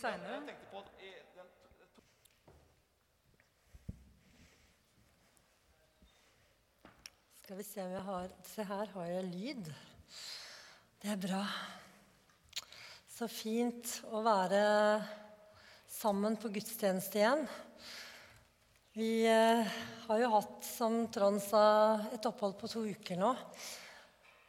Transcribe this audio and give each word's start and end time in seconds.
seinere. 0.00 0.40
Skal 7.40 7.58
vi 7.58 7.66
se 7.66 7.82
om 7.84 7.92
jeg 7.92 8.06
har 8.06 8.34
Se 8.46 8.64
her 8.64 8.92
har 8.94 9.08
jeg 9.10 9.28
lyd. 9.28 9.70
Det 11.02 11.10
er 11.12 11.20
bra. 11.20 11.40
Så 13.10 13.28
fint 13.28 13.98
å 14.08 14.22
være 14.24 14.60
sammen 15.90 16.38
på 16.40 16.52
gudstjeneste 16.54 17.20
igjen. 17.20 17.44
Vi 18.96 19.10
eh, 19.28 19.74
har 20.06 20.22
jo 20.22 20.30
hatt, 20.32 20.62
som 20.66 21.02
Trond 21.12 21.42
sa, 21.44 21.64
et 22.14 22.24
opphold 22.26 22.56
på 22.60 22.70
to 22.72 22.86
uker 22.88 23.20
nå. 23.20 23.34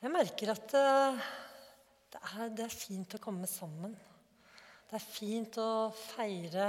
Jeg 0.02 0.14
merker 0.14 0.54
at 0.56 0.78
eh, 0.80 1.28
det, 2.14 2.24
er, 2.32 2.56
det 2.56 2.66
er 2.70 2.80
fint 2.86 3.18
å 3.18 3.22
komme 3.22 3.50
sammen. 3.50 3.98
Det 4.92 4.98
er 5.00 5.08
fint 5.08 5.56
å 5.56 5.88
feire 5.96 6.66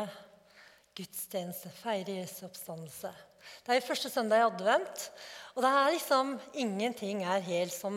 gudstjeneste, 0.95 1.73
feire 1.75 2.21
Jesu 2.21 2.45
oppstandelse. 2.47 3.09
Det 3.67 3.73
er 3.73 3.81
jo 3.81 3.87
første 3.89 4.13
søndag 4.13 4.39
i 4.39 4.45
advent, 4.47 5.07
og 5.57 5.65
det 5.65 5.73
er 5.75 5.89
liksom 5.97 6.31
ingenting 6.63 7.25
er 7.27 7.43
helt 7.43 7.75
som 7.75 7.97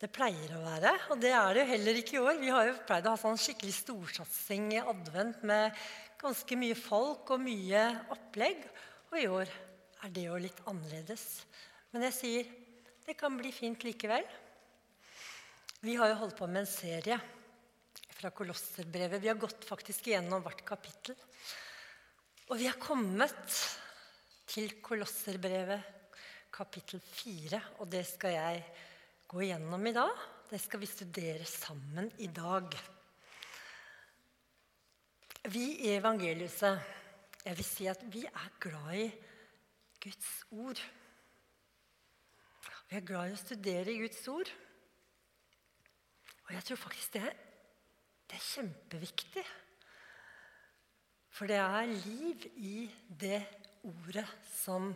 det 0.00 0.08
pleier 0.16 0.54
å 0.56 0.62
være. 0.62 0.94
Og 1.12 1.20
det 1.20 1.34
er 1.36 1.52
det 1.52 1.60
jo 1.60 1.68
heller 1.74 1.98
ikke 2.00 2.16
i 2.16 2.22
år. 2.22 2.40
Vi 2.40 2.54
har 2.56 2.70
jo 2.70 2.78
pleid 2.88 3.10
å 3.10 3.12
ha 3.12 3.20
sånn 3.20 3.36
skikkelig 3.42 3.74
storsatsing 3.82 4.72
i 4.78 4.80
advent 4.80 5.44
med 5.44 5.76
ganske 6.24 6.60
mye 6.62 6.80
folk 6.80 7.34
og 7.36 7.44
mye 7.44 7.84
opplegg. 8.16 8.64
Og 9.12 9.20
i 9.20 9.28
år 9.28 9.54
er 10.08 10.16
det 10.16 10.24
jo 10.30 10.40
litt 10.40 10.64
annerledes. 10.72 11.26
Men 11.92 12.08
jeg 12.08 12.16
sier 12.22 12.50
det 13.04 13.20
kan 13.20 13.36
bli 13.36 13.52
fint 13.52 13.84
likevel. 13.84 14.24
Vi 15.84 16.00
har 16.00 16.14
jo 16.14 16.20
holdt 16.24 16.40
på 16.40 16.48
med 16.48 16.64
en 16.64 16.74
serie 16.78 17.20
fra 18.22 18.30
Kolosserbrevet. 18.30 19.22
Vi 19.22 19.28
har 19.28 19.34
gått 19.34 19.64
faktisk 19.66 20.06
gjennom 20.06 20.44
hvert 20.44 20.60
kapittel. 20.62 21.16
Og 22.52 22.60
vi 22.60 22.68
har 22.68 22.78
kommet 22.78 23.56
til 24.46 24.76
Kolosserbrevet 24.84 26.14
kapittel 26.54 27.02
4, 27.02 27.58
og 27.82 27.90
det 27.90 28.04
skal 28.06 28.36
jeg 28.36 28.62
gå 29.26 29.42
igjennom 29.42 29.90
i 29.90 29.94
dag. 29.96 30.22
Det 30.52 30.62
skal 30.62 30.84
vi 30.84 30.92
studere 30.92 31.48
sammen 31.50 32.12
i 32.22 32.30
dag. 32.30 32.70
Vi 35.50 35.66
i 35.88 35.94
evangeliet 35.96 36.62
jeg 37.42 37.58
vil 37.58 37.66
si 37.66 37.90
at 37.90 38.06
vi 38.06 38.22
er 38.28 38.50
glad 38.62 38.98
i 39.02 39.08
Guds 40.04 40.32
ord. 40.62 40.88
Vi 42.86 43.00
er 43.00 43.08
glad 43.08 43.32
i 43.32 43.34
å 43.34 43.46
studere 43.48 44.02
Guds 44.04 44.28
ord. 44.30 44.58
Og 46.44 46.54
jeg 46.54 46.68
tror 46.68 46.86
faktisk 46.86 47.18
det, 47.18 47.32
det 48.32 48.38
er 48.38 48.48
kjempeviktig. 48.48 49.42
For 51.36 51.50
det 51.50 51.58
er 51.60 51.90
liv 51.90 52.44
i 52.56 52.76
det 53.20 53.42
ordet 53.84 54.24
som 54.48 54.94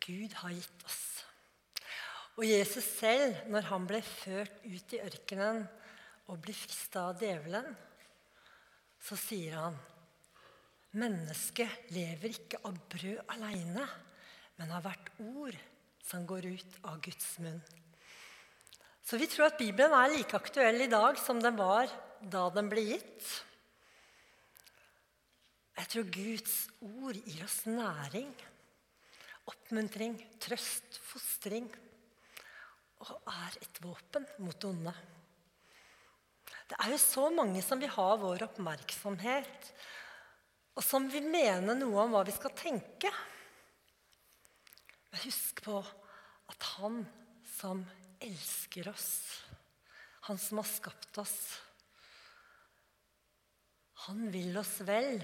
Gud 0.00 0.32
har 0.40 0.54
gitt 0.56 0.84
oss. 0.88 1.02
Og 2.40 2.46
Jesus 2.48 2.86
selv, 2.96 3.42
når 3.52 3.66
han 3.68 3.84
ble 3.88 4.00
ført 4.06 4.62
ut 4.64 4.94
i 4.96 5.00
ørkenen 5.04 5.66
og 6.32 6.40
ble 6.40 6.54
frista 6.56 7.10
av 7.10 7.20
djevelen, 7.20 7.66
så 9.02 9.18
sier 9.20 9.58
han 9.60 9.76
Mennesket 10.96 11.92
lever 11.92 12.32
ikke 12.34 12.60
av 12.68 12.78
brød 12.92 13.20
aleine, 13.32 13.84
men 14.56 14.72
av 14.76 14.84
hvert 14.84 15.12
ord 15.24 15.56
som 16.04 16.24
går 16.28 16.48
ut 16.52 16.80
av 16.88 16.98
Guds 17.04 17.28
munn. 17.44 17.60
Så 19.04 19.20
vi 19.20 19.28
tror 19.28 19.50
at 19.50 19.60
Bibelen 19.60 19.92
er 19.96 20.12
like 20.12 20.36
aktuell 20.36 20.80
i 20.84 20.90
dag 20.92 21.20
som 21.20 21.40
den 21.40 21.56
var 21.60 21.88
da 22.30 22.46
den 22.54 22.68
ble 22.70 22.84
gitt. 22.92 23.30
Jeg 25.78 25.88
tror 25.90 26.10
Guds 26.14 26.56
ord 26.84 27.16
gir 27.16 27.44
oss 27.46 27.62
næring, 27.66 28.30
oppmuntring, 29.50 30.18
trøst, 30.42 31.00
fostring. 31.02 31.66
Og 33.02 33.16
er 33.26 33.56
et 33.64 33.80
våpen 33.82 34.28
mot 34.44 34.54
det 34.54 34.68
onde. 34.68 34.92
Det 36.70 36.78
er 36.78 36.92
jo 36.94 37.00
så 37.02 37.26
mange 37.34 37.60
som 37.64 37.80
vil 37.82 37.90
ha 37.92 38.06
vår 38.20 38.46
oppmerksomhet, 38.46 39.72
og 40.72 40.84
som 40.86 41.08
vil 41.12 41.26
mene 41.28 41.74
noe 41.76 42.04
om 42.04 42.14
hva 42.14 42.22
vi 42.24 42.32
skal 42.36 42.54
tenke. 42.56 43.10
Men 45.10 45.24
husk 45.26 45.64
på 45.66 45.80
at 45.82 46.68
han 46.76 47.02
som 47.58 47.82
elsker 48.22 48.88
oss, 48.92 49.10
han 50.30 50.38
som 50.40 50.62
har 50.62 50.68
skapt 50.70 51.18
oss, 51.20 51.36
han 54.06 54.26
vil 54.32 54.56
oss 54.60 54.78
vel. 54.86 55.20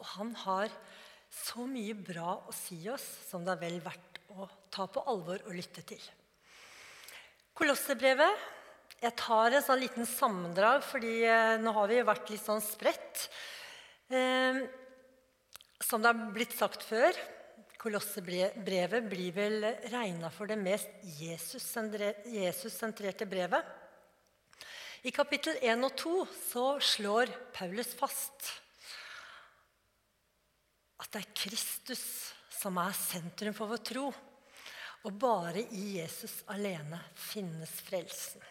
Og 0.00 0.06
han 0.16 0.32
har 0.44 0.72
så 1.32 1.66
mye 1.68 1.94
bra 1.96 2.36
å 2.48 2.52
si 2.54 2.88
oss 2.92 3.04
som 3.28 3.44
det 3.44 3.54
er 3.54 3.62
vel 3.62 3.78
verdt 3.84 4.20
å 4.32 4.48
ta 4.72 4.86
på 4.90 5.04
alvor 5.08 5.38
og 5.46 5.54
lytte 5.56 5.82
til. 5.86 6.02
Kolossebrevet. 7.56 8.50
Jeg 9.02 9.18
tar 9.18 9.50
en 9.50 9.64
sånn 9.66 9.80
liten 9.82 10.06
sammendrag, 10.06 10.84
fordi 10.86 11.24
eh, 11.26 11.58
nå 11.58 11.72
har 11.74 11.88
vi 11.90 11.96
vært 12.06 12.28
litt 12.30 12.44
sånn 12.44 12.60
spredt. 12.62 13.24
Eh, 14.14 14.62
som 15.82 16.02
det 16.02 16.12
har 16.12 16.34
blitt 16.34 16.54
sagt 16.54 16.82
før, 16.86 17.10
Kolossebrevet 17.82 19.08
blir 19.10 19.32
vel 19.34 19.64
regna 19.90 20.28
for 20.30 20.46
det 20.46 20.54
mest 20.60 20.86
Jesus-sentrerte 21.18 23.26
brevet. 23.26 23.64
I 25.02 25.10
kapittel 25.10 25.56
1 25.58 25.80
og 25.82 25.96
2 25.98 26.10
så 26.30 26.64
slår 26.78 27.30
Paulus 27.50 27.88
fast 27.98 28.52
at 31.02 31.08
det 31.10 31.22
er 31.24 31.32
Kristus 31.34 32.04
som 32.54 32.78
er 32.78 32.94
sentrum 32.94 33.56
for 33.56 33.72
vår 33.72 33.82
tro. 33.82 34.04
Og 35.02 35.16
bare 35.18 35.64
i 35.74 35.96
Jesus 35.96 36.44
alene 36.54 37.00
finnes 37.18 37.72
frelsen. 37.82 38.44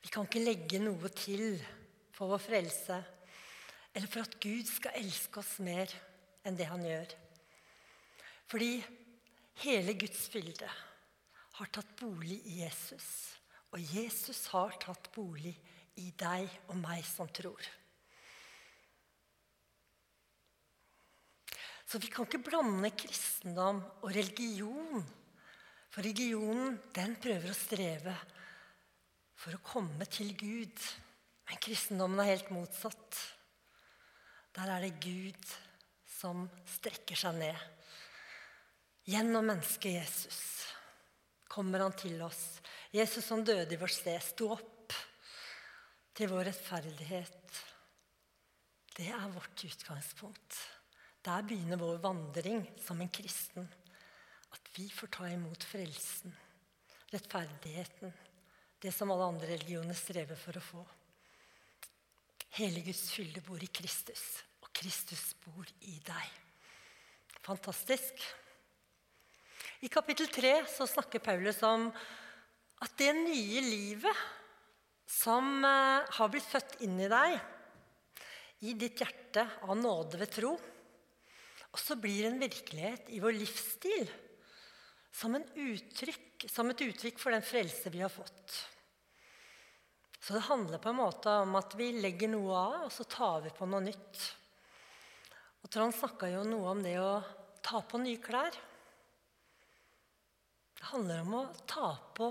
Vi 0.00 0.08
kan 0.08 0.24
ikke 0.24 0.40
legge 0.40 0.80
noe 0.80 1.12
til 1.12 1.60
for 2.16 2.32
vår 2.32 2.40
frelse 2.46 3.02
eller 3.92 4.08
for 4.08 4.24
at 4.24 4.38
Gud 4.40 4.64
skal 4.72 4.96
elske 5.02 5.42
oss 5.42 5.58
mer 5.60 5.92
enn 6.48 6.56
det 6.56 6.70
han 6.70 6.88
gjør. 6.88 7.12
Fordi 8.48 8.72
hele 9.66 9.98
Guds 10.00 10.24
fylde 10.32 10.72
har 11.60 11.72
tatt 11.76 11.92
bolig 12.00 12.40
i 12.48 12.62
Jesus. 12.62 13.12
Og 13.72 13.94
Jesus 13.94 14.46
har 14.52 14.74
tatt 14.80 15.08
bolig 15.14 15.54
i 16.00 16.10
deg 16.18 16.48
og 16.68 16.76
meg 16.80 17.04
som 17.08 17.28
tror. 17.32 17.62
Så 21.88 22.00
vi 22.00 22.08
kan 22.08 22.24
ikke 22.24 22.40
blande 22.40 22.88
kristendom 22.96 23.82
og 24.00 24.14
religion. 24.16 25.02
For 25.92 26.00
religionen 26.00 26.78
den 26.96 27.18
prøver 27.20 27.52
å 27.52 27.56
streve 27.56 28.14
for 29.36 29.56
å 29.56 29.64
komme 29.66 30.06
til 30.08 30.32
Gud. 30.40 30.84
Men 31.48 31.60
kristendommen 31.60 32.22
er 32.22 32.30
helt 32.30 32.48
motsatt. 32.54 33.18
Der 34.56 34.72
er 34.72 34.86
det 34.86 34.96
Gud 35.04 35.52
som 36.08 36.46
strekker 36.78 37.18
seg 37.18 37.36
ned. 37.42 37.68
Gjennom 39.08 39.48
mennesket 39.50 39.98
Jesus 39.98 40.40
kommer 41.52 41.84
han 41.84 41.96
til 41.98 42.20
oss. 42.24 42.61
Jesus 42.92 43.24
som 43.24 43.40
døde 43.44 43.72
i 43.72 43.80
vårt 43.80 43.94
sted. 43.94 44.20
sto 44.20 44.50
opp 44.52 44.92
til 46.12 46.28
vår 46.28 46.50
rettferdighet. 46.50 47.60
Det 48.92 49.08
er 49.08 49.32
vårt 49.32 49.64
utgangspunkt. 49.64 50.58
Der 51.24 51.46
begynner 51.48 51.80
vår 51.80 52.02
vandring 52.04 52.66
som 52.84 53.00
en 53.00 53.08
kristen. 53.08 53.64
At 54.52 54.68
vi 54.76 54.90
får 54.92 55.08
ta 55.08 55.30
imot 55.32 55.64
frelsen, 55.64 56.34
rettferdigheten, 57.14 58.12
det 58.82 58.92
som 58.92 59.10
alle 59.14 59.30
andre 59.30 59.48
religioner 59.54 59.96
strever 59.96 60.36
for 60.36 60.58
å 60.58 60.66
få. 60.66 60.84
Hele 62.58 62.82
Guds 62.84 63.06
fylde 63.14 63.40
bor 63.46 63.62
i 63.64 63.72
Kristus, 63.72 64.42
og 64.60 64.68
Kristus 64.76 65.30
bor 65.46 65.64
i 65.88 65.96
deg. 66.04 66.40
Fantastisk. 67.40 68.20
I 69.80 69.88
kapittel 69.88 70.28
3 70.28 70.58
så 70.68 70.84
snakker 70.86 71.24
Paulus 71.24 71.62
om 71.64 71.88
at 72.82 72.94
det 72.98 73.12
nye 73.14 73.62
livet 73.62 74.22
som 75.06 75.62
eh, 75.64 76.08
har 76.16 76.30
blitt 76.32 76.48
født 76.48 76.80
inn 76.86 76.98
i 77.00 77.10
deg, 77.10 77.38
i 78.62 78.74
ditt 78.78 79.02
hjerte 79.02 79.44
av 79.66 79.74
nåde 79.78 80.18
ved 80.20 80.30
tro, 80.32 80.52
og 81.72 81.80
så 81.80 81.96
blir 81.98 82.28
en 82.28 82.40
virkelighet 82.42 83.08
i 83.14 83.20
vår 83.22 83.34
livsstil 83.38 84.04
som, 85.12 85.36
uttrykk, 85.36 86.46
som 86.50 86.70
et 86.72 86.84
uttrykk 86.84 87.20
for 87.20 87.34
den 87.34 87.44
frelse 87.44 87.92
vi 87.92 88.02
har 88.02 88.12
fått. 88.12 88.58
Så 90.22 90.36
det 90.36 90.44
handler 90.46 90.78
på 90.78 90.92
en 90.92 91.00
måte 91.00 91.32
om 91.42 91.56
at 91.58 91.74
vi 91.78 91.88
legger 91.96 92.30
noe 92.30 92.54
av, 92.54 92.76
og 92.86 92.92
så 92.94 93.06
tar 93.10 93.42
vi 93.46 93.54
på 93.56 93.66
noe 93.66 93.82
nytt. 93.82 94.26
Og 95.62 95.70
Trond 95.72 95.94
snakka 95.96 96.30
jo 96.30 96.44
noe 96.46 96.74
om 96.74 96.82
det 96.84 96.94
å 97.02 97.16
ta 97.62 97.82
på 97.86 97.98
nye 98.02 98.20
klær. 98.22 98.54
Det 100.78 100.88
handler 100.92 101.24
om 101.24 101.36
å 101.40 101.44
ta 101.66 101.90
på 102.14 102.30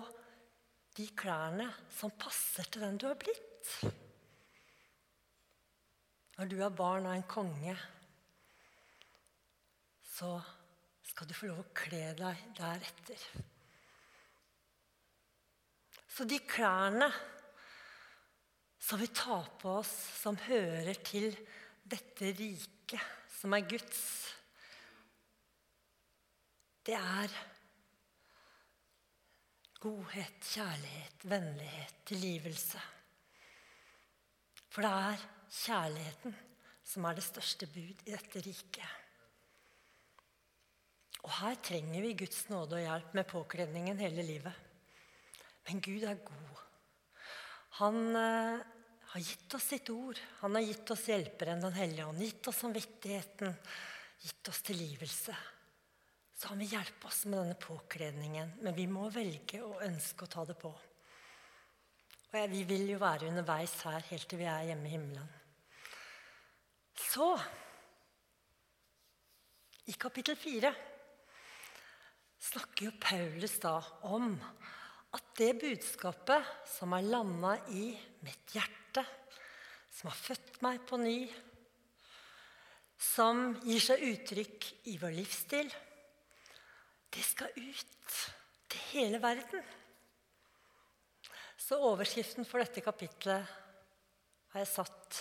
de 0.97 1.07
klærne 1.15 1.69
som 1.93 2.11
passer 2.19 2.67
til 2.67 2.83
den 2.83 2.99
du 2.99 3.07
har 3.07 3.19
blitt. 3.19 3.47
når 6.41 6.49
du 6.49 6.61
er 6.65 6.73
barn 6.73 7.05
av 7.05 7.13
en 7.13 7.27
konge, 7.29 7.73
så 10.01 10.29
skal 11.05 11.27
du 11.29 11.35
få 11.37 11.51
lov 11.51 11.59
å 11.61 11.73
kle 11.77 11.99
deg 12.17 12.39
deretter. 12.57 13.25
Så 16.09 16.25
de 16.25 16.39
klærne 16.49 17.11
som 18.81 18.97
vi 18.97 19.11
tar 19.13 19.51
på 19.61 19.77
oss, 19.83 19.93
som 20.17 20.39
hører 20.47 20.97
til 21.05 21.29
dette 21.85 22.33
riket, 22.41 23.05
som 23.37 23.53
er 23.53 23.69
Guds, 23.69 24.01
det 26.89 26.97
er 26.97 27.37
godhet, 29.81 30.39
kjærlighet, 30.45 31.23
vennlighet, 31.25 31.93
tilgivelse. 32.05 32.81
For 34.71 34.85
det 34.85 34.91
er 34.91 35.23
kjærligheten 35.51 36.35
som 36.91 37.05
er 37.07 37.17
det 37.17 37.25
største 37.25 37.67
bud 37.71 38.03
i 38.05 38.13
dette 38.13 38.43
riket. 38.45 38.97
Og 41.21 41.31
her 41.37 41.57
trenger 41.61 42.01
vi 42.01 42.17
Guds 42.17 42.47
nåde 42.49 42.79
og 42.79 42.85
hjelp 42.85 43.15
med 43.17 43.29
påkledningen 43.29 43.99
hele 44.01 44.25
livet. 44.25 44.53
Men 45.67 45.81
Gud 45.85 46.05
er 46.09 46.23
god. 46.25 46.61
Han 47.81 47.99
eh, 48.17 48.63
har 49.13 49.25
gitt 49.27 49.53
oss 49.57 49.67
sitt 49.73 49.89
ord. 49.93 50.19
Han 50.41 50.57
har 50.57 50.65
gitt 50.65 50.93
oss 50.93 51.07
hjelperen 51.09 51.61
Den 51.61 51.77
hellige 51.77 52.07
ånd, 52.09 52.21
gitt 52.21 52.49
oss 52.49 52.61
samvittigheten, 52.63 53.53
gitt 54.21 54.49
oss 54.49 54.61
tilgivelse. 54.65 55.35
Så 56.41 56.49
han 56.49 56.61
vil 56.63 56.71
hjelpe 56.73 57.05
oss 57.05 57.27
med 57.29 57.37
denne 57.37 57.57
påkledningen, 57.61 58.55
men 58.65 58.73
vi 58.73 58.87
må 58.89 59.11
velge 59.13 59.59
å 59.61 59.75
ønske 59.85 60.25
å 60.25 60.29
ta 60.33 60.41
det 60.49 60.55
på. 60.57 60.71
Og 60.71 62.37
jeg, 62.39 62.49
Vi 62.49 62.63
vil 62.65 62.87
jo 62.89 62.97
være 62.97 63.27
underveis 63.29 63.75
her 63.85 64.01
helt 64.07 64.25
til 64.25 64.39
vi 64.39 64.47
er 64.49 64.71
hjemme 64.71 64.89
i 64.89 64.93
himmelen. 64.95 65.27
Så 66.97 67.27
I 69.85 69.93
kapittel 70.01 70.39
fire 70.39 70.71
snakker 72.41 72.87
jo 72.87 72.95
Paulus 73.05 73.59
da 73.61 73.75
om 74.09 74.33
at 75.13 75.29
det 75.37 75.51
budskapet 75.61 76.49
som 76.73 76.97
har 76.97 77.05
landa 77.05 77.53
i 77.69 77.91
mitt 78.25 78.57
hjerte, 78.57 79.05
som 79.93 80.09
har 80.09 80.17
født 80.17 80.57
meg 80.65 80.81
på 80.89 80.97
ny, 81.05 81.15
som 82.97 83.51
gir 83.61 83.87
seg 83.91 84.09
uttrykk 84.09 84.69
i 84.89 84.97
vår 85.05 85.17
livsstil, 85.21 85.73
det 87.11 87.23
skal 87.25 87.51
ut 87.55 88.17
til 88.71 88.85
hele 88.91 89.19
verden. 89.23 89.63
Så 91.59 91.79
overskriften 91.79 92.47
for 92.47 92.63
dette 92.63 92.83
kapitlet 92.83 93.51
har 94.51 94.63
jeg 94.63 94.71
satt 94.71 95.19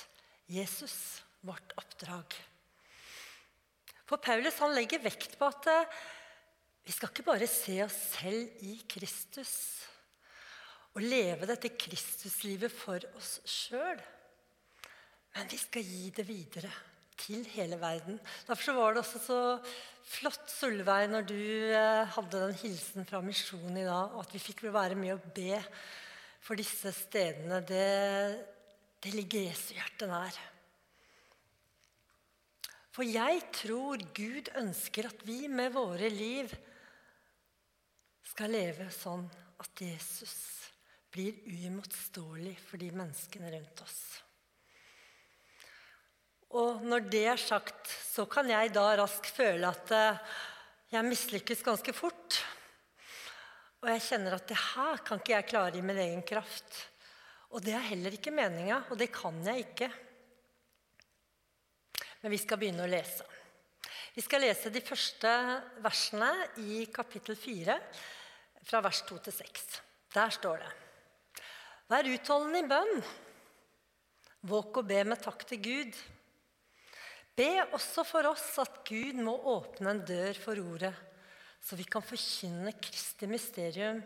'Jesus, 0.51 1.23
vårt 1.47 1.75
oppdrag'. 1.79 2.39
For 4.07 4.19
Paulus 4.19 4.59
han 4.59 4.75
legger 4.75 5.03
vekt 5.03 5.39
på 5.39 5.47
at 5.47 5.69
vi 6.83 6.93
skal 6.93 7.13
ikke 7.13 7.29
bare 7.29 7.47
se 7.47 7.77
oss 7.85 7.99
selv 8.17 8.63
i 8.67 8.81
Kristus 8.91 9.53
og 10.97 11.05
leve 11.05 11.47
dette 11.47 11.71
Kristuslivet 11.79 12.73
for 12.75 12.99
oss 13.15 13.37
sjøl, 13.47 14.01
men 15.37 15.51
vi 15.53 15.59
skal 15.61 15.87
gi 15.87 16.09
det 16.17 16.27
videre 16.27 16.73
til 17.21 17.45
hele 17.53 17.79
verden. 17.79 18.19
Derfor 18.49 18.73
var 18.73 18.95
det 18.97 19.05
også 19.05 19.21
så 19.23 19.41
flott, 20.11 20.47
Solveig, 20.51 21.09
når 21.11 21.27
du 21.29 21.41
eh, 21.71 22.05
hadde 22.17 22.45
den 22.45 22.57
hilsen 22.62 23.07
fra 23.09 23.21
misjonen 23.25 23.79
i 23.79 23.87
dag, 23.87 24.15
og 24.15 24.25
at 24.25 24.35
vi 24.35 24.43
fikk 24.43 24.65
være 24.69 24.99
med 24.99 25.15
å 25.15 25.35
be 25.35 25.59
for 26.43 26.59
disse 26.59 26.93
stedene. 26.97 27.61
Det, 27.67 27.85
det 29.03 29.12
ligger 29.15 29.47
Jesu 29.49 29.75
hjerte 29.77 30.09
nær. 30.11 30.41
For 32.91 33.07
jeg 33.07 33.45
tror 33.55 34.03
Gud 34.17 34.51
ønsker 34.59 35.09
at 35.09 35.23
vi 35.25 35.45
med 35.49 35.71
våre 35.77 36.11
liv 36.11 36.51
skal 38.33 38.51
leve 38.53 38.89
sånn 38.95 39.29
at 39.61 39.85
Jesus 39.85 40.35
blir 41.11 41.39
uimotståelig 41.47 42.57
for 42.67 42.83
de 42.83 42.91
menneskene 42.95 43.51
rundt 43.55 43.83
oss. 43.85 44.01
Og 46.50 46.82
når 46.82 47.05
det 47.06 47.25
er 47.31 47.38
sagt, 47.38 47.87
så 47.87 48.25
kan 48.26 48.49
jeg 48.50 48.73
da 48.75 48.88
raskt 48.99 49.31
føle 49.37 49.69
at 49.70 49.93
eh, 49.94 50.38
jeg 50.91 51.06
mislykkes 51.06 51.62
ganske 51.62 51.94
fort. 51.94 52.41
Og 53.81 53.91
jeg 53.93 54.02
kjenner 54.08 54.35
at 54.35 54.49
det 54.50 54.58
her 54.58 55.05
kan 55.06 55.23
ikke 55.23 55.37
jeg 55.37 55.49
klare 55.52 55.79
i 55.79 55.85
min 55.85 56.00
egen 56.02 56.25
kraft. 56.26 56.82
Og 57.55 57.62
det 57.62 57.75
er 57.75 57.87
heller 57.93 58.14
ikke 58.14 58.35
meninga, 58.35 58.82
og 58.91 58.99
det 58.99 59.12
kan 59.14 59.38
jeg 59.47 59.69
ikke. 59.69 59.91
Men 62.20 62.35
vi 62.35 62.43
skal 62.43 62.58
begynne 62.61 62.85
å 62.85 62.91
lese. 62.91 63.25
Vi 64.14 64.23
skal 64.26 64.43
lese 64.43 64.75
de 64.75 64.82
første 64.82 65.31
versene 65.81 66.31
i 66.67 66.85
kapittel 66.93 67.38
4 67.38 67.79
fra 68.67 68.82
vers 68.85 69.06
2 69.06 69.23
til 69.26 69.38
6. 69.38 69.67
Der 70.19 70.35
står 70.35 70.64
det 70.64 70.70
Vær 71.91 72.06
utholdende 72.06 72.61
i 72.62 72.70
bønn. 72.70 73.05
Våk 74.50 74.82
og 74.82 74.91
be 74.91 75.05
med 75.06 75.23
takk 75.23 75.47
til 75.47 75.62
Gud. 75.62 75.97
Be 77.37 77.50
også 77.71 78.05
for 78.05 78.27
oss 78.31 78.59
at 78.61 78.81
Gud 78.88 79.21
må 79.23 79.37
åpne 79.55 79.94
en 79.94 80.03
dør 80.06 80.38
for 80.41 80.61
ordet, 80.61 80.93
så 81.61 81.77
vi 81.77 81.87
kan 81.88 82.05
forkynne 82.05 82.73
Kristi 82.81 83.29
mysterium, 83.31 84.00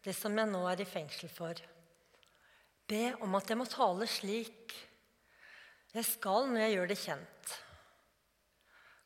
det 0.00 0.14
som 0.16 0.36
jeg 0.38 0.48
nå 0.48 0.62
er 0.70 0.80
i 0.80 0.88
fengsel 0.88 1.30
for. 1.32 1.58
Be 2.90 3.02
om 3.22 3.34
at 3.38 3.50
jeg 3.50 3.58
må 3.60 3.66
tale 3.70 4.08
slik. 4.10 4.74
Jeg 5.92 6.06
skal 6.06 6.48
når 6.48 6.64
jeg 6.64 6.76
gjør 6.76 6.90
det 6.90 7.00
kjent. 7.02 7.56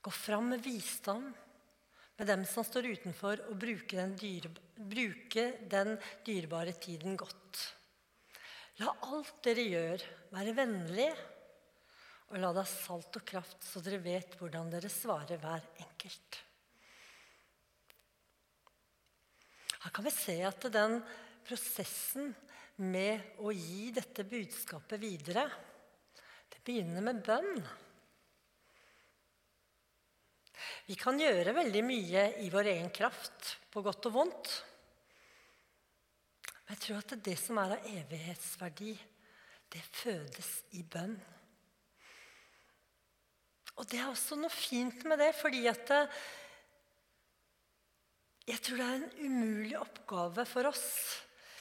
Gå 0.04 0.12
fram 0.12 0.52
med 0.52 0.62
visdom 0.64 1.26
med 2.18 2.28
dem 2.30 2.44
som 2.46 2.64
står 2.66 2.86
utenfor, 2.94 3.40
og 3.50 3.58
bruke 3.58 3.96
den, 3.98 4.14
dyre, 4.18 4.50
bruke 4.78 5.46
den 5.70 5.96
dyrebare 6.26 6.74
tiden 6.78 7.16
godt. 7.18 7.62
La 8.78 8.92
alt 9.06 9.38
dere 9.46 9.64
gjør, 9.66 10.04
være 10.34 10.54
vennlig, 10.56 11.08
og 12.34 12.40
la 12.42 12.50
ha 12.50 12.64
salt 12.66 13.14
og 13.20 13.22
kraft, 13.26 13.60
så 13.62 13.78
dere 13.84 14.00
vet 14.02 14.32
hvordan 14.40 14.72
dere 14.72 14.90
svarer 14.90 15.38
hver 15.38 15.62
enkelt. 15.84 16.38
Her 19.84 19.92
kan 19.94 20.06
vi 20.06 20.10
se 20.16 20.34
at 20.42 20.66
den 20.74 20.96
prosessen 21.46 22.32
med 22.82 23.38
å 23.38 23.52
gi 23.54 23.92
dette 23.94 24.24
budskapet 24.26 24.98
videre, 24.98 25.44
det 26.50 26.58
begynner 26.66 27.04
med 27.06 27.20
bønn. 27.22 27.62
Vi 30.88 30.96
kan 30.98 31.20
gjøre 31.20 31.54
veldig 31.54 31.82
mye 31.86 32.24
i 32.42 32.48
vår 32.50 32.72
egen 32.72 32.90
kraft, 32.90 33.54
på 33.70 33.84
godt 33.84 34.10
og 34.10 34.16
vondt. 34.16 34.50
Men 36.64 36.74
jeg 36.74 36.82
tror 36.82 36.98
at 36.98 37.14
det 37.28 37.36
som 37.38 37.62
er 37.62 37.76
av 37.76 37.88
evighetsverdi, 37.92 38.96
det 39.70 39.86
fødes 40.02 40.50
i 40.80 40.82
bønn. 40.82 41.14
Og 43.80 43.88
det 43.90 44.00
er 44.00 44.08
også 44.08 44.38
noe 44.38 44.52
fint 44.52 45.02
med 45.08 45.18
det, 45.22 45.32
fordi 45.36 45.64
at 45.70 45.90
eh, 45.94 46.18
jeg 48.44 48.60
tror 48.62 48.80
det 48.80 48.86
er 48.86 48.98
en 48.98 49.22
umulig 49.24 49.76
oppgave 49.80 50.44
for 50.48 50.68
oss 50.68 50.88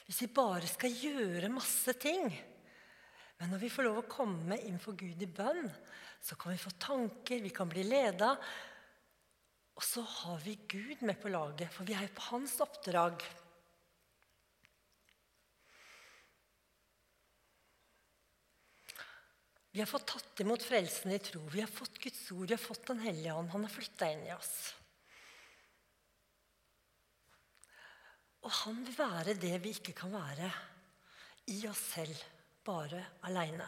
hvis 0.04 0.20
vi 0.20 0.34
bare 0.36 0.68
skal 0.68 0.92
gjøre 0.92 1.48
masse 1.48 1.94
ting. 1.96 2.26
Men 3.40 3.54
når 3.54 3.62
vi 3.62 3.70
får 3.72 3.86
lov 3.86 4.02
å 4.02 4.10
komme 4.10 4.58
inn 4.68 4.76
for 4.82 4.92
Gud 5.00 5.22
i 5.24 5.28
bønn, 5.28 5.64
så 6.20 6.36
kan 6.36 6.52
vi 6.52 6.60
få 6.60 6.74
tanker, 6.80 7.40
vi 7.40 7.52
kan 7.52 7.70
bli 7.72 7.86
leda. 7.88 8.34
Og 9.74 9.84
så 9.84 10.04
har 10.04 10.44
vi 10.44 10.58
Gud 10.68 11.00
med 11.08 11.16
på 11.22 11.32
laget, 11.32 11.72
for 11.72 11.88
vi 11.88 11.96
er 11.96 12.04
jo 12.04 12.12
på 12.18 12.28
hans 12.34 12.58
oppdrag. 12.62 13.24
Vi 19.74 19.80
har 19.82 19.90
fått 19.90 20.06
tatt 20.06 20.40
imot 20.40 20.62
frelsen 20.62 21.10
i 21.10 21.18
tro. 21.18 21.40
Vi 21.50 21.58
har 21.60 21.66
fått 21.66 21.98
Guds 21.98 22.20
ord, 22.30 22.46
vi 22.46 22.54
har 22.54 22.62
fått 22.62 22.86
Den 22.86 23.00
hellige 23.02 23.32
ånd. 23.34 23.50
Han 23.50 23.64
har 23.66 23.72
flytta 23.74 24.06
inn 24.12 24.22
i 24.28 24.30
oss. 24.30 24.52
Og 28.46 28.52
han 28.60 28.78
vil 28.86 28.94
være 28.94 29.34
det 29.34 29.58
vi 29.64 29.72
ikke 29.74 29.96
kan 29.98 30.14
være 30.14 30.52
i 31.50 31.58
oss 31.66 31.82
selv, 31.96 32.22
bare 32.62 33.02
aleine. 33.26 33.66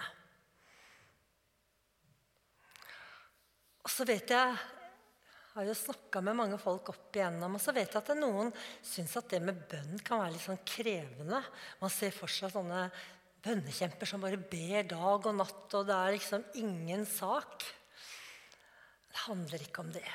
Og 3.83 3.91
så 3.91 4.07
vet 4.07 4.31
jeg 4.31 4.57
jeg 5.57 5.63
har 5.63 5.71
jo 5.71 5.75
snakka 5.81 6.21
med 6.21 6.37
mange 6.37 6.57
folk 6.61 6.91
opp 6.93 7.17
igjennom, 7.17 7.55
og 7.57 7.63
så 7.65 7.73
vet 7.73 7.89
jeg 7.89 8.03
at 8.03 8.19
noen 8.19 8.51
syns 8.85 9.15
at 9.17 9.31
det 9.33 9.39
med 9.41 9.63
bønn 9.71 10.03
kan 10.05 10.21
være 10.21 10.35
litt 10.35 10.45
sånn 10.45 10.67
krevende. 10.69 11.39
Man 11.81 11.93
ser 11.95 12.13
for 12.13 12.29
seg 12.29 12.53
sånne 12.53 12.83
bønnekjemper 13.47 14.11
som 14.11 14.23
bare 14.23 14.41
ber 14.41 14.89
dag 14.91 15.27
og 15.31 15.35
natt, 15.39 15.67
og 15.79 15.87
det 15.89 15.97
er 15.97 16.15
liksom 16.17 16.47
ingen 16.61 17.07
sak. 17.09 17.65
Det 19.07 19.25
handler 19.25 19.63
ikke 19.63 19.85
om 19.85 19.93
det. 19.95 20.07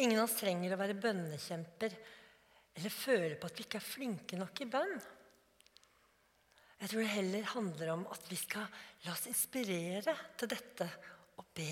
Ingen 0.00 0.22
av 0.22 0.28
oss 0.28 0.38
trenger 0.40 0.72
å 0.72 0.80
være 0.80 1.00
bønnekjemper 1.02 1.96
eller 2.72 2.94
føle 2.94 3.34
på 3.36 3.48
at 3.48 3.58
vi 3.58 3.66
ikke 3.66 3.80
er 3.82 3.84
flinke 3.84 4.38
nok 4.40 4.62
i 4.64 4.68
bønn. 4.72 4.94
Jeg 6.82 6.90
tror 6.90 7.02
det 7.02 7.12
heller 7.12 7.50
handler 7.52 7.90
om 7.92 8.06
at 8.10 8.24
vi 8.30 8.38
skal 8.40 8.64
la 9.04 9.12
oss 9.12 9.28
inspirere 9.30 10.14
til 10.40 10.50
dette 10.50 10.88
og 11.38 11.44
be. 11.54 11.70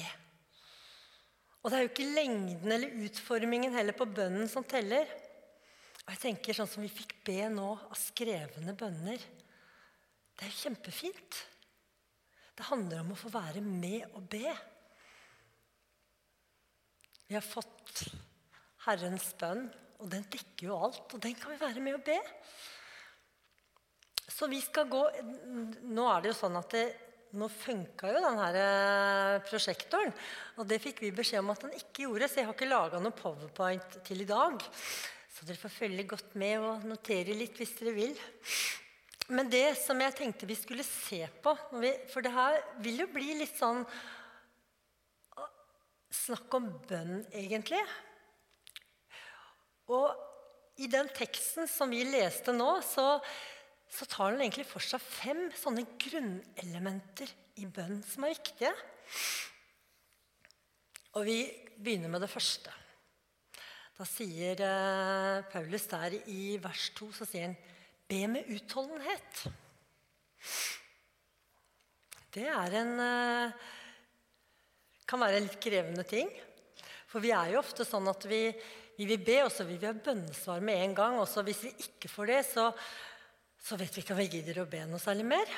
Og 1.60 1.72
det 1.72 1.78
er 1.78 1.82
jo 1.84 1.90
ikke 1.90 2.12
lengden 2.14 2.72
eller 2.76 3.00
utformingen 3.06 3.74
heller 3.74 3.96
på 3.96 4.06
bønnen 4.08 4.48
som 4.48 4.64
teller. 4.68 5.08
Og 6.04 6.12
jeg 6.14 6.22
tenker 6.22 6.56
sånn 6.56 6.70
som 6.70 6.84
vi 6.84 6.92
fikk 6.92 7.16
be 7.26 7.42
nå 7.52 7.72
av 7.74 7.98
skrevne 7.98 8.76
bønner. 8.78 9.24
Det 10.40 10.48
er 10.48 10.56
kjempefint. 10.56 11.38
Det 12.56 12.64
handler 12.70 13.02
om 13.02 13.10
å 13.12 13.18
få 13.18 13.28
være 13.34 13.60
med 13.60 14.06
og 14.16 14.24
be. 14.32 14.54
Vi 17.28 17.36
har 17.36 17.44
fått 17.44 18.06
Herrens 18.86 19.26
bønn, 19.36 19.66
og 20.00 20.08
den 20.14 20.24
dekker 20.32 20.70
jo 20.70 20.78
alt. 20.88 21.12
Og 21.12 21.20
den 21.20 21.36
kan 21.36 21.52
vi 21.52 21.60
være 21.60 21.84
med 21.84 21.98
og 21.98 22.06
be. 22.08 22.16
Så 24.30 24.48
vi 24.48 24.62
skal 24.64 24.88
gå 24.88 25.02
Nå 25.92 26.08
er 26.08 26.24
det 26.24 26.32
jo 26.32 26.38
sånn 26.38 26.56
at 26.56 26.72
det, 26.72 26.84
nå 27.36 27.50
funka 27.52 28.08
jo 28.08 28.24
den 28.24 28.40
her 28.40 28.58
eh, 28.64 29.36
prosjektoren. 29.44 30.16
Og 30.56 30.64
det 30.72 30.80
fikk 30.80 31.04
vi 31.04 31.12
beskjed 31.20 31.44
om 31.44 31.52
at 31.52 31.68
den 31.68 31.76
ikke 31.76 32.06
gjorde, 32.06 32.32
så 32.32 32.40
jeg 32.40 32.48
har 32.48 32.56
ikke 32.56 32.72
laga 32.72 33.04
noe 33.04 33.12
powerpoint 33.12 34.00
til 34.08 34.24
i 34.24 34.30
dag. 34.30 34.56
Så 35.36 35.44
dere 35.44 35.60
får 35.60 35.76
følge 35.82 36.08
godt 36.16 36.32
med 36.40 36.64
og 36.64 36.88
notere 36.88 37.36
litt 37.36 37.60
hvis 37.60 37.76
dere 37.82 37.98
vil. 38.00 38.16
Men 39.30 39.50
det 39.50 39.76
som 39.78 40.00
jeg 40.02 40.16
tenkte 40.18 40.48
vi 40.48 40.56
skulle 40.58 40.86
se 40.86 41.22
på 41.42 41.54
vi, 41.78 41.92
For 42.10 42.24
det 42.24 42.32
her 42.34 42.58
vil 42.82 43.04
jo 43.04 43.10
bli 43.14 43.36
litt 43.42 43.54
sånn 43.58 43.84
Snakk 46.10 46.50
om 46.58 46.66
bønn, 46.90 47.20
egentlig. 47.30 47.78
Og 49.94 50.10
i 50.82 50.88
den 50.90 51.06
teksten 51.14 51.70
som 51.70 51.92
vi 51.94 52.02
leste 52.02 52.50
nå, 52.50 52.66
så 52.82 53.20
så 53.90 54.06
tar 54.06 54.32
den 54.32 54.44
egentlig 54.44 54.68
for 54.70 54.84
seg 54.84 55.02
fem 55.02 55.48
sånne 55.58 55.82
grunnelementer 55.98 57.30
i 57.58 57.66
bønn 57.66 57.98
som 58.06 58.26
er 58.26 58.36
viktige. 58.36 58.70
Og 61.18 61.26
vi 61.26 61.40
begynner 61.74 62.12
med 62.12 62.22
det 62.22 62.30
første. 62.30 62.70
Da 63.98 64.06
sier 64.08 64.62
eh, 64.64 65.40
Paulus 65.50 65.88
der 65.90 66.14
i 66.30 66.54
vers 66.62 66.86
2 66.96 67.10
så 67.18 67.26
sier 67.28 67.48
han, 67.48 67.58
'Be 68.10 68.26
med 68.26 68.48
utholdenhet'. 68.50 69.44
Det 72.34 72.46
en 72.46 73.00
eh, 73.00 73.52
kan 75.06 75.20
være 75.20 75.38
en 75.38 75.46
litt 75.46 75.60
krevende 75.62 76.02
ting. 76.02 76.30
For 77.06 77.22
vi 77.22 77.30
er 77.34 77.52
jo 77.52 77.62
ofte 77.62 77.86
sånn 77.86 78.06
at 78.10 78.26
vi, 78.26 78.50
vi 78.98 79.06
vil 79.06 79.22
be, 79.22 79.38
og 79.44 79.52
så 79.54 79.66
vil 79.66 79.78
vi 79.78 79.86
ha 79.86 79.94
bønnesvar 79.94 80.60
med 80.62 80.82
en 80.84 80.94
gang. 80.94 81.18
Og 81.22 81.28
så 81.30 81.42
hvis 81.46 81.62
vi 81.66 81.72
ikke 81.86 82.10
får 82.10 82.26
det, 82.30 82.42
så 82.50 82.68
så 83.60 83.76
vet 83.76 83.92
vi 83.92 84.02
ikke 84.02 84.14
om 84.14 84.20
vi 84.22 84.30
gidder 84.32 84.62
å 84.62 84.70
be 84.70 84.80
noe 84.88 85.00
særlig 85.02 85.26
mer. 85.28 85.50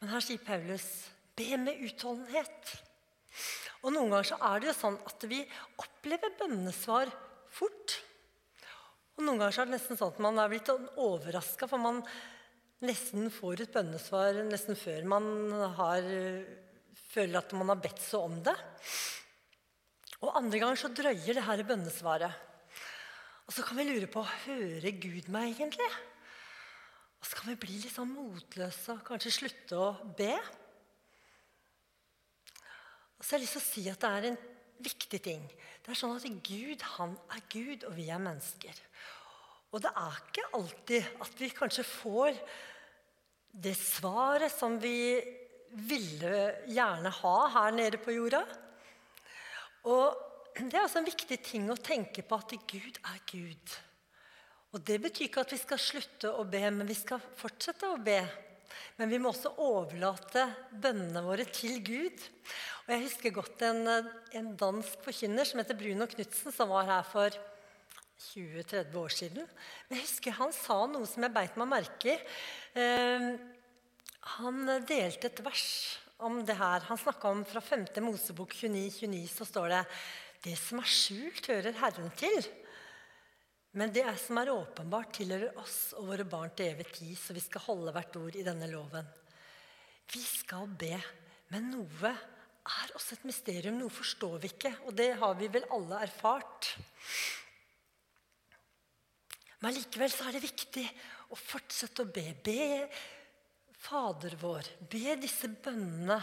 Men 0.00 0.12
her 0.12 0.24
sier 0.24 0.42
Paulus 0.44 0.86
be 1.38 1.56
med 1.60 1.80
utholdenhet. 1.86 2.74
Og 3.80 3.94
noen 3.94 4.12
ganger 4.12 4.28
så 4.28 4.38
er 4.50 4.60
det 4.60 4.68
jo 4.68 4.76
sånn 4.76 4.98
at 5.08 5.24
vi 5.30 5.40
opplever 5.80 6.34
bønnesvar 6.36 7.12
fort. 7.52 7.96
Og 9.20 9.26
noen 9.26 9.36
ganger 9.36 9.52
så 9.52 9.60
er 9.60 9.68
det 9.68 9.74
nesten 9.76 9.98
sånn 10.00 10.14
at 10.14 10.20
man 10.24 10.38
er 10.40 10.48
blitt 10.48 10.68
sånn 10.70 10.86
overraska, 10.96 11.66
for 11.68 11.82
man 11.82 11.98
nesten 12.80 13.26
får 13.28 13.66
et 13.66 13.74
bønnesvar 13.74 14.38
nesten 14.48 14.78
før 14.80 15.04
man 15.12 15.26
har, 15.76 16.06
føler 17.12 17.42
at 17.42 17.52
man 17.52 17.68
har 17.68 17.82
bedt 17.84 18.00
så 18.00 18.22
om 18.24 18.38
det. 18.46 18.54
Og 20.24 20.38
andre 20.40 20.62
ganger 20.62 20.80
så 20.80 20.88
drøyer 20.96 21.36
det 21.36 21.44
her 21.44 21.62
bønnesvaret. 21.68 22.48
Og 23.44 23.52
så 23.52 23.66
kan 23.66 23.76
vi 23.76 23.90
lure 23.90 24.08
på 24.08 24.24
hører 24.46 24.96
Gud 25.04 25.28
meg 25.36 25.52
egentlig? 25.52 25.90
Og 27.20 27.28
så 27.28 27.36
kan 27.36 27.52
vi 27.52 27.60
bli 27.60 27.76
litt 27.82 27.92
sånn 27.92 28.14
motløse 28.14 28.96
og 28.96 29.04
kanskje 29.04 29.36
slutte 29.36 29.84
å 29.84 29.90
be. 30.16 30.32
Og 33.18 33.20
så 33.20 33.34
har 33.34 33.42
jeg 33.42 33.44
lyst 33.44 33.58
til 33.58 33.60
å 33.60 33.68
si 33.68 33.84
at 33.92 34.00
det 34.00 34.14
er 34.16 34.30
en 34.30 34.40
viktig 34.80 35.20
ting. 35.28 35.44
Det 35.84 35.92
er 35.92 35.98
sånn 35.98 36.16
at 36.16 36.24
Gud, 36.46 36.88
han 36.96 37.18
er 37.36 37.44
Gud, 37.52 37.84
og 37.84 37.98
vi 38.00 38.08
er 38.08 38.22
mennesker. 38.22 38.80
Og 39.70 39.82
det 39.82 39.90
er 39.94 40.16
ikke 40.18 40.48
alltid 40.58 41.20
at 41.22 41.36
vi 41.38 41.50
kanskje 41.54 41.86
får 41.86 42.38
det 43.50 43.76
svaret 43.78 44.50
som 44.52 44.76
vi 44.82 45.20
ville 45.86 46.42
gjerne 46.70 47.12
ha 47.20 47.36
her 47.54 47.76
nede 47.76 48.00
på 48.02 48.14
jorda. 48.14 48.42
Og 49.86 50.58
det 50.58 50.74
er 50.74 50.82
også 50.82 51.00
en 51.00 51.08
viktig 51.08 51.38
ting 51.46 51.70
å 51.70 51.78
tenke 51.78 52.24
på 52.26 52.38
at 52.40 52.54
Gud 52.68 52.98
er 52.98 53.22
Gud. 53.30 53.76
Og 54.74 54.82
Det 54.86 55.00
betyr 55.02 55.26
ikke 55.26 55.42
at 55.42 55.54
vi 55.54 55.58
skal 55.58 55.82
slutte 55.82 56.30
å 56.30 56.44
be, 56.46 56.62
men 56.70 56.86
vi 56.86 56.94
skal 56.98 57.22
fortsette 57.38 57.90
å 57.90 57.98
be. 58.02 58.20
Men 58.98 59.10
vi 59.10 59.18
må 59.18 59.32
også 59.32 59.54
overlate 59.62 60.44
bønnene 60.70 61.22
våre 61.26 61.46
til 61.50 61.80
Gud. 61.82 62.22
Og 62.84 62.92
Jeg 62.94 63.04
husker 63.06 63.34
godt 63.34 63.64
en, 63.66 63.88
en 64.34 64.52
dansk 64.58 65.02
forkynner 65.06 65.48
som 65.48 65.62
heter 65.62 65.78
Bruno 65.78 66.06
Knutsen, 66.10 66.54
som 66.54 66.70
var 66.70 66.86
her 66.90 67.06
for 67.06 67.34
20-30 68.20 69.00
år 69.00 69.14
siden. 69.14 69.48
Men 69.88 69.98
jeg 69.98 70.06
husker 70.06 70.36
han 70.36 70.52
sa 70.54 70.82
noe 70.90 71.08
som 71.08 71.24
jeg 71.24 71.34
beit 71.34 71.56
meg 71.60 71.70
merke 71.70 72.14
i. 72.14 72.18
Eh, 72.78 73.30
han 74.36 74.62
delte 74.86 75.30
et 75.30 75.44
vers 75.44 75.66
om 76.20 76.42
det 76.44 76.56
her. 76.58 76.84
Han 76.90 77.00
snakka 77.00 77.32
om 77.32 77.44
fra 77.48 77.62
5. 77.64 77.86
Mosebok 78.04 78.52
29, 78.54 79.08
29, 79.08 79.28
så 79.32 79.48
står 79.48 79.72
det 79.72 79.84
Det 80.44 80.56
som 80.56 80.80
er 80.80 80.88
skjult, 80.88 81.48
hører 81.48 81.78
Herren 81.80 82.12
til. 82.16 82.44
Men 83.76 83.92
det 83.94 84.06
som 84.18 84.38
er 84.40 84.50
åpenbart, 84.50 85.12
tilhører 85.14 85.56
oss 85.60 85.92
og 85.98 86.08
våre 86.10 86.26
barn 86.26 86.50
til 86.56 86.72
evig 86.72 86.88
tid, 86.90 87.14
så 87.16 87.36
vi 87.36 87.42
skal 87.44 87.62
holde 87.68 87.94
hvert 87.94 88.16
ord 88.18 88.36
i 88.36 88.44
denne 88.46 88.68
loven. 88.70 89.06
Vi 90.10 90.22
skal 90.26 90.66
be, 90.74 90.96
men 91.54 91.68
noe 91.70 92.10
er 92.10 92.94
også 92.98 93.14
et 93.16 93.28
mysterium. 93.28 93.78
Noe 93.78 93.92
forstår 93.94 94.40
vi 94.42 94.50
ikke, 94.50 94.72
og 94.88 94.96
det 94.98 95.12
har 95.20 95.36
vi 95.38 95.50
vel 95.54 95.68
alle 95.70 96.02
erfart. 96.02 96.72
Men 99.60 99.76
likevel 99.76 100.12
så 100.12 100.28
er 100.28 100.36
det 100.36 100.46
viktig 100.46 100.86
å 101.30 101.38
fortsette 101.38 102.04
å 102.04 102.12
be. 102.12 102.26
Be 102.44 102.86
Fader 103.80 104.36
vår. 104.40 104.68
Be 104.92 105.16
disse 105.20 105.48
bønnene 105.48 106.18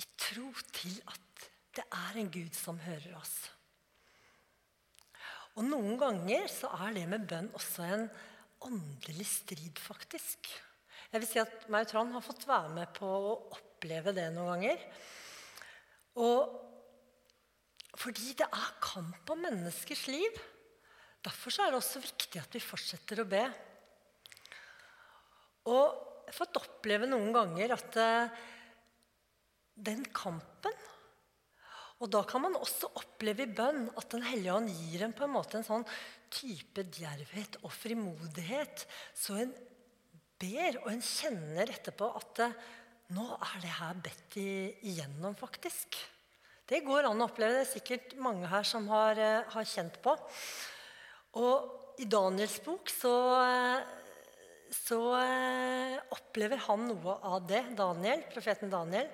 i 0.00 0.06
tro 0.20 0.48
til 0.72 0.96
at 1.08 1.48
det 1.76 1.84
er 1.84 2.18
en 2.20 2.30
Gud 2.32 2.56
som 2.56 2.80
hører 2.82 3.14
oss. 3.18 3.34
Og 5.58 5.66
noen 5.66 5.96
ganger 6.00 6.46
så 6.50 6.70
er 6.86 6.94
det 6.96 7.06
med 7.10 7.26
bønn 7.28 7.50
også 7.56 7.84
en 7.84 8.06
åndelig 8.64 9.26
strid, 9.28 9.80
faktisk. 9.80 10.48
Jeg 11.10 11.22
vil 11.22 11.28
si 11.28 11.40
at 11.42 11.66
meg 11.72 11.86
og 11.86 11.90
Trond 11.90 12.14
har 12.14 12.24
fått 12.24 12.46
være 12.48 12.70
med 12.76 12.92
på 12.96 13.08
å 13.08 13.32
oppleve 13.56 14.14
det 14.16 14.28
noen 14.34 14.52
ganger. 14.54 14.84
Og 16.22 16.58
fordi 17.98 18.32
det 18.38 18.46
er 18.46 18.76
kamp 18.82 19.32
om 19.34 19.42
menneskers 19.42 20.06
liv. 20.12 20.38
Derfor 21.20 21.56
er 21.60 21.72
det 21.72 21.80
også 21.80 22.02
viktig 22.02 22.40
at 22.40 22.54
vi 22.56 22.62
fortsetter 22.64 23.22
å 23.22 23.28
be. 23.28 23.42
Og 25.70 25.84
jeg 26.24 26.32
har 26.32 26.38
fått 26.38 26.60
oppleve 26.62 27.08
noen 27.10 27.34
ganger 27.34 27.74
at 27.74 27.98
eh, 28.00 28.40
den 29.90 30.04
kampen 30.14 30.76
og 32.00 32.08
da 32.08 32.22
kan 32.24 32.40
man 32.46 32.56
også 32.56 32.88
oppleve 32.96 33.44
i 33.44 33.52
bønn 33.52 33.88
at 33.92 34.08
Den 34.12 34.24
hellige 34.24 34.56
ånd 34.56 34.72
gir 34.72 35.04
en 35.04 35.16
på 35.16 35.26
en 35.26 35.34
måte 35.34 35.58
en 35.58 35.66
sånn 35.66 35.86
type 36.32 36.86
djervhet 36.96 37.58
og 37.60 37.72
frimodighet. 37.74 38.86
Så 39.12 39.36
en 39.42 39.52
ber, 40.40 40.78
og 40.80 40.88
en 40.94 41.04
kjenner 41.04 41.72
etterpå 41.74 42.08
at 42.16 42.40
nå 43.12 43.26
er 43.34 43.56
det 43.60 43.74
her 43.80 44.00
bedt 44.06 44.38
igjennom, 44.40 45.34
faktisk. 45.36 45.98
Det 46.70 46.80
går 46.86 47.08
an 47.08 47.20
å 47.20 47.26
oppleve. 47.26 47.58
Det 47.58 47.66
er 47.66 47.72
sikkert 47.74 48.14
mange 48.22 48.48
her 48.48 48.64
som 48.64 48.86
har, 48.88 49.18
eh, 49.18 49.44
har 49.50 49.64
kjent 49.66 50.00
på. 50.00 50.14
Og 51.38 52.00
i 52.02 52.08
Daniels 52.10 52.56
bok 52.64 52.90
så, 52.90 53.14
så 54.74 55.00
eh, 55.20 55.96
opplever 56.16 56.62
han 56.66 56.88
noe 56.88 57.16
av 57.30 57.44
det. 57.46 57.62
Daniel, 57.78 58.24
profeten 58.32 58.72
Daniel. 58.72 59.10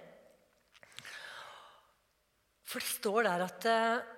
For 2.67 2.83
det 2.83 2.91
står 2.91 3.27
der 3.29 3.45
at 3.45 3.67
uh, 3.71 4.15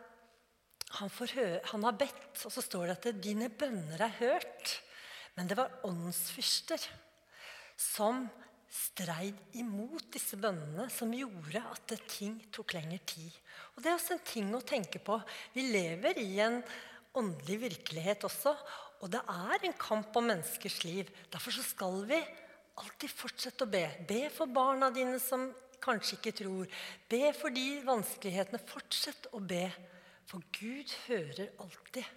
han, 0.99 1.11
høre, 1.13 1.61
han, 1.69 1.85
har 1.85 1.97
bedt, 2.01 2.45
og 2.47 2.53
så 2.55 2.65
står 2.65 2.89
det 2.89 2.97
at 2.97 3.23
dine 3.23 3.51
bønner 3.53 4.07
er 4.07 4.15
hørt. 4.23 4.79
Men 5.37 5.51
det 5.51 5.59
var 5.59 5.75
åndsfyrster 5.87 6.87
som 7.79 8.25
streid 8.69 9.37
imot 9.57 10.09
disse 10.13 10.37
bønnene, 10.41 10.89
som 10.93 11.13
gjorde 11.15 11.61
at 11.61 11.95
ting 12.11 12.37
tok 12.53 12.75
lengre 12.77 13.01
tid. 13.09 13.37
Og 13.77 13.83
Det 13.83 13.91
er 13.91 13.97
også 13.97 14.17
en 14.17 14.27
ting 14.27 14.51
å 14.57 14.65
tenke 14.65 15.01
på. 15.01 15.17
Vi 15.55 15.69
lever 15.71 16.21
i 16.21 16.41
en 16.45 16.59
åndelig 17.17 17.61
virkelighet 17.65 18.27
også. 18.29 18.55
Og 19.03 19.13
det 19.13 19.21
er 19.23 19.65
en 19.65 19.79
kamp 19.79 20.17
om 20.19 20.29
menneskers 20.31 20.83
liv. 20.85 21.09
Derfor 21.33 21.55
skal 21.63 22.03
vi 22.09 22.19
alltid 22.79 23.13
fortsette 23.13 23.67
å 23.67 23.71
be. 23.71 23.85
Be 24.09 24.27
for 24.35 24.51
barna 24.51 24.91
dine 24.95 25.19
som 25.23 25.49
kanskje 25.83 26.19
ikke 26.19 26.35
tror. 26.41 26.81
Be 27.11 27.31
for 27.37 27.55
de 27.55 27.67
vanskelighetene. 27.87 28.61
Fortsett 28.69 29.31
å 29.35 29.43
be, 29.43 29.67
for 30.29 30.43
Gud 30.59 30.95
hører 31.07 31.53
alltid. 31.63 32.17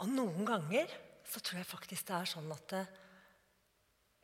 Og 0.00 0.08
noen 0.08 0.46
ganger 0.48 0.88
så 1.28 1.42
tror 1.44 1.60
jeg 1.60 1.68
faktisk 1.68 2.08
det 2.08 2.16
er 2.16 2.30
sånn 2.30 2.48
at 2.54 2.72
det, 2.72 2.84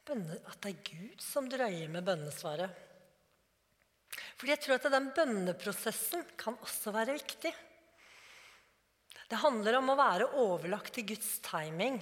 at 0.09 0.63
det 0.65 0.73
er 0.73 0.85
Gud 0.87 1.23
som 1.23 1.51
drøyer 1.51 1.91
med 1.93 2.07
bønnesvaret. 2.07 2.86
Fordi 4.37 4.53
jeg 4.53 4.63
tror 4.65 4.79
at 4.79 4.91
den 4.93 5.09
bønneprosessen 5.17 6.25
kan 6.39 6.59
også 6.65 6.93
være 6.95 7.17
viktig. 7.17 7.53
Det 9.27 9.41
handler 9.43 9.81
om 9.81 9.91
å 9.91 9.99
være 9.99 10.29
overlagt 10.43 10.95
til 10.97 11.09
Guds 11.09 11.39
timing. 11.45 11.99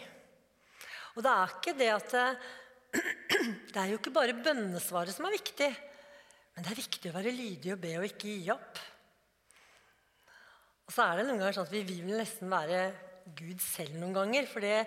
Og 1.14 1.22
det 1.24 1.32
er 1.32 1.54
ikke 1.54 1.76
det 1.78 1.90
at 1.94 2.14
det, 2.14 2.26
det 3.72 3.80
er 3.80 3.92
jo 3.92 3.98
ikke 4.00 4.14
bare 4.14 4.36
bønnesvaret 4.36 5.14
som 5.14 5.26
er 5.28 5.36
viktig. 5.38 5.70
Men 6.54 6.66
det 6.66 6.74
er 6.74 6.82
viktig 6.82 7.10
å 7.10 7.16
være 7.16 7.34
lydig 7.34 7.72
og 7.74 7.80
be 7.82 7.94
og 7.98 8.06
ikke 8.06 8.30
gi 8.30 8.52
opp. 8.54 8.82
Og 10.84 10.92
så 10.92 11.06
er 11.06 11.18
det 11.18 11.28
noen 11.28 11.40
ganger 11.40 11.56
sånn 11.56 11.68
at 11.68 11.74
vi 11.74 11.82
vil 11.88 12.12
nesten 12.18 12.52
være 12.52 12.80
Gud 13.38 13.62
selv 13.64 13.96
noen 13.98 14.14
ganger. 14.14 14.50
For 14.50 14.64
det, 14.64 14.84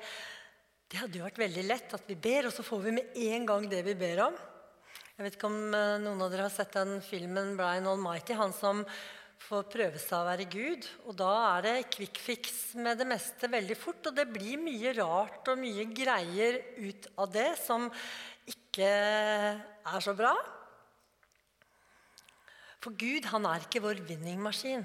det 0.92 1.02
hadde 1.02 1.20
jo 1.20 1.26
vært 1.26 1.42
veldig 1.42 1.66
lett 1.66 1.96
at 1.98 2.06
vi 2.08 2.20
ber, 2.28 2.48
og 2.48 2.54
så 2.54 2.66
får 2.66 2.86
vi 2.86 2.96
med 3.00 3.18
en 3.28 3.50
gang 3.50 3.66
det 3.72 3.82
vi 3.88 3.98
ber 3.98 4.24
om. 4.28 4.38
Jeg 5.18 5.26
vet 5.26 5.36
ikke 5.40 5.50
om 5.50 5.74
eh, 5.74 5.96
noen 5.98 6.20
av 6.22 6.30
dere 6.30 6.44
har 6.46 6.54
sett 6.54 6.76
den 6.78 7.00
filmen 7.02 7.56
'Brian 7.58 7.88
Almighty'. 7.90 8.36
Han 8.38 8.52
som 8.54 8.84
får 9.42 9.64
prøve 9.74 9.98
seg 9.98 10.14
å 10.14 10.28
være 10.28 10.46
Gud. 10.46 10.84
Og 11.10 11.16
da 11.18 11.30
er 11.56 11.64
det 11.66 11.88
quick 11.96 12.20
fix 12.22 12.76
med 12.78 13.00
det 13.02 13.08
meste 13.10 13.48
veldig 13.50 13.78
fort. 13.82 14.06
Og 14.06 14.14
det 14.14 14.28
blir 14.30 14.62
mye 14.62 14.92
rart 14.94 15.50
og 15.50 15.58
mye 15.58 15.88
greier 15.90 16.60
ut 16.78 17.08
av 17.18 17.32
det 17.34 17.48
som 17.58 17.88
ikke 18.46 18.86
er 18.86 20.06
så 20.06 20.14
bra. 20.20 20.36
For 22.86 22.94
Gud, 22.94 23.26
han 23.32 23.48
er 23.50 23.66
ikke 23.66 23.82
vår 23.88 24.04
vinningmaskin. 24.12 24.84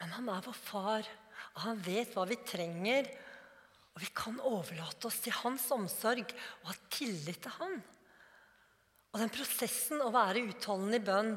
Men 0.00 0.14
han 0.14 0.30
er 0.32 0.40
vår 0.46 0.56
far, 0.56 1.10
og 1.52 1.60
han 1.66 1.84
vet 1.84 2.16
hva 2.16 2.24
vi 2.32 2.40
trenger. 2.48 3.12
Og 3.92 4.00
vi 4.06 4.08
kan 4.16 4.40
overlate 4.40 5.10
oss 5.12 5.20
til 5.20 5.36
hans 5.42 5.68
omsorg 5.76 6.32
og 6.62 6.72
ha 6.72 6.78
tillit 6.96 7.42
til 7.44 7.54
han. 7.58 7.76
Og 9.16 9.22
den 9.22 9.32
prosessen 9.32 10.02
å 10.04 10.10
være 10.12 10.42
utholdende 10.44 10.98
i 11.00 11.04
bønn 11.06 11.30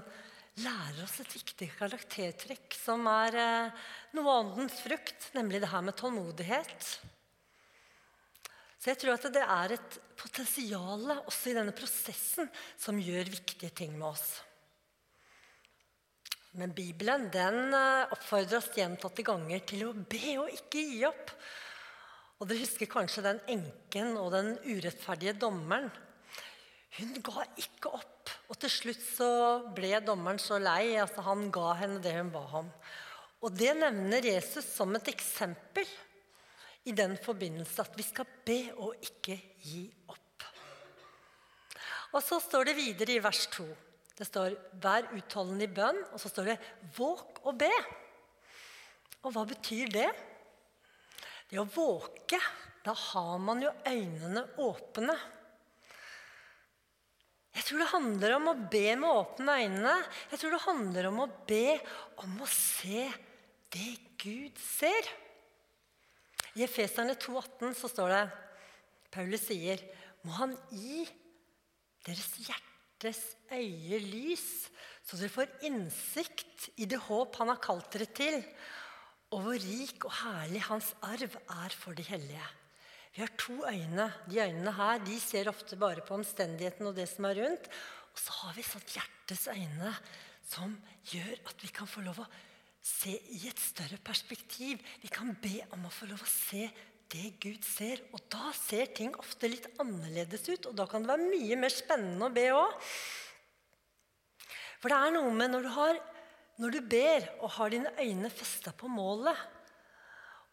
lærer 0.59 0.97
oss 1.05 1.13
et 1.23 1.31
viktig 1.31 1.69
karaktertrekk 1.77 2.75
som 2.75 3.05
er 3.07 3.37
eh, 3.39 3.85
noe 4.17 4.33
av 4.33 4.49
åndens 4.49 4.81
frukt, 4.83 5.29
nemlig 5.31 5.61
det 5.63 5.69
her 5.71 5.85
med 5.87 5.95
tålmodighet. 5.95 6.87
Så 8.75 8.91
jeg 8.91 8.99
tror 8.99 9.13
at 9.13 9.29
det 9.31 9.45
er 9.45 9.75
et 9.77 9.95
potensial 10.19 11.05
også 11.21 11.53
i 11.53 11.55
denne 11.55 11.75
prosessen 11.77 12.51
som 12.75 12.99
gjør 12.99 13.31
viktige 13.31 13.71
ting 13.79 13.95
med 13.95 14.09
oss. 14.09 14.27
Men 16.59 16.75
Bibelen 16.75 17.29
den 17.31 17.71
eh, 17.79 18.11
oppfordrer 18.11 18.59
oss 18.59 18.69
gjentatte 18.75 19.23
ganger 19.23 19.63
til 19.71 19.87
å 19.87 19.95
be 19.95 20.35
og 20.43 20.51
ikke 20.51 20.83
gi 20.83 20.99
opp. 21.07 21.31
Og 22.43 22.51
Dere 22.51 22.67
husker 22.67 22.91
kanskje 22.91 23.23
den 23.23 23.43
enken 23.55 24.19
og 24.19 24.33
den 24.35 24.57
urettferdige 24.67 25.39
dommeren. 25.39 25.87
Hun 26.97 27.13
ga 27.23 27.45
ikke 27.59 27.91
opp. 27.93 28.31
Og 28.49 28.57
til 28.61 28.71
slutt 28.73 29.03
så 29.03 29.29
ble 29.75 29.93
dommeren 30.01 30.41
så 30.41 30.57
lei 30.61 30.97
altså 30.97 31.23
han 31.27 31.49
ga 31.53 31.73
henne 31.83 32.01
det 32.03 32.15
hun 32.17 32.31
ba 32.33 32.43
om. 32.61 32.71
Og 33.45 33.53
det 33.55 33.71
nevner 33.77 34.25
Jesus 34.25 34.65
som 34.73 34.95
et 34.97 35.11
eksempel 35.11 35.87
i 36.89 36.95
den 36.95 37.15
forbindelse 37.21 37.85
at 37.85 37.95
vi 37.97 38.05
skal 38.07 38.27
be 38.45 38.59
og 38.81 38.97
ikke 39.05 39.37
gi 39.63 39.85
opp. 40.09 40.47
Og 42.09 42.23
så 42.25 42.39
står 42.41 42.71
det 42.71 42.79
videre 42.79 43.15
i 43.15 43.23
vers 43.23 43.45
2. 43.53 43.67
Det 44.19 44.27
står 44.27 44.55
'vær 44.81 45.13
utholdende 45.15 45.63
i 45.63 45.71
bønn', 45.71 46.07
og 46.11 46.19
så 46.19 46.29
står 46.29 46.43
det 46.43 46.59
'våk 46.97 47.45
og 47.45 47.55
be'. 47.55 47.85
Og 49.23 49.31
hva 49.31 49.45
betyr 49.45 49.87
det? 49.87 50.09
Det 51.49 51.59
å 51.59 51.69
våke, 51.69 52.39
da 52.83 52.93
har 52.93 53.37
man 53.37 53.61
jo 53.61 53.71
øynene 53.87 54.43
åpne. 54.57 55.15
Tror 57.69 57.83
det 57.83 57.91
handler 57.91 58.31
om 58.33 58.47
å 58.49 58.59
be 58.73 58.95
med 58.97 59.11
åpne 59.13 59.55
øyne. 59.61 59.91
Jeg 60.31 60.39
tror 60.41 60.53
det 60.55 60.63
handler 60.63 61.07
om 61.11 61.19
å 61.21 61.27
be 61.45 61.75
om 62.23 62.39
å 62.41 62.47
se 62.49 63.03
det 63.69 63.91
Gud 64.17 64.57
ser. 64.57 65.09
I 66.57 66.63
Efeserne 66.65 67.13
2,18 67.13 67.75
så 67.77 67.91
står 67.91 68.15
det 68.15 68.23
Paulus 69.13 69.45
sier, 69.45 69.83
må 70.25 70.33
han 70.39 70.55
gi 70.73 71.05
deres 72.07 72.31
hjertes 72.41 73.21
øye 73.53 74.01
lys, 74.01 74.47
så 75.05 75.19
dere 75.19 75.35
får 75.35 75.53
innsikt 75.69 76.71
i 76.81 76.89
det 76.89 76.97
håp 77.05 77.37
han 77.37 77.53
har 77.53 77.61
kalt 77.61 77.93
dere 77.93 78.09
til, 78.17 78.41
og 79.29 79.45
hvor 79.45 79.61
rik 79.61 80.09
og 80.09 80.15
herlig 80.23 80.65
hans 80.71 80.89
arv 81.05 81.37
er 81.37 81.77
for 81.77 81.93
de 81.93 82.09
hellige. 82.09 82.49
Vi 83.15 83.23
har 83.23 83.31
to 83.39 83.55
øyne. 83.65 84.09
De 84.29 84.41
øynene 84.41 84.73
her 84.77 84.99
de 85.05 85.19
ser 85.21 85.49
ofte 85.49 85.77
bare 85.79 86.03
på 86.05 86.17
omstendigheten 86.17 86.87
og 86.87 86.95
det 86.97 87.07
som 87.09 87.25
er 87.29 87.41
rundt. 87.41 87.69
Og 88.13 88.21
så 88.21 88.35
har 88.43 88.57
vi 88.57 88.65
sånn 88.65 88.91
hjertets 88.95 89.47
øyne 89.53 89.95
som 90.49 90.75
gjør 91.11 91.33
at 91.49 91.63
vi 91.63 91.71
kan 91.73 91.89
få 91.89 92.03
lov 92.05 92.21
å 92.23 92.29
se 92.85 93.13
i 93.13 93.41
et 93.49 93.59
større 93.61 93.99
perspektiv. 94.03 94.79
Vi 95.01 95.11
kan 95.13 95.33
be 95.41 95.59
om 95.75 95.85
å 95.85 95.93
få 95.93 96.09
lov 96.09 96.23
å 96.23 96.31
se 96.31 96.67
det 97.09 97.33
Gud 97.41 97.65
ser. 97.65 98.01
Og 98.13 98.21
da 98.31 98.51
ser 98.55 98.91
ting 98.97 99.13
ofte 99.19 99.49
litt 99.49 99.67
annerledes 99.81 100.45
ut, 100.49 100.69
og 100.69 100.77
da 100.77 100.85
kan 100.89 101.03
det 101.03 101.11
være 101.11 101.29
mye 101.31 101.57
mer 101.59 101.73
spennende 101.73 102.29
å 102.29 102.33
be 102.33 102.45
òg. 102.53 102.89
For 104.79 104.91
det 104.91 104.99
er 104.99 105.15
noe 105.15 105.31
med 105.35 105.51
når 105.51 105.65
du, 105.65 105.71
har, 105.75 106.01
når 106.61 106.75
du 106.75 106.81
ber 106.93 107.25
og 107.39 107.55
har 107.57 107.73
dine 107.73 107.93
øyne 107.99 108.31
festa 108.31 108.71
på 108.75 108.91
målet, 108.91 109.35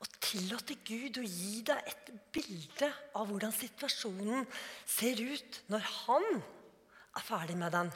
og 0.02 0.10
tillate 0.20 0.76
Gud 0.84 1.20
å 1.20 1.24
gi 1.24 1.62
deg 1.66 1.88
et 1.88 2.10
bilde 2.34 2.90
av 3.16 3.30
hvordan 3.30 3.54
situasjonen 3.54 4.44
ser 4.84 5.22
ut 5.24 5.62
når 5.72 5.86
han 5.92 6.26
er 6.36 7.24
ferdig 7.24 7.56
med 7.56 7.72
den. 7.72 7.92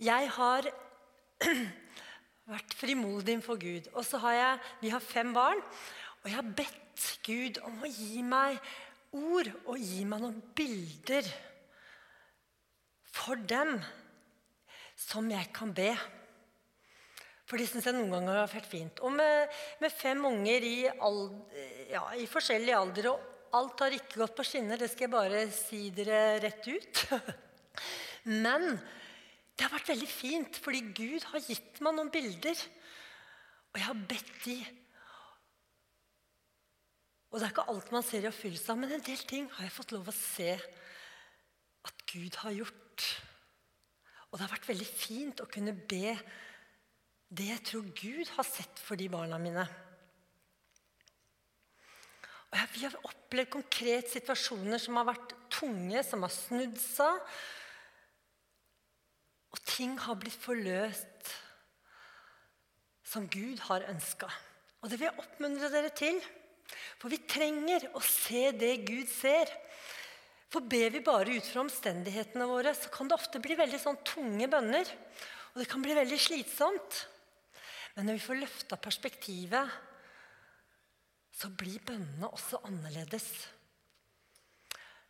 Jeg 0.00 0.30
har 0.38 0.70
vært 2.52 2.76
frimodig 2.78 3.38
for 3.44 3.60
Gud. 3.60 3.90
Og 3.92 4.04
så 4.06 4.20
har 4.24 4.36
jeg, 4.38 4.60
Vi 4.80 4.92
har 4.94 5.04
fem 5.04 5.34
barn, 5.34 5.60
og 6.22 6.30
jeg 6.30 6.38
har 6.38 6.54
bedt 6.62 7.10
Gud 7.26 7.60
om 7.66 7.82
å 7.82 7.90
gi 7.92 8.22
meg 8.24 8.58
ord 9.16 9.50
og 9.66 9.76
gi 9.80 10.04
meg 10.08 10.22
noen 10.22 10.40
bilder 10.56 11.26
for 13.08 13.40
dem 13.48 13.76
som 14.98 15.28
jeg 15.30 15.50
kan 15.54 15.74
be. 15.74 15.92
For 17.48 17.56
det 17.56 17.68
syns 17.70 17.88
jeg 17.88 17.96
noen 17.96 18.12
ganger 18.12 18.42
har 18.42 18.50
vært 18.52 18.68
fint. 18.68 19.00
Og 19.06 19.14
med, 19.16 19.58
med 19.80 19.94
fem 19.94 20.20
unger 20.28 20.66
i, 20.68 20.76
alder, 20.88 21.68
ja, 21.88 22.04
i, 22.20 22.26
forskjellig 22.28 22.74
alder, 22.76 23.10
og 23.14 23.54
alt 23.56 23.84
har 23.86 23.96
ikke 23.96 24.20
gått 24.20 24.36
på 24.36 24.44
skinner, 24.44 24.80
det 24.80 24.90
skal 24.92 25.06
jeg 25.06 25.14
bare 25.14 25.44
si 25.54 25.86
dere 25.96 26.20
rett 26.44 26.68
ut. 26.68 27.04
Men 28.44 28.74
det 29.56 29.64
har 29.64 29.72
vært 29.72 29.94
veldig 29.94 30.10
fint, 30.10 30.60
fordi 30.60 30.82
Gud 30.92 31.24
har 31.30 31.46
gitt 31.46 31.80
meg 31.84 31.96
noen 31.96 32.12
bilder. 32.12 32.60
Og 33.72 33.80
jeg 33.80 33.88
har 33.88 34.04
bedt 34.12 34.36
de 34.44 34.58
og 37.28 37.36
det 37.36 37.44
er 37.44 37.52
ikke 37.52 37.68
alt 37.68 37.90
man 37.92 38.04
ser 38.06 38.24
i 38.24 38.28
oppfyllelse 38.30 38.72
av, 38.72 38.78
men 38.80 38.92
en 38.96 39.04
del 39.04 39.24
ting 39.28 39.48
har 39.52 39.66
jeg 39.66 39.74
fått 39.74 39.90
lov 39.92 40.06
å 40.08 40.14
se 40.16 40.54
at 41.84 42.04
Gud 42.08 42.38
har 42.40 42.54
gjort. 42.56 43.08
Og 44.28 44.38
det 44.38 44.46
har 44.46 44.54
vært 44.54 44.68
veldig 44.70 44.88
fint 44.88 45.42
å 45.44 45.48
kunne 45.52 45.74
be 45.76 46.14
det 47.28 47.50
jeg 47.50 47.64
tror 47.68 47.88
Gud 47.92 48.30
har 48.36 48.46
sett 48.48 48.80
for 48.80 48.96
de 48.96 49.08
barna 49.12 49.38
mine. 49.40 49.66
Og 52.48 52.56
Vi 52.72 52.86
har 52.86 52.96
opplevd 53.04 53.50
konkret 53.52 54.08
situasjoner 54.08 54.80
som 54.80 54.96
har 54.96 55.10
vært 55.10 55.34
tunge, 55.52 56.00
som 56.02 56.24
har 56.24 56.32
snudd 56.32 56.78
seg. 56.80 57.20
Og 59.52 59.60
ting 59.68 59.96
har 60.00 60.16
blitt 60.20 60.36
forløst 60.36 61.34
som 63.08 63.28
Gud 63.28 63.60
har 63.68 63.86
ønska. 63.88 64.28
Og 64.80 64.90
det 64.90 64.98
vil 64.98 65.08
jeg 65.08 65.20
oppmuntre 65.20 65.70
dere 65.72 65.92
til. 65.96 66.18
For 67.00 67.12
vi 67.12 67.20
trenger 67.28 67.88
å 67.96 68.02
se 68.04 68.50
det 68.56 68.74
Gud 68.88 69.08
ser. 69.10 69.52
For 70.48 70.64
ber 70.64 70.92
vi 70.94 71.04
bare 71.04 71.36
ut 71.36 71.44
fra 71.44 71.60
omstendighetene 71.60 72.48
våre, 72.48 72.72
så 72.72 72.88
kan 72.92 73.08
det 73.08 73.16
ofte 73.18 73.40
bli 73.44 73.56
veldig 73.58 73.80
sånn 73.82 74.00
tunge 74.08 74.48
bønner. 74.48 74.88
Og 75.52 75.60
det 75.60 75.68
kan 75.68 75.84
bli 75.84 75.96
veldig 75.96 76.20
slitsomt. 76.20 77.02
Men 77.98 78.06
når 78.06 78.20
vi 78.20 78.26
får 78.28 78.38
løfta 78.38 78.76
perspektivet, 78.78 79.70
så 81.34 81.48
blir 81.50 81.82
bønnene 81.82 82.28
også 82.30 82.60
annerledes. 82.68 83.26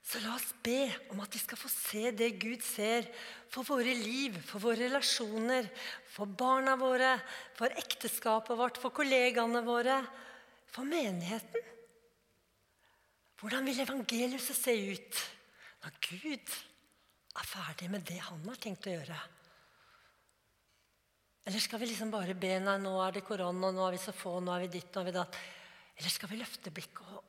Så 0.08 0.22
la 0.24 0.32
oss 0.38 0.54
be 0.64 0.86
om 1.12 1.20
at 1.20 1.36
vi 1.36 1.40
skal 1.42 1.60
få 1.60 1.68
se 1.68 2.08
det 2.16 2.30
Gud 2.40 2.64
ser 2.64 3.04
for 3.52 3.68
våre 3.68 3.92
liv, 3.92 4.38
for 4.40 4.64
våre 4.64 4.86
relasjoner, 4.86 5.68
for 6.08 6.32
barna 6.32 6.78
våre, 6.80 7.12
for 7.58 7.76
ekteskapet 7.76 8.56
vårt, 8.56 8.80
for 8.80 8.96
kollegaene 8.96 9.60
våre, 9.68 10.00
for 10.72 10.88
menigheten. 10.88 11.74
Hvordan 13.36 13.68
vil 13.68 13.84
evangeliet 13.84 14.48
se 14.48 14.80
ut 14.96 15.24
når 15.84 16.00
Gud 16.08 16.56
er 17.36 17.52
ferdig 17.52 17.92
med 17.92 18.08
det 18.08 18.22
han 18.30 18.48
har 18.48 18.64
tenkt 18.64 18.88
å 18.88 18.96
gjøre? 18.96 19.20
Eller 21.48 21.64
skal 21.64 21.80
vi 21.80 21.86
liksom 21.88 22.10
bare 22.12 22.34
be 22.36 22.50
nei, 22.60 22.74
nå 22.76 22.90
er 23.00 23.14
det 23.16 23.24
korona, 23.24 23.70
nå 23.72 23.86
er 23.86 23.94
vi 23.94 24.00
så 24.02 24.12
få, 24.12 24.34
nå 24.44 24.52
er 24.52 24.66
vi 24.66 24.74
ditt, 24.74 24.90
nå 24.92 25.00
er 25.00 25.06
vi 25.06 25.14
datt? 25.16 25.38
Eller 25.96 26.12
skal 26.12 26.28
vi 26.28 26.40
løfte 26.42 26.72
blikket 26.76 27.14
og, 27.16 27.22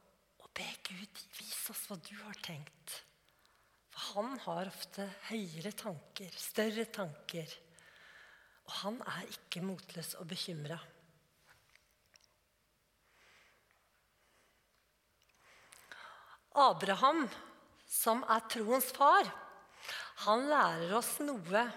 og 0.43 0.49
be 0.59 0.65
Gud 0.89 1.21
vise 1.37 1.71
oss 1.71 1.85
hva 1.87 1.95
du 2.03 2.11
har 2.25 2.41
tenkt? 2.43 2.97
For 3.93 4.17
han 4.17 4.35
har 4.43 4.67
ofte 4.73 5.07
høyere 5.29 5.71
tanker, 5.71 6.35
større 6.35 6.83
tanker. 6.91 7.55
Og 8.67 8.75
han 8.81 8.99
er 9.07 9.31
ikke 9.37 9.63
motløs 9.63 10.11
og 10.19 10.27
bekymra. 10.35 10.81
Abraham, 16.59 17.23
som 17.87 18.27
er 18.27 18.43
troens 18.51 18.91
far, 18.99 19.31
han 20.27 20.49
lærer 20.51 20.97
oss 20.99 21.15
noe 21.23 21.67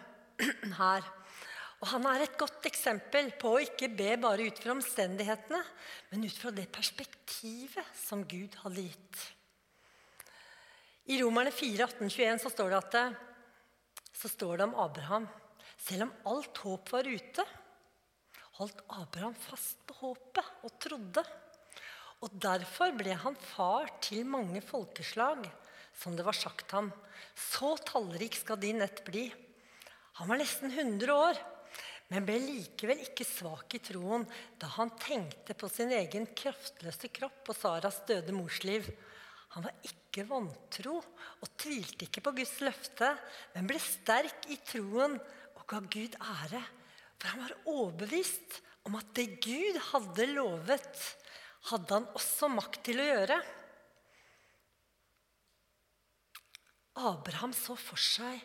her. 0.83 1.12
Og 1.82 1.88
han 1.90 2.04
er 2.06 2.22
et 2.22 2.36
godt 2.38 2.68
eksempel 2.70 3.32
på 3.42 3.56
å 3.56 3.62
ikke 3.64 3.88
be 3.90 4.12
bare 4.22 4.46
ut 4.46 4.58
fra 4.62 4.70
omstendighetene, 4.76 5.58
men 6.12 6.26
ut 6.28 6.36
fra 6.38 6.52
det 6.54 6.68
perspektivet 6.70 7.88
som 7.98 8.22
Gud 8.22 8.54
hadde 8.62 8.84
gitt. 8.86 9.22
I 11.10 11.18
Romerne 11.18 11.50
4, 11.50 11.88
18, 11.88 12.06
21 12.06 12.42
så 12.44 12.52
står 12.52 12.70
det, 12.70 12.78
at, 12.78 14.04
så 14.14 14.30
står 14.30 14.60
det 14.60 14.68
om 14.68 14.76
Abraham. 14.78 15.26
Selv 15.82 16.06
om 16.06 16.12
alt 16.30 16.60
håp 16.62 16.92
var 16.94 17.08
ute, 17.10 17.44
holdt 18.60 18.84
Abraham 18.94 19.34
fast 19.34 19.80
på 19.88 19.96
håpet 20.04 20.62
og 20.62 20.76
trodde. 20.84 21.24
Og 22.22 22.36
derfor 22.38 22.94
ble 22.94 23.16
han 23.18 23.34
far 23.34 23.90
til 24.04 24.22
mange 24.30 24.62
folkeslag, 24.62 25.48
som 25.98 26.14
det 26.14 26.22
var 26.22 26.38
sagt 26.38 26.70
ham. 26.76 26.92
Så 27.34 27.74
tallrik 27.90 28.38
skal 28.38 28.62
din 28.62 28.78
ett 28.86 29.02
bli. 29.02 29.26
Han 30.20 30.30
var 30.30 30.38
nesten 30.38 30.70
100 30.70 31.10
år 31.10 31.42
men 32.12 32.27
ble 32.29 32.37
likevel 32.44 33.01
ikke 33.07 33.25
svak 33.25 33.72
i 33.79 33.81
troen 33.81 34.27
da 34.61 34.68
han 34.75 34.90
tenkte 35.01 35.57
på 35.57 35.70
sin 35.72 35.94
egen 35.96 36.27
kraftløse 36.37 37.09
kropp 37.09 37.48
og 37.48 37.57
Saras 37.57 38.03
døde 38.09 38.35
mors 38.37 38.59
liv. 38.68 38.85
Han 39.57 39.64
var 39.64 39.88
ikke 39.88 40.27
vantro 40.29 40.98
og 40.98 41.55
tvilte 41.57 42.05
ikke 42.05 42.25
på 42.27 42.35
Guds 42.37 42.53
løfte, 42.61 43.09
men 43.55 43.70
ble 43.70 43.81
sterk 43.81 44.44
i 44.53 44.59
troen 44.61 45.16
og 45.57 45.64
ga 45.72 45.81
Gud 45.81 46.18
ære. 46.20 46.61
For 47.16 47.33
han 47.33 47.44
var 47.46 47.57
overbevist 47.72 48.61
om 48.85 49.01
at 49.01 49.09
det 49.16 49.40
Gud 49.40 49.81
hadde 49.88 50.29
lovet, 50.35 51.03
hadde 51.72 51.96
han 51.96 52.12
også 52.18 52.53
makt 52.53 52.81
til 52.90 53.01
å 53.01 53.09
gjøre. 53.09 53.40
Abraham 57.09 57.57
så 57.57 57.72
for 57.81 57.96
seg 57.96 58.42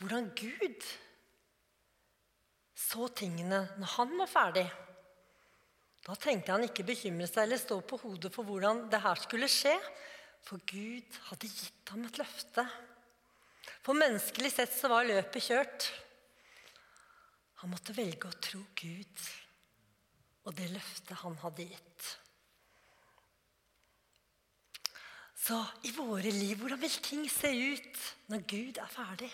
hvordan 0.00 0.30
Gud 0.36 0.84
så 2.74 3.08
tingene 3.16 3.60
når 3.78 3.92
han 3.96 4.16
var 4.18 4.30
ferdig. 4.30 4.66
Da 6.04 6.16
trengte 6.20 6.52
han 6.52 6.66
ikke 6.66 6.84
bekymre 6.86 7.28
seg 7.30 7.46
eller 7.46 7.60
stå 7.60 7.78
på 7.86 7.98
hodet 8.02 8.32
for 8.34 8.44
hvordan 8.46 8.84
det 8.92 9.00
her 9.00 9.20
skulle 9.22 9.48
skje, 9.48 9.74
for 10.44 10.60
Gud 10.68 11.20
hadde 11.30 11.48
gitt 11.48 11.94
ham 11.94 12.04
et 12.04 12.18
løfte. 12.20 12.66
For 13.84 13.96
menneskelig 13.96 14.50
sett 14.52 14.74
så 14.76 14.90
var 14.92 15.08
løpet 15.08 15.46
kjørt. 15.46 15.88
Han 17.62 17.72
måtte 17.72 17.96
velge 17.96 18.28
å 18.28 18.42
tro 18.44 18.60
Gud 18.76 19.24
og 20.44 20.52
det 20.58 20.68
løftet 20.72 21.16
han 21.22 21.36
hadde 21.40 21.66
gitt. 21.70 22.10
Så 25.44 25.56
i 25.84 25.92
våre 25.92 26.30
liv, 26.32 26.56
hvordan 26.56 26.80
vil 26.80 27.00
ting 27.04 27.24
se 27.28 27.50
ut 27.52 28.04
når 28.32 28.44
Gud 28.48 28.80
er 28.80 28.92
ferdig? 28.92 29.30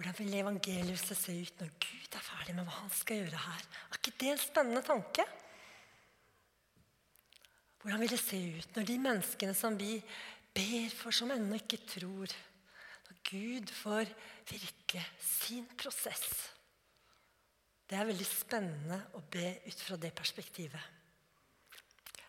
Hvordan 0.00 0.16
vil 0.16 0.34
evangeliet 0.38 1.00
se 1.12 1.34
ut 1.44 1.58
når 1.60 1.72
Gud 1.76 2.14
er 2.16 2.22
ferdig 2.24 2.54
med 2.56 2.64
hva 2.64 2.72
han 2.72 2.92
skal 2.96 3.18
gjøre 3.20 3.36
her? 3.36 3.64
Er 3.92 3.98
ikke 3.98 4.12
det 4.22 4.28
en 4.32 4.38
spennende 4.40 4.80
tanke? 4.80 5.24
Hvordan 7.82 8.00
vil 8.00 8.14
det 8.14 8.20
se 8.22 8.38
ut 8.56 8.78
når 8.78 8.86
de 8.88 8.94
menneskene 8.96 9.52
som 9.58 9.74
vi 9.76 9.98
ber 10.56 10.94
for, 10.96 11.12
som 11.12 11.28
ennå 11.34 11.58
ikke 11.60 11.82
tror 11.84 12.32
Når 13.10 13.18
Gud 13.28 13.72
får 13.76 14.08
virke 14.48 15.02
sin 15.20 15.66
prosess? 15.76 16.24
Det 17.84 17.98
er 17.98 18.08
veldig 18.08 18.28
spennende 18.30 19.02
å 19.18 19.20
be 19.20 19.50
ut 19.66 19.82
fra 19.84 19.98
det 20.00 20.14
perspektivet. 20.16 20.80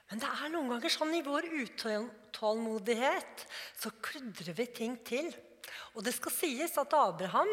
Men 0.09 0.19
det 0.19 0.27
er 0.27 0.51
noen 0.51 0.73
ganger 0.73 0.91
sånn 0.91 1.15
i 1.15 1.23
vår 1.23 1.47
utålmodighet 1.61 3.47
så 3.79 3.93
kludrer 4.03 4.59
vi 4.59 4.67
ting 4.75 4.99
til. 5.07 5.31
Og 5.95 6.05
det 6.05 6.13
skal 6.15 6.33
sies 6.35 6.77
at 6.79 6.97
Abraham 6.97 7.51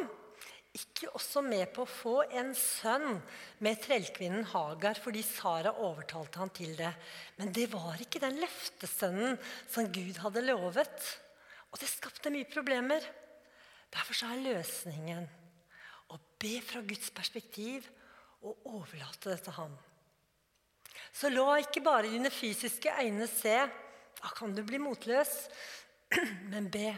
ikke 0.76 1.08
også 1.16 1.40
med 1.42 1.70
på 1.74 1.84
å 1.84 1.90
få 1.90 2.14
en 2.38 2.50
sønn 2.56 3.18
med 3.64 3.80
trellkvinnen 3.82 4.44
Hagar 4.52 5.00
fordi 5.00 5.22
Sara 5.26 5.72
overtalte 5.80 6.42
han 6.42 6.52
til 6.54 6.74
det. 6.78 6.90
Men 7.38 7.52
det 7.56 7.66
var 7.72 7.98
ikke 8.02 8.22
den 8.22 8.38
løftesønnen 8.42 9.38
som 9.70 9.88
Gud 9.94 10.20
hadde 10.22 10.44
lovet. 10.44 11.08
Og 11.72 11.80
det 11.80 11.90
skapte 11.90 12.32
mye 12.32 12.48
problemer. 12.48 13.04
Derfor 13.92 14.28
er 14.28 14.44
løsningen 14.44 15.26
å 16.12 16.20
be 16.40 16.58
fra 16.64 16.84
Guds 16.84 17.10
perspektiv 17.16 17.88
og 18.44 18.68
overlate 18.68 19.32
det 19.32 19.40
til 19.46 19.56
ham. 19.56 19.74
Så 21.12 21.30
la 21.32 21.56
ikke 21.58 21.82
bare 21.82 22.10
dine 22.12 22.30
fysiske 22.30 22.92
øyne 23.00 23.26
se. 23.30 23.56
Da 24.18 24.30
kan 24.36 24.52
du 24.54 24.62
bli 24.66 24.78
motløs. 24.82 25.48
Men 26.52 26.68
be 26.72 26.92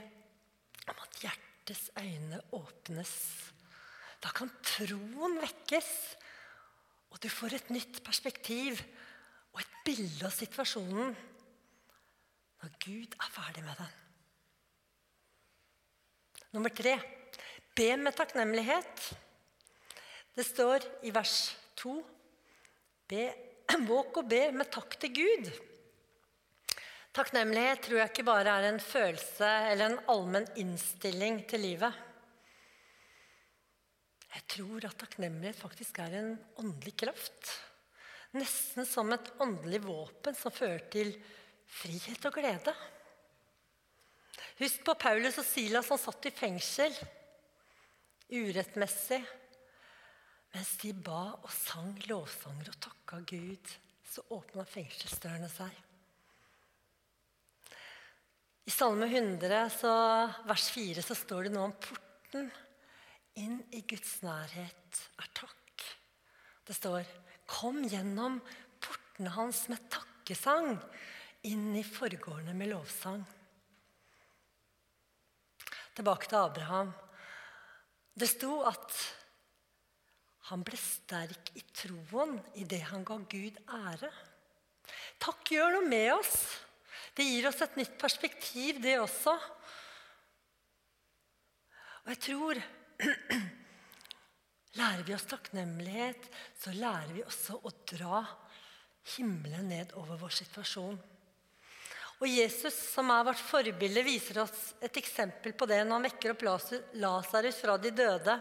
om 0.90 1.02
at 1.04 1.20
hjertets 1.22 1.90
øyne 2.00 2.40
åpnes. 2.56 3.14
Da 4.20 4.32
kan 4.36 4.50
troen 4.66 5.38
vekkes, 5.40 5.90
og 7.10 7.22
du 7.22 7.28
får 7.32 7.56
et 7.56 7.70
nytt 7.74 8.02
perspektiv 8.06 8.82
og 9.54 9.62
et 9.62 9.78
bilde 9.86 10.26
av 10.28 10.34
situasjonen 10.34 11.16
når 12.60 12.74
Gud 12.84 13.16
er 13.16 13.32
ferdig 13.32 13.64
med 13.64 13.78
den. 13.80 13.96
Nummer 16.54 16.72
tre 16.74 16.98
be 17.76 17.88
med 17.96 18.16
takknemlighet. 18.18 19.04
Det 20.36 20.44
står 20.46 20.84
i 21.06 21.12
vers 21.14 21.54
to 21.78 21.96
be, 23.08 23.30
våk 23.90 24.20
og 24.20 24.28
be 24.30 24.42
med 24.54 24.70
takk 24.72 24.98
til 25.00 25.14
Gud. 25.16 25.50
Takknemlighet 27.16 27.82
tror 27.82 27.98
jeg 27.98 28.10
ikke 28.12 28.26
bare 28.28 28.52
er 28.60 28.68
en 28.68 28.78
følelse 28.82 29.48
eller 29.72 29.90
en 29.90 30.04
allmenn 30.12 30.46
innstilling 30.62 31.40
til 31.50 31.64
livet. 31.64 31.96
Jeg 34.30 34.46
tror 34.54 34.86
at 34.86 34.98
takknemlighet 35.00 35.58
faktisk 35.58 35.98
er 36.04 36.14
en 36.20 36.30
åndelig 36.62 36.94
kraft. 37.02 37.50
Nesten 38.38 38.86
som 38.86 39.10
et 39.10 39.32
åndelig 39.42 39.82
våpen 39.88 40.38
som 40.38 40.54
fører 40.54 40.86
til 40.92 41.10
frihet 41.80 42.30
og 42.30 42.38
glede. 42.38 42.74
Husk 44.60 44.86
på 44.86 44.94
Paulus 45.02 45.40
og 45.42 45.48
Silas 45.48 45.90
som 45.90 45.98
satt 45.98 46.30
i 46.30 46.34
fengsel 46.36 46.94
urettmessig. 48.30 49.20
Mens 50.54 50.72
de 50.82 50.94
ba 50.94 51.22
og 51.40 51.50
sang 51.54 51.94
lovsanger 52.06 52.70
og 52.70 52.82
takka 52.86 53.22
Gud, 53.26 53.78
så 54.06 54.22
åpna 54.34 54.66
fengselsdørene 54.66 55.50
seg. 55.50 55.89
I 58.70 58.72
Salme 58.72 59.08
100, 59.08 59.70
så, 59.74 59.92
vers 60.46 60.64
4, 60.70 61.02
så 61.02 61.14
står 61.18 61.48
det 61.48 61.50
noe 61.56 61.64
om 61.66 61.72
porten 61.74 62.44
inn 63.42 63.56
i 63.74 63.80
Guds 63.82 64.20
nærhet 64.22 65.00
er 65.18 65.30
takk. 65.34 65.82
Det 66.62 66.76
står 66.78 67.02
'Kom 67.50 67.82
gjennom 67.82 68.38
portene 68.78 69.34
hans 69.34 69.64
med 69.68 69.82
takkesang, 69.90 70.78
inn 71.42 71.74
i 71.74 71.82
forgårdene 71.82 72.54
med 72.54 72.70
lovsang'. 72.70 73.26
Tilbake 75.96 76.28
til 76.28 76.38
Abraham. 76.38 76.94
Det 78.14 78.30
sto 78.30 78.62
at 78.62 78.94
han 80.46 80.62
ble 80.62 80.78
sterk 80.78 81.56
i 81.56 81.66
troen 81.74 82.38
i 82.54 82.62
det 82.62 82.82
han 82.82 83.02
ga 83.02 83.18
Gud 83.18 83.58
ære. 83.66 84.14
Takk 85.18 85.56
gjør 85.58 85.72
noe 85.72 85.88
med 85.88 86.12
oss. 86.12 86.59
Det 87.16 87.26
gir 87.26 87.48
oss 87.48 87.60
et 87.64 87.78
nytt 87.80 87.96
perspektiv, 88.00 88.80
det 88.82 88.98
også. 89.00 89.34
Og 92.04 92.12
jeg 92.14 92.22
tror 92.28 92.62
Lærer 94.78 95.02
vi 95.02 95.14
oss 95.16 95.26
takknemlighet, 95.26 96.28
så 96.54 96.70
lærer 96.76 97.10
vi 97.10 97.24
også 97.26 97.56
å 97.66 97.72
dra 97.90 98.20
himmelen 99.16 99.66
ned 99.72 99.94
over 99.98 100.20
vår 100.20 100.36
situasjon. 100.36 101.00
Og 102.20 102.28
Jesus, 102.28 102.76
som 102.92 103.10
er 103.10 103.24
vårt 103.26 103.40
forbilde, 103.40 104.04
viser 104.06 104.42
oss 104.44 104.74
et 104.84 105.00
eksempel 105.00 105.56
på 105.56 105.66
det 105.66 105.80
når 105.82 105.96
han 105.96 106.06
vekker 106.06 106.34
opp 106.34 106.44
Lasarus 107.00 107.58
fra 107.64 107.78
de 107.80 107.90
døde. 107.96 108.36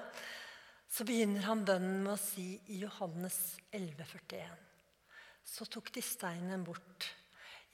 Så 0.89 1.05
begynner 1.07 1.47
han 1.47 1.63
bønnen 1.65 2.03
med 2.03 2.13
å 2.13 2.19
si 2.21 2.51
i 2.75 2.81
Johannes 2.83 3.39
11, 3.71 4.05
41. 4.29 4.67
Så 5.49 5.65
tok 5.71 5.89
de 5.95 6.03
steinen 6.03 6.65
bort. 6.67 7.07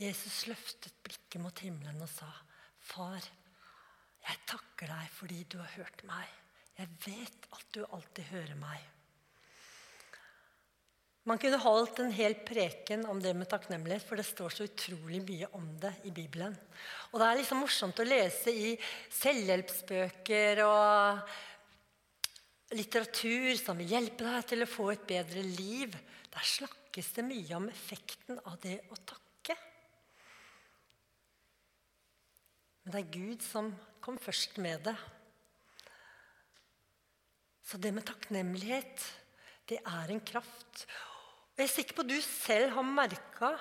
Jesus 0.02 0.42
løftet 0.50 0.96
blikket 1.06 1.40
mot 1.40 1.60
himmelen 1.64 2.02
og 2.04 2.10
sa, 2.12 2.28
'Far, 2.86 3.24
jeg 4.26 4.42
takker 4.48 4.92
deg 4.92 5.14
fordi 5.16 5.44
du 5.44 5.58
har 5.62 5.72
hørt 5.78 6.04
meg.' 6.04 6.36
'Jeg 6.76 6.90
vet 7.06 7.48
at 7.56 7.66
du 7.72 7.86
alltid 7.86 8.24
hører 8.34 8.56
meg.' 8.60 8.92
Man 11.26 11.40
kunne 11.42 11.58
holdt 11.58 12.00
en 12.04 12.12
hel 12.14 12.36
preken 12.46 13.06
om 13.10 13.18
det 13.22 13.32
med 13.34 13.50
takknemlighet, 13.50 14.04
for 14.06 14.20
det 14.20 14.28
står 14.28 14.54
så 14.54 14.68
utrolig 14.68 15.24
mye 15.26 15.48
om 15.58 15.66
det 15.82 15.96
i 16.06 16.12
Bibelen. 16.14 16.54
Og 17.12 17.18
det 17.18 17.26
er 17.26 17.40
liksom 17.40 17.64
morsomt 17.64 17.98
å 17.98 18.06
lese 18.06 18.54
i 18.54 18.76
selvhjelpsbøker 19.10 20.62
og 20.68 21.26
litteratur 22.78 23.58
som 23.58 23.82
vil 23.82 23.96
hjelpe 23.96 24.22
deg 24.28 24.46
til 24.52 24.62
å 24.62 24.70
få 24.70 24.92
et 24.94 25.10
bedre 25.10 25.42
liv. 25.42 25.98
Der 26.30 26.46
snakkes 26.46 27.14
det 27.18 27.26
mye 27.26 27.58
om 27.58 27.70
effekten 27.74 28.38
av 28.46 28.60
det 28.62 28.84
å 28.92 28.96
takke. 29.02 29.25
Men 32.86 32.94
det 32.94 33.02
er 33.02 33.14
Gud 33.16 33.42
som 33.42 33.72
kom 34.06 34.18
først 34.22 34.60
med 34.62 34.84
det. 34.86 34.94
Så 37.66 37.80
det 37.82 37.90
med 37.96 38.06
takknemlighet, 38.06 39.02
det 39.66 39.80
er 39.82 40.12
en 40.14 40.22
kraft. 40.22 40.86
Og 41.56 41.64
jeg 41.64 41.66
er 41.66 41.74
sikker 41.74 41.98
på 41.98 42.06
at 42.06 42.12
du 42.12 42.20
selv 42.22 42.76
har 42.76 42.86
merka 42.86 43.56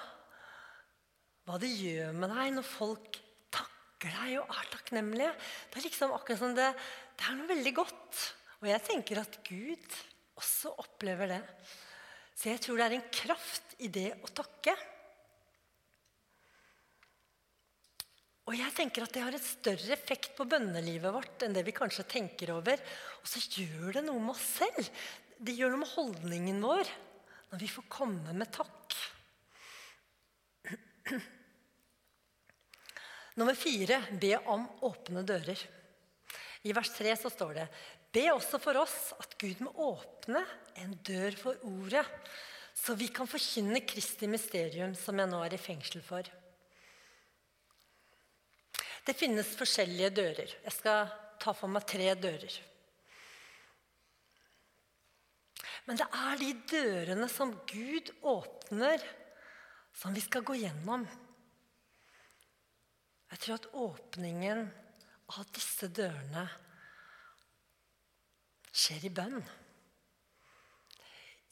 hva 1.45 1.57
det 1.61 1.71
gjør 1.73 2.13
med 2.17 2.33
deg 2.33 2.53
når 2.57 2.67
folk 2.69 3.19
takker 3.53 4.13
deg 4.21 4.39
og 4.43 4.53
er 4.53 4.71
takknemlige. 4.73 5.33
Det 5.71 5.81
er 5.81 5.87
liksom 5.89 6.13
akkurat 6.17 6.43
som 6.43 6.57
det, 6.57 6.69
det 7.17 7.29
er 7.29 7.39
noe 7.39 7.49
veldig 7.49 7.75
godt. 7.81 8.23
Og 8.61 8.69
jeg 8.69 8.85
tenker 8.91 9.23
at 9.25 9.41
Gud 9.49 9.99
også 10.37 10.77
opplever 10.85 11.33
det. 11.33 11.41
Så 12.37 12.51
jeg 12.51 12.61
tror 12.61 12.81
det 12.81 12.91
er 12.91 12.99
en 12.99 13.13
kraft 13.23 13.77
i 13.81 13.89
det 13.93 14.11
å 14.21 14.33
takke. 14.37 14.77
Og 18.45 18.57
jeg 18.59 18.75
tenker 18.77 19.07
at 19.07 19.15
det 19.15 19.23
har 19.25 19.35
et 19.37 19.45
større 19.45 19.95
effekt 19.97 20.35
på 20.37 20.45
bønnelivet 20.49 21.15
vårt 21.15 21.45
enn 21.47 21.55
det 21.57 21.65
vi 21.65 21.73
kanskje 21.77 22.05
tenker 22.05 22.53
over. 22.53 22.81
Og 23.23 23.31
så 23.31 23.41
gjør 23.41 23.99
det 23.99 24.05
noe 24.05 24.21
med 24.21 24.35
oss 24.35 24.45
selv. 24.59 24.91
Det 25.41 25.57
gjør 25.57 25.73
noe 25.73 25.85
med 25.85 25.95
holdningen 25.95 26.61
vår 26.65 26.93
når 27.55 27.63
vi 27.63 27.71
får 27.71 27.87
komme 27.93 28.35
med 28.37 28.51
takk. 28.53 28.97
Nummer 33.39 33.57
fire 33.59 33.99
be 34.21 34.37
om 34.53 34.67
åpne 34.87 35.25
dører. 35.27 35.59
I 36.65 36.73
vers 36.77 36.93
tre 36.95 37.15
så 37.19 37.33
står 37.33 37.57
det 37.59 37.67
Be 38.15 38.29
også 38.31 38.61
for 38.63 38.79
oss 38.79 39.13
at 39.19 39.35
Gud 39.41 39.65
må 39.65 39.73
åpne 39.89 40.45
en 40.83 40.93
dør 41.03 41.35
for 41.39 41.67
ordet, 41.67 42.05
så 42.75 42.95
vi 42.99 43.09
kan 43.11 43.27
forkynne 43.31 43.83
Kristi 43.87 44.29
mysterium, 44.31 44.95
som 44.99 45.19
jeg 45.19 45.31
nå 45.31 45.41
er 45.43 45.57
i 45.57 45.61
fengsel 45.61 46.03
for. 46.07 46.27
Det 49.05 49.17
finnes 49.17 49.51
forskjellige 49.59 50.13
dører. 50.17 50.55
Jeg 50.65 50.73
skal 50.73 51.11
ta 51.41 51.53
for 51.57 51.69
meg 51.71 51.85
tre 51.89 52.09
dører. 52.17 52.55
Men 55.85 56.01
det 56.01 56.07
er 56.17 56.41
de 56.41 56.53
dørene 56.71 57.29
som 57.29 57.53
Gud 57.69 58.09
åpner, 58.25 59.03
som 59.93 60.17
vi 60.17 60.23
skal 60.25 60.47
gå 60.47 60.57
gjennom. 60.63 61.05
Jeg 63.35 63.43
tror 63.43 63.59
at 63.59 63.69
åpningen 63.77 64.65
av 65.35 65.45
disse 65.53 65.91
dørene 65.93 66.47
skjer 68.75 69.05
i 69.05 69.13
bønn. 69.13 69.45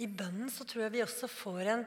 I 0.03 0.09
bønnen 0.09 0.49
så 0.51 0.65
tror 0.67 0.87
jeg 0.87 0.95
vi 0.97 1.05
også 1.05 1.29
får 1.31 1.69
en 1.75 1.85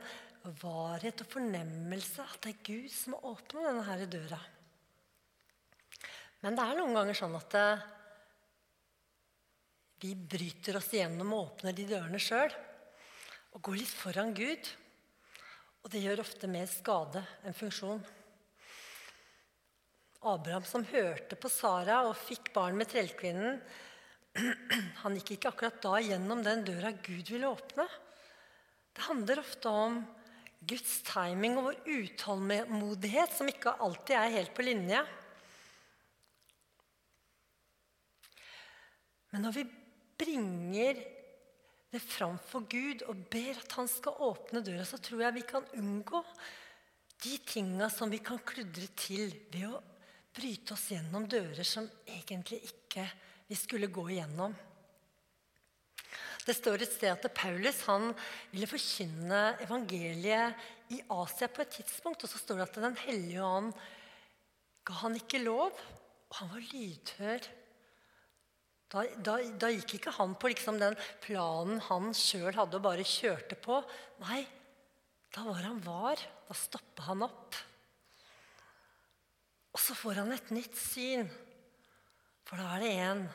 varhet 0.62 1.24
og 1.26 1.32
fornemmelse 1.32 2.22
at 2.22 2.44
det 2.46 2.54
er 2.54 2.68
Gud 2.68 2.92
som 2.94 3.16
har 3.18 3.32
åpna 3.34 3.66
denne 3.72 4.08
døra. 4.14 4.40
Men 6.44 6.58
det 6.58 6.66
er 6.66 6.80
noen 6.80 6.98
ganger 6.98 7.18
sånn 7.18 7.38
at 7.38 7.54
det, 7.56 7.68
vi 10.04 10.12
bryter 10.16 10.78
oss 10.78 10.92
igjennom 10.94 11.32
og 11.34 11.46
åpner 11.46 11.76
de 11.76 11.88
dørene 11.90 12.20
sjøl. 12.22 12.52
Og 13.56 13.64
går 13.64 13.80
litt 13.80 13.96
foran 13.96 14.34
Gud. 14.36 14.68
Og 15.86 15.92
det 15.94 16.04
gjør 16.04 16.24
ofte 16.26 16.50
mer 16.52 16.68
skade 16.70 17.24
enn 17.46 17.56
funksjon. 17.56 18.04
Abraham 20.26 20.66
som 20.66 20.86
hørte 20.90 21.38
på 21.38 21.52
Sara 21.54 22.02
og 22.08 22.18
fikk 22.18 22.50
barn 22.56 22.78
med 22.80 22.90
trellkvinnen, 22.90 23.60
han 25.04 25.18
gikk 25.20 25.36
ikke 25.36 25.52
akkurat 25.54 25.78
da 25.84 26.00
gjennom 26.02 26.42
den 26.44 26.66
døra 26.68 26.92
Gud 27.06 27.30
ville 27.30 27.52
åpne. 27.54 27.86
Det 28.96 29.06
handler 29.06 29.44
ofte 29.44 29.72
om 29.72 30.00
Guds 30.66 30.98
timing 31.06 31.60
og 31.60 31.70
vår 31.70 31.78
utålmodighet, 31.86 33.36
som 33.38 33.48
ikke 33.52 33.78
alltid 33.86 34.18
er 34.18 34.36
helt 34.40 34.54
på 34.58 34.66
linje. 34.66 35.04
Men 39.36 39.44
når 39.44 39.52
vi 39.58 39.64
bringer 40.16 41.00
det 41.92 42.00
fram 42.00 42.38
for 42.40 42.64
Gud 42.72 43.02
og 43.12 43.26
ber 43.28 43.58
at 43.60 43.74
han 43.76 43.90
skal 43.92 44.22
åpne 44.24 44.62
døra, 44.64 44.86
så 44.88 44.96
tror 45.04 45.26
jeg 45.26 45.36
vi 45.36 45.42
kan 45.50 45.66
unngå 45.76 46.22
de 47.26 47.34
tinga 47.44 47.90
som 47.92 48.08
vi 48.08 48.22
kan 48.24 48.40
kludre 48.48 48.88
til 48.96 49.34
ved 49.52 49.66
å 49.68 49.82
bryte 50.36 50.72
oss 50.72 50.86
gjennom 50.94 51.28
dører 51.28 51.68
som 51.68 51.90
egentlig 52.08 52.62
ikke 52.70 53.04
vi 53.50 53.58
skulle 53.60 53.92
gå 53.92 54.06
igjennom. 54.14 54.56
Det 56.48 56.56
står 56.56 56.86
et 56.86 56.96
sted 56.96 57.12
at 57.12 57.28
Paulus 57.36 57.84
han 57.90 58.08
ville 58.54 58.72
forkynne 58.72 59.44
evangeliet 59.68 60.96
i 60.96 61.02
Asia 61.12 61.52
på 61.52 61.66
et 61.66 61.76
tidspunkt. 61.82 62.24
Og 62.24 62.32
så 62.32 62.40
står 62.40 62.62
det 62.62 62.70
at 62.70 62.82
Den 62.88 62.98
hellige 63.04 63.44
ånd 63.44 63.76
ga 64.88 65.00
han 65.04 65.20
ikke 65.20 65.44
lov, 65.44 65.76
og 65.76 66.40
han 66.40 66.56
var 66.56 66.68
lydhør 66.72 67.52
da, 68.92 69.04
da, 69.18 69.38
da, 69.60 69.72
gikk 69.74 69.98
ikke 69.98 70.14
han 70.18 70.36
på 70.40 70.52
liksom 70.52 70.78
den 70.82 70.98
planen 71.24 71.82
han 71.88 72.12
sjøl 72.16 72.54
hadde 72.56 72.78
og 72.78 72.86
bare 72.86 73.06
kjørte 73.08 73.58
på. 73.60 73.80
Nei, 74.22 74.44
da 75.34 75.46
var 75.48 75.64
han 75.66 75.82
var. 75.86 76.22
Da 76.46 76.58
stoppa 76.58 77.08
han 77.10 77.26
opp. 77.26 77.58
Og 79.76 79.82
så 79.82 79.98
får 79.98 80.22
han 80.22 80.32
et 80.36 80.54
nytt 80.56 80.78
syn. 80.80 81.26
For 82.46 82.62
da 82.62 82.76
er 82.76 82.86
det 82.86 82.94
en 83.08 83.26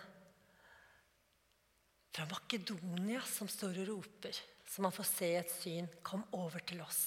fra 2.14 2.26
Makedonia 2.30 3.20
som 3.26 3.50
står 3.50 3.82
og 3.82 3.92
roper. 3.94 4.38
Så 4.70 4.82
man 4.84 4.94
får 4.94 5.08
se 5.08 5.28
et 5.40 5.52
syn. 5.52 5.90
Kom 6.06 6.22
over 6.38 6.62
til 6.66 6.80
oss. 6.84 7.02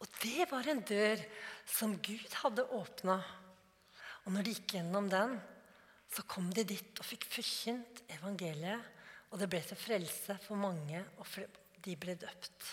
Og 0.00 0.08
det 0.22 0.46
var 0.50 0.68
en 0.70 0.82
dør 0.86 1.20
som 1.68 1.98
Gud 2.00 2.38
hadde 2.40 2.64
åpna. 2.76 3.18
Og 4.24 4.32
når 4.34 4.46
de 4.46 4.54
gikk 4.54 4.76
gjennom 4.78 5.10
den, 5.12 5.34
så 6.10 6.24
kom 6.26 6.48
de 6.54 6.64
dit 6.66 6.98
og 6.98 7.06
fikk 7.06 7.28
forkynt 7.30 8.02
evangeliet. 8.16 8.96
Og 9.30 9.38
det 9.38 9.46
ble 9.50 9.60
til 9.62 9.78
frelse 9.78 10.34
for 10.42 10.58
mange, 10.58 11.04
og 11.22 11.26
de 11.84 11.94
ble 11.98 12.16
døpt. 12.18 12.70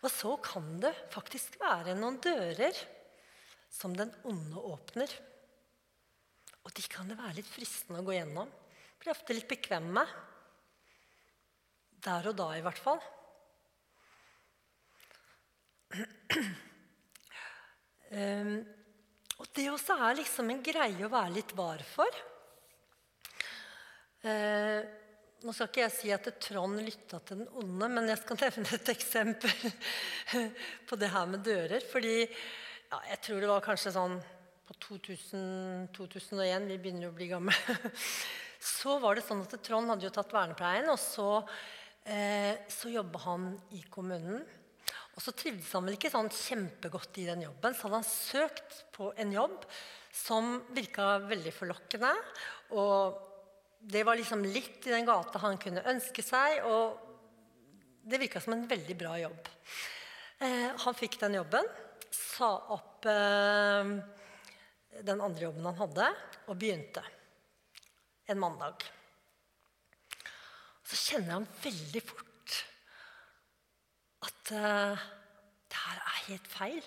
Og 0.00 0.08
så 0.08 0.32
kan 0.40 0.78
det 0.80 0.94
faktisk 1.12 1.58
være 1.60 1.92
noen 1.98 2.16
dører 2.24 2.76
som 3.68 3.92
den 3.96 4.12
onde 4.24 4.62
åpner. 4.64 5.12
Og 6.64 6.72
de 6.76 6.84
kan 6.88 7.08
det 7.08 7.18
være 7.20 7.36
litt 7.40 7.52
fristende 7.52 8.00
å 8.00 8.06
gå 8.06 8.16
gjennom. 8.16 8.48
Blir 9.00 9.12
ofte 9.12 9.36
litt 9.36 9.48
bekvemme. 9.48 10.06
Der 12.00 12.32
og 12.32 12.36
da, 12.36 12.48
i 12.56 12.64
hvert 12.64 12.80
fall. 12.80 13.00
Um, 18.08 18.60
Og 19.40 19.46
det 19.56 19.70
også 19.72 19.96
er 20.04 20.18
liksom 20.18 20.50
en 20.52 20.64
greie 20.64 21.06
å 21.06 21.12
være 21.12 21.32
litt 21.38 21.54
var 21.56 21.80
for. 21.88 22.16
Eh, 24.20 24.80
nå 25.40 25.54
skal 25.56 25.70
ikke 25.70 25.84
jeg 25.86 25.94
si 25.94 26.10
at 26.12 26.28
Trond 26.44 26.82
lytta 26.84 27.22
til 27.24 27.40
den 27.40 27.54
onde, 27.56 27.88
men 27.88 28.10
jeg 28.12 28.20
skal 28.20 28.40
nevne 28.44 28.74
et 28.76 28.92
eksempel 28.92 29.72
på 30.88 31.00
det 31.00 31.08
her 31.14 31.32
med 31.32 31.44
dører. 31.46 31.86
Fordi 31.88 32.18
ja, 32.20 33.00
jeg 33.14 33.22
tror 33.24 33.40
det 33.40 33.50
var 33.54 33.64
kanskje 33.64 33.94
sånn 33.96 34.18
på 34.68 34.76
2000, 34.84 35.88
2001 35.96 36.68
Vi 36.68 36.78
begynner 36.78 37.08
jo 37.08 37.14
å 37.14 37.16
bli 37.16 37.30
gamle. 37.32 37.56
Så 38.60 38.98
var 39.00 39.16
det 39.16 39.24
sånn 39.24 39.40
at 39.46 39.56
Trond 39.64 39.88
hadde 39.88 40.04
jo 40.04 40.12
tatt 40.12 40.34
vernepleien, 40.36 40.90
og 40.92 40.98
så, 41.00 41.46
eh, 42.04 42.60
så 42.68 42.90
jobba 42.92 43.22
han 43.24 43.46
i 43.72 43.80
kommunen. 43.88 44.42
Og 45.20 45.24
så 45.26 45.34
trivdes 45.36 45.68
han 45.76 45.84
vel 45.84 45.98
ikke 45.98 46.08
sånn 46.08 46.30
kjempegodt 46.32 47.18
i 47.20 47.26
den 47.28 47.42
jobben, 47.44 47.74
så 47.76 47.90
hadde 47.90 47.98
han 47.98 48.06
søkt 48.08 48.76
på 48.94 49.10
en 49.20 49.34
jobb 49.34 49.66
som 50.16 50.54
virka 50.72 51.18
veldig 51.28 51.52
forlokkende. 51.52 52.12
Og 52.80 53.18
det 53.92 54.00
var 54.08 54.16
liksom 54.16 54.46
litt 54.48 54.88
i 54.88 54.94
den 54.94 55.04
gata 55.04 55.42
han 55.42 55.60
kunne 55.60 55.84
ønske 55.92 56.24
seg, 56.24 56.64
og 56.64 57.04
det 58.00 58.22
virka 58.22 58.40
som 58.40 58.56
en 58.56 58.64
veldig 58.70 58.96
bra 58.96 59.12
jobb. 59.20 59.52
Eh, 60.40 60.72
han 60.86 60.96
fikk 60.96 61.20
den 61.20 61.36
jobben, 61.36 61.68
sa 62.08 62.54
opp 62.78 63.04
eh, 63.12 63.92
den 65.04 65.20
andre 65.20 65.50
jobben 65.50 65.68
han 65.68 65.80
hadde, 65.82 66.08
og 66.48 66.56
begynte 66.64 67.04
en 68.24 68.40
mandag. 68.40 68.88
Så 70.88 70.96
kjenner 70.96 71.42
han 71.42 71.50
veldig 71.60 72.06
fort 72.08 72.29
at 74.26 74.52
uh, 74.54 75.04
det 75.70 75.78
her 75.84 76.00
er 76.00 76.18
helt 76.26 76.50
feil. 76.50 76.82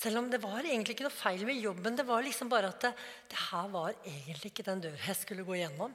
Selv 0.00 0.22
om 0.22 0.30
det 0.32 0.40
var 0.40 0.64
egentlig 0.64 0.96
ikke 0.96 1.04
noe 1.04 1.12
feil 1.12 1.44
med 1.44 1.60
jobben. 1.60 1.96
Det 1.98 2.06
var 2.08 2.24
liksom 2.24 2.48
bare 2.48 2.70
at 2.72 2.86
det, 2.86 2.90
det 3.28 3.40
her 3.50 3.68
var 3.72 3.92
egentlig 4.00 4.52
ikke 4.52 4.64
den 4.64 4.80
døra 4.86 5.08
jeg 5.10 5.18
skulle 5.18 5.44
gå 5.44 5.58
gjennom. 5.60 5.92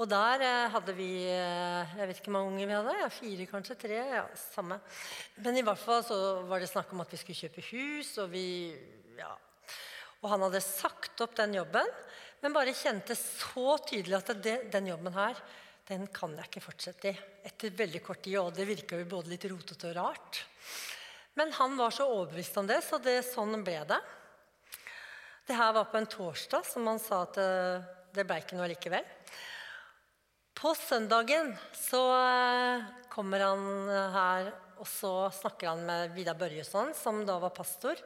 Og 0.00 0.08
der 0.08 0.40
eh, 0.44 0.72
hadde 0.72 0.94
vi 0.96 1.08
eh, 1.28 1.96
Jeg 1.98 2.08
vet 2.08 2.20
ikke 2.20 2.30
hvor 2.30 2.38
mange 2.38 2.52
unger 2.54 2.68
vi 2.68 2.76
hadde. 2.78 2.98
Ja, 3.00 3.08
fire, 3.12 3.46
kanskje. 3.48 3.76
Tre. 3.80 3.98
ja, 4.16 4.26
Samme. 4.40 4.78
Men 5.44 5.56
i 5.56 5.64
hvert 5.64 5.80
fall 5.80 6.04
så 6.04 6.18
var 6.48 6.60
det 6.60 6.70
snakk 6.70 6.92
om 6.92 7.04
at 7.04 7.12
vi 7.12 7.20
skulle 7.20 7.40
kjøpe 7.40 7.64
hus, 7.70 8.14
og 8.22 8.32
vi 8.32 8.46
ja. 9.18 9.32
Og 10.22 10.30
han 10.30 10.44
hadde 10.46 10.62
sagt 10.64 11.20
opp 11.24 11.34
den 11.36 11.56
jobben, 11.58 11.88
men 12.42 12.54
bare 12.54 12.74
kjente 12.76 13.16
så 13.18 13.76
tydelig 13.88 14.20
at 14.20 14.30
det, 14.44 14.56
den 14.72 14.88
jobben 14.92 15.14
her, 15.16 15.40
den 15.88 16.06
kan 16.14 16.34
jeg 16.38 16.48
ikke 16.48 16.62
fortsette 16.62 17.10
i. 17.10 17.14
Etter 17.48 17.74
veldig 17.76 18.02
kort 18.04 18.22
tid, 18.22 18.38
og 18.40 18.52
det 18.54 18.68
virka 18.68 18.98
jo 19.00 19.08
både 19.10 19.32
litt 19.32 19.46
rotete 19.50 19.90
og 19.90 19.96
rart. 19.98 20.42
Men 21.38 21.52
han 21.56 21.78
var 21.78 21.94
så 21.94 22.06
overbevist 22.10 22.58
om 22.60 22.68
det, 22.68 22.78
så 22.84 23.00
det, 23.02 23.22
sånn 23.26 23.64
ble 23.64 23.80
det. 23.88 23.98
Det 25.48 25.56
her 25.58 25.72
var 25.74 25.88
på 25.90 25.98
en 25.98 26.06
torsdag, 26.06 26.66
som 26.68 26.86
han 26.86 27.00
sa 27.02 27.24
at 27.26 27.38
det, 27.40 27.48
det 28.14 28.26
ble 28.28 28.38
ikke 28.42 28.58
noe 28.58 28.70
likevel. 28.70 29.08
På 30.62 30.74
søndagen 30.78 31.50
så 31.74 32.02
eh, 32.14 32.84
kommer 33.10 33.42
han 33.42 33.64
her, 34.14 34.52
og 34.78 34.86
så 34.86 35.12
snakker 35.34 35.72
han 35.72 35.82
med 35.88 36.14
Vidar 36.14 36.38
Børjesson, 36.38 36.92
som 36.94 37.24
da 37.26 37.40
var 37.42 37.54
pastor. 37.56 37.98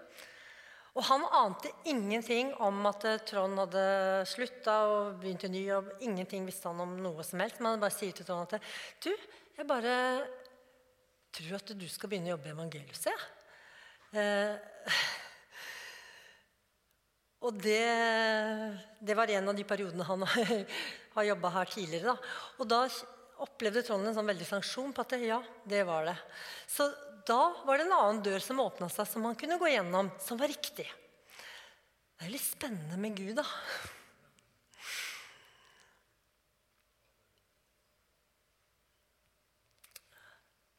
Og 0.97 1.05
han 1.05 1.27
ante 1.37 1.71
ingenting 1.85 2.55
om 2.65 2.79
at 2.89 3.05
eh, 3.05 3.21
Trond 3.29 3.61
hadde 3.61 3.85
slutta 4.29 4.77
og 4.89 5.19
begynt 5.21 5.45
i 5.45 5.53
ny 5.53 5.63
jobb. 5.67 5.91
Ingenting 6.07 6.47
visste 6.49 6.71
han 6.71 6.81
om 6.81 6.95
noe 7.05 7.25
som 7.27 7.43
helst. 7.45 7.61
Men 7.61 7.75
han 7.75 7.83
bare 7.83 7.93
sier 7.93 8.17
til 8.17 8.25
Trond 8.29 8.57
at 8.57 8.65
du, 9.05 9.11
jeg 9.59 9.69
bare 9.69 9.97
tror 11.37 11.59
at 11.59 11.75
du 11.77 11.85
skal 11.93 12.09
begynne 12.09 12.33
å 12.33 12.37
jobbe 12.37 12.49
i 12.51 12.57
evangeliet, 12.57 13.09
Ja. 13.11 13.17
Eh, 14.17 15.05
og 17.45 17.59
det, 17.61 17.83
det, 19.05 19.15
var 19.15 19.31
en 19.31 19.51
av 19.51 19.55
de 19.55 19.65
periodene 19.69 20.07
han 20.09 20.25
har 21.15 21.27
jobba 21.29 21.51
her 21.59 21.69
tidligere. 21.71 22.15
Da. 22.15 22.33
Og 22.63 22.71
da 22.71 22.81
opplevde 23.45 23.85
Trond 23.85 24.09
en 24.09 24.17
sånn 24.17 24.31
veldig 24.33 24.49
sanksjon 24.49 24.95
på 24.97 25.05
at 25.05 25.15
ja, 25.21 25.43
det 25.69 25.83
var 25.87 26.09
det. 26.09 26.17
Så 26.71 26.89
da 27.27 27.41
var 27.67 27.79
det 27.79 27.89
en 27.89 27.97
annen 27.97 28.23
dør 28.23 28.43
som 28.43 28.63
åpna 28.63 28.89
seg, 28.93 29.09
som 29.11 29.27
han 29.27 29.37
kunne 29.39 29.59
gå 29.59 29.71
gjennom, 29.73 30.13
som 30.23 30.39
var 30.39 30.51
riktig. 30.53 30.87
Det 32.17 32.27
er 32.27 32.33
litt 32.33 32.47
spennende 32.47 32.99
med 33.01 33.17
Gud, 33.19 33.35
da. 33.41 33.45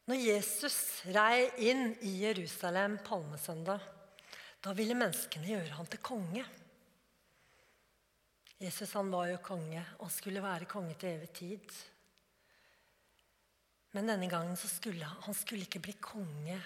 Når 0.08 0.22
Jesus 0.24 0.78
rei 1.12 1.50
inn 1.68 1.90
i 2.00 2.14
Jerusalem 2.22 2.96
palmesøndag, 3.04 3.84
da 4.64 4.72
ville 4.72 4.96
menneskene 4.96 5.50
gjøre 5.52 5.76
han 5.76 5.90
til 5.92 6.00
konge. 6.00 6.46
Jesus 8.58 8.96
han 8.96 9.12
var 9.12 9.28
jo 9.28 9.42
konge 9.44 9.84
og 10.00 10.08
skulle 10.10 10.42
være 10.42 10.66
konge 10.70 10.96
til 10.96 11.12
evig 11.12 11.28
tid. 11.36 11.76
Men 13.96 14.10
denne 14.10 14.28
gangen 14.28 14.56
så 14.56 14.68
skulle 14.68 15.06
han 15.06 15.36
skulle 15.36 15.64
ikke 15.64 15.82
bli 15.84 15.94
konge 16.02 16.58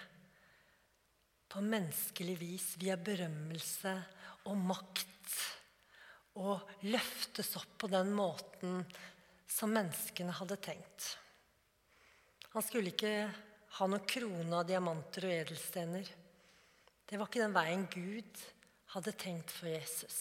på 1.52 1.60
menneskelig 1.60 2.34
vis 2.40 2.68
via 2.80 2.96
berømmelse 2.96 3.92
og 4.48 4.58
makt 4.58 5.36
og 6.40 6.86
løftes 6.88 7.52
opp 7.60 7.76
på 7.82 7.90
den 7.92 8.12
måten 8.16 8.80
som 9.52 9.74
menneskene 9.74 10.32
hadde 10.32 10.56
tenkt. 10.64 11.10
Han 12.52 12.64
skulle 12.64 12.92
ikke 12.92 13.28
ha 13.76 13.88
noen 13.88 14.08
krone 14.08 14.58
av 14.58 14.66
diamanter 14.68 15.28
og 15.28 15.34
edelstener. 15.34 16.08
Det 17.08 17.20
var 17.20 17.28
ikke 17.28 17.44
den 17.44 17.56
veien 17.56 17.84
Gud 17.92 18.42
hadde 18.94 19.14
tenkt 19.20 19.52
for 19.52 19.68
Jesus. 19.68 20.18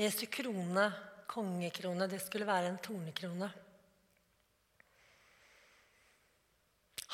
Jesu 0.00 0.24
krone, 0.32 0.86
kongekrone, 1.28 2.08
det 2.08 2.20
skulle 2.24 2.48
være 2.48 2.70
en 2.72 2.80
tornekrone. 2.84 3.48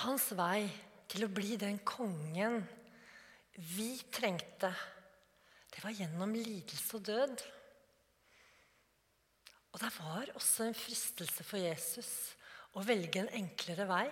Hans 0.05 0.31
vei 0.39 0.69
til 1.11 1.27
å 1.27 1.33
bli 1.33 1.57
den 1.59 1.81
kongen 1.87 2.61
vi 3.75 3.97
trengte, 4.15 4.71
det 5.75 5.83
var 5.83 5.95
gjennom 5.95 6.35
lidelse 6.37 6.99
og 6.99 7.07
død. 7.09 7.43
Og 9.73 9.81
det 9.83 9.91
var 9.99 10.31
også 10.39 10.69
en 10.69 10.79
fristelse 10.79 11.45
for 11.47 11.61
Jesus 11.61 12.11
å 12.79 12.85
velge 12.87 13.25
en 13.25 13.33
enklere 13.41 13.87
vei. 13.91 14.07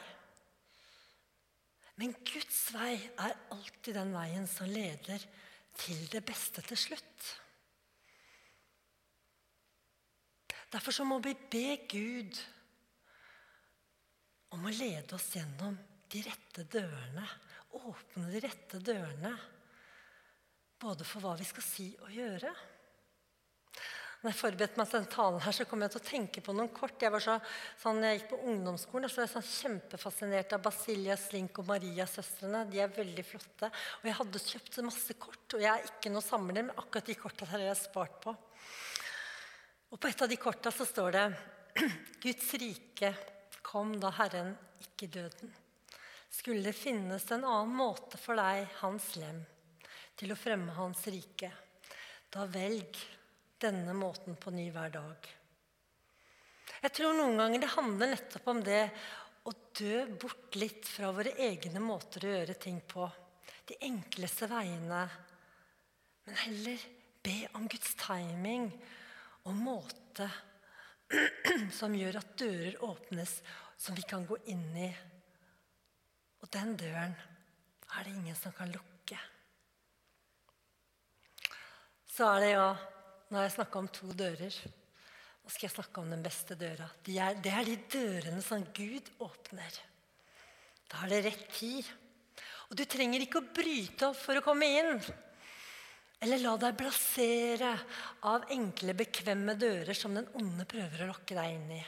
Men 1.97 2.13
Guds 2.29 2.61
vei 2.75 2.93
er 2.99 3.39
alltid 3.55 3.95
den 3.97 4.13
veien 4.15 4.47
som 4.51 4.69
leder 4.69 5.23
til 5.81 6.03
det 6.13 6.23
beste 6.27 6.65
til 6.67 6.81
slutt. 6.81 7.31
Derfor 10.73 10.93
så 10.93 11.07
må 11.09 11.21
vi 11.25 11.33
be 11.51 11.79
Gud 11.89 12.43
om 14.55 14.65
å 14.67 14.73
lede 14.73 15.17
oss 15.17 15.33
gjennom 15.35 15.77
de 16.13 16.23
rette 16.27 16.65
dørene. 16.71 17.27
Åpne 17.77 18.31
de 18.33 18.41
rette 18.45 18.81
dørene. 18.81 19.35
Både 20.81 21.07
for 21.09 21.25
hva 21.25 21.35
vi 21.39 21.47
skal 21.49 21.65
si 21.65 21.91
og 22.05 22.13
gjøre. 22.13 22.53
Når 24.23 24.33
jeg 24.33 24.39
forberedte 24.41 24.81
meg 24.81 24.89
til 24.89 24.97
denne 24.97 25.13
talen, 25.13 25.43
her, 25.45 25.55
så 25.55 25.65
kom 25.69 25.83
jeg 25.85 25.93
til 25.93 26.01
å 26.01 26.07
tenke 26.07 26.43
på 26.43 26.55
noen 26.57 26.71
kort. 26.75 26.97
Jeg 27.03 27.13
var 27.13 27.23
så, 27.23 27.37
sånn, 27.83 28.01
jeg 28.03 28.17
gikk 28.17 28.31
på 28.33 28.39
ungdomsskolen, 28.51 29.11
så 29.13 29.21
var 29.21 29.27
jeg 29.27 29.33
sånn 29.35 29.51
kjempefascinert 29.51 30.55
av 30.57 30.65
Basilia 30.65 31.19
Slink 31.21 31.61
og 31.61 31.69
Maria-søstrene. 31.69 32.65
De 32.73 32.81
er 32.83 32.97
veldig 32.97 33.27
flotte. 33.29 33.71
Og 34.01 34.09
jeg 34.09 34.19
hadde 34.19 34.43
kjøpt 34.47 34.81
masse 34.89 35.19
kort. 35.21 35.45
Og 35.55 35.63
jeg 35.63 35.71
er 35.71 35.93
ikke 35.93 36.13
noe 36.15 36.25
samler, 36.25 36.67
men 36.67 36.81
akkurat 36.81 37.13
de 37.13 37.19
korta 37.21 37.49
har 37.53 37.67
jeg 37.69 37.79
spart 37.85 38.19
på. 38.25 38.35
Og 39.93 40.01
på 40.01 40.11
et 40.11 40.27
av 40.27 40.33
de 40.33 40.41
korta 40.41 40.73
så 40.75 40.89
står 40.89 41.15
det 41.15 41.27
Guds 42.25 42.51
rike 42.59 43.13
kom 43.67 43.97
da 44.01 44.13
Herren 44.15 44.55
ikke 44.85 45.09
døden. 45.11 45.51
Skulle 46.31 46.69
det 46.69 46.77
finnes 46.77 47.25
en 47.33 47.47
annen 47.49 47.75
måte 47.75 48.19
for 48.21 48.39
deg, 48.39 48.67
hans 48.83 49.15
lem, 49.19 49.41
til 50.17 50.33
å 50.33 50.39
fremme 50.39 50.75
hans 50.77 51.03
rike, 51.11 51.51
da 52.31 52.47
velg 52.51 52.99
denne 53.63 53.95
måten 53.97 54.37
på 54.39 54.53
ny 54.55 54.69
hver 54.71 54.93
dag. 54.95 55.29
Jeg 56.83 56.93
tror 56.95 57.17
noen 57.17 57.41
ganger 57.41 57.63
det 57.63 57.73
handler 57.73 58.13
nettopp 58.13 58.51
om 58.53 58.61
det 58.65 58.83
å 59.47 59.53
dø 59.79 60.03
bort 60.21 60.59
litt 60.59 60.87
fra 60.89 61.11
våre 61.15 61.33
egne 61.43 61.81
måter 61.83 62.27
å 62.27 62.35
gjøre 62.35 62.59
ting 62.61 62.83
på. 62.87 63.07
De 63.67 63.79
enkleste 63.87 64.49
veiene. 64.51 65.03
Men 66.27 66.39
heller 66.43 66.85
be 67.23 67.39
om 67.59 67.67
Guds 67.71 67.95
timing 67.99 68.69
og 69.47 69.59
måte 69.59 70.29
som 71.79 71.95
gjør 71.95 72.19
at 72.21 72.35
dører 72.39 72.83
åpnes 72.85 73.39
som 73.79 73.97
vi 73.97 74.05
kan 74.09 74.27
gå 74.27 74.39
inn 74.53 74.69
i. 74.81 74.91
Og 76.43 76.51
den 76.53 76.75
døren 76.79 77.15
er 77.97 78.05
det 78.05 78.15
ingen 78.15 78.39
som 78.39 78.55
kan 78.57 78.71
lukke. 78.73 79.19
Så 82.17 82.29
er 82.35 82.45
det 82.45 82.53
ja 82.55 82.69
Nå 83.27 83.41
har 83.41 83.49
jeg 83.49 83.57
snakka 83.57 83.81
om 83.81 83.89
to 83.91 84.13
dører. 84.15 84.55
Nå 85.43 85.51
skal 85.51 85.67
jeg 85.67 85.73
snakke 85.75 85.99
om 85.99 86.13
den 86.15 86.21
beste 86.23 86.55
døra. 86.55 86.87
De 87.03 87.17
er, 87.19 87.35
det 87.43 87.51
er 87.51 87.67
de 87.67 87.75
dørene 87.91 88.43
som 88.43 88.63
Gud 88.71 89.09
åpner. 89.19 89.79
Da 90.87 91.01
er 91.03 91.11
det 91.11 91.19
rett 91.25 91.49
tid. 91.57 91.89
Og 92.71 92.79
du 92.79 92.85
trenger 92.87 93.25
ikke 93.25 93.43
å 93.43 93.49
bryte 93.51 94.13
opp 94.13 94.21
for 94.21 94.39
å 94.39 94.45
komme 94.47 94.69
inn. 94.79 95.03
Eller 96.25 96.41
la 96.41 96.55
deg 96.61 96.77
blasere 96.79 97.73
av 98.29 98.47
enkle, 98.55 98.95
bekvemme 98.97 99.57
dører 99.61 99.97
som 99.97 100.15
den 100.17 100.29
onde 100.41 100.65
prøver 100.69 101.05
å 101.05 101.11
lokke 101.11 101.37
deg 101.37 101.57
inn 101.59 101.75
i. 101.77 101.83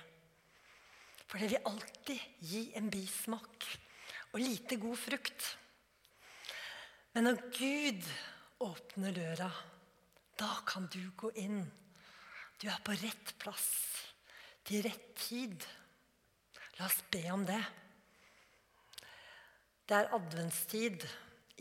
For 1.28 1.40
det 1.40 1.50
vil 1.52 1.68
alltid 1.68 2.44
gi 2.50 2.62
en 2.76 2.90
bismak 2.92 3.64
og 4.32 4.40
lite 4.40 4.76
god 4.80 5.00
frukt. 5.00 5.48
Men 7.14 7.28
når 7.28 7.40
Gud 7.56 8.08
åpner 8.64 9.16
døra, 9.16 9.48
da 10.38 10.50
kan 10.68 10.88
du 10.92 11.00
gå 11.16 11.32
inn. 11.40 11.62
Du 12.60 12.68
er 12.68 12.80
på 12.84 12.96
rett 13.00 13.34
plass 13.40 13.68
til 14.68 14.84
rett 14.84 15.10
tid. 15.18 15.64
La 16.78 16.86
oss 16.86 17.00
be 17.10 17.24
om 17.32 17.44
det. 17.48 17.62
Det 19.88 19.96
er 19.96 20.12
adventstid. 20.14 21.06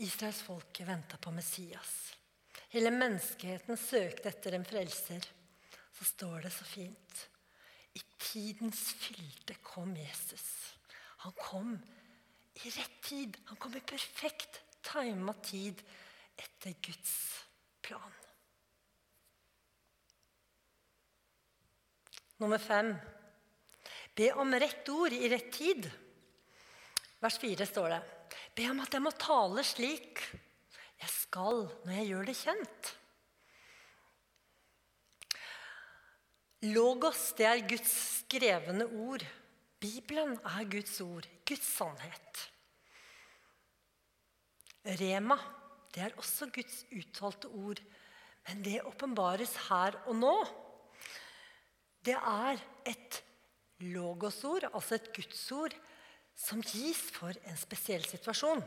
Israels 0.04 0.44
folke 0.46 0.84
venter 0.86 1.18
på 1.18 1.32
Messias. 1.34 2.17
Hele 2.68 2.92
menneskeheten 2.92 3.78
søkte 3.80 4.28
etter 4.28 4.56
en 4.58 4.66
frelser. 4.68 5.24
Så 5.96 6.04
står 6.04 6.44
det 6.44 6.52
så 6.52 6.66
fint. 6.68 7.22
I 7.96 8.02
tidens 8.20 8.82
fylde 9.00 9.56
kom 9.64 9.94
Jesus. 9.96 10.44
Han 11.24 11.34
kom 11.38 11.72
i 12.54 12.70
rett 12.70 13.00
tid. 13.02 13.38
Han 13.48 13.56
kom 13.56 13.76
i 13.76 13.80
perfekt 13.80 14.60
tima 14.84 15.34
tid 15.42 15.80
etter 16.36 16.76
Guds 16.84 17.14
plan. 17.82 18.14
Nummer 22.38 22.60
fem. 22.62 22.92
Be 24.14 24.28
om 24.38 24.54
rett 24.54 24.88
ord 24.92 25.12
i 25.12 25.28
rett 25.30 25.50
tid. 25.54 25.88
Vers 27.18 27.38
fire 27.42 27.66
står 27.66 27.88
det. 27.96 28.02
Be 28.54 28.68
om 28.70 28.84
at 28.84 28.94
jeg 28.94 29.02
må 29.02 29.10
tale 29.18 29.64
slik 29.66 30.22
jeg 30.98 31.10
skal 31.14 31.66
når 31.84 31.92
jeg 32.00 32.08
gjør 32.10 32.28
det 32.28 32.36
kjent. 32.38 32.94
Logos, 36.74 37.32
det 37.38 37.46
er 37.46 37.66
Guds 37.70 37.92
skrevne 38.24 38.86
ord. 38.98 39.22
Bibelen 39.78 40.34
er 40.42 40.64
Guds 40.66 40.96
ord, 41.04 41.26
Guds 41.46 41.68
sannhet. 41.76 42.40
Rema, 44.98 45.36
det 45.94 46.02
er 46.02 46.16
også 46.18 46.48
Guds 46.54 46.80
uttalte 46.90 47.50
ord, 47.52 47.82
men 48.48 48.64
det 48.64 48.80
åpenbares 48.88 49.54
her 49.68 50.00
og 50.08 50.18
nå. 50.18 50.34
Det 52.02 52.16
er 52.16 52.58
et 52.88 53.20
logosord, 53.84 54.66
altså 54.72 54.96
et 54.98 55.12
gudsord, 55.14 55.76
som 56.38 56.62
gis 56.62 57.00
for 57.14 57.34
en 57.46 57.58
spesiell 57.58 58.04
situasjon. 58.06 58.62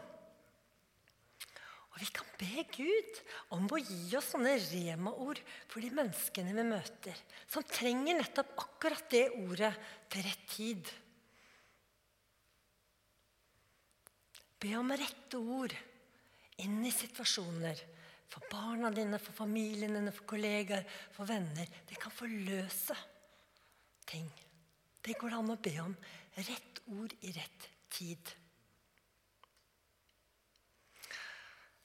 Og 1.92 2.00
vi 2.00 2.08
kan 2.16 2.28
be 2.40 2.64
Gud 2.72 3.22
om 3.56 3.68
å 3.68 3.80
gi 3.82 4.16
oss 4.16 4.32
sånne 4.32 4.56
rema-ord 4.64 5.42
for 5.68 5.84
de 5.84 5.92
menneskene 5.94 6.56
vi 6.56 6.66
møter, 6.70 7.18
som 7.52 7.66
trenger 7.68 8.22
nettopp 8.22 8.54
akkurat 8.64 9.08
det 9.12 9.26
ordet 9.42 9.74
til 10.12 10.26
rett 10.28 10.46
tid. 10.54 10.92
Be 14.62 14.76
om 14.78 14.94
rette 14.94 15.40
ord 15.42 15.76
inn 16.62 16.80
i 16.86 16.94
situasjoner. 16.94 17.80
For 18.32 18.48
barna 18.48 18.92
dine, 18.96 19.18
for 19.20 19.36
familien 19.36 19.98
dine, 19.98 20.14
for 20.16 20.30
kollegaer, 20.30 20.86
for 21.12 21.28
venner. 21.28 21.68
Det 21.88 21.98
kan 22.00 22.14
forløse 22.16 22.96
ting. 24.08 24.30
Det 25.04 25.18
går 25.20 25.34
det 25.34 25.40
an 25.42 25.52
å 25.52 25.58
be 25.60 25.74
om. 25.84 25.96
Rett 26.38 26.80
ord 26.94 27.16
i 27.28 27.34
rett 27.36 27.68
tid. 27.92 28.32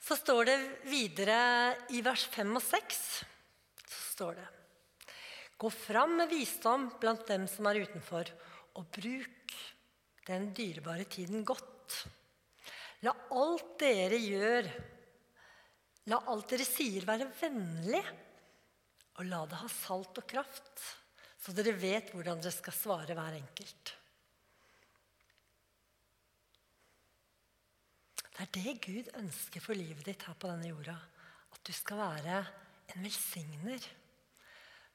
Så 0.07 0.15
står 0.15 0.45
det 0.47 0.57
videre 0.87 1.39
i 1.91 1.99
vers 1.99 2.23
5 2.31 2.53
og 2.55 2.63
6 2.63 2.99
så 3.87 4.03
står 4.13 4.37
det 4.39 4.45
Gå 5.57 5.69
fram 5.73 6.13
med 6.19 6.29
visdom 6.31 6.85
blant 7.01 7.25
dem 7.27 7.47
som 7.49 7.67
er 7.67 7.81
utenfor, 7.81 8.29
og 8.77 8.85
bruk 8.93 9.55
den 10.27 10.51
dyrebare 10.53 11.07
tiden 11.09 11.41
godt. 11.47 11.95
La 13.01 13.11
alt 13.33 13.73
dere 13.81 14.19
gjør, 14.21 14.69
la 16.13 16.21
alt 16.29 16.53
dere 16.53 16.67
sier, 16.67 17.07
være 17.09 17.31
vennlig, 17.41 18.03
og 19.17 19.25
la 19.25 19.41
det 19.49 19.63
ha 19.63 19.71
salt 19.73 20.21
og 20.21 20.29
kraft, 20.29 20.85
så 21.41 21.55
dere 21.57 21.73
vet 21.73 22.13
hvordan 22.13 22.39
dere 22.43 22.53
skal 22.53 22.77
svare 22.77 23.17
hver 23.17 23.39
enkelt. 23.41 23.95
Det 28.37 28.45
er 28.45 28.53
det 28.53 28.73
Gud 28.85 29.07
ønsker 29.17 29.63
for 29.63 29.73
livet 29.73 30.05
ditt 30.05 30.27
her 30.27 30.35
på 30.37 30.51
denne 30.51 30.69
jorda. 30.69 30.93
At 31.55 31.61
du 31.65 31.73
skal 31.73 31.97
være 32.03 32.41
en 32.93 33.07
velsigner 33.07 33.87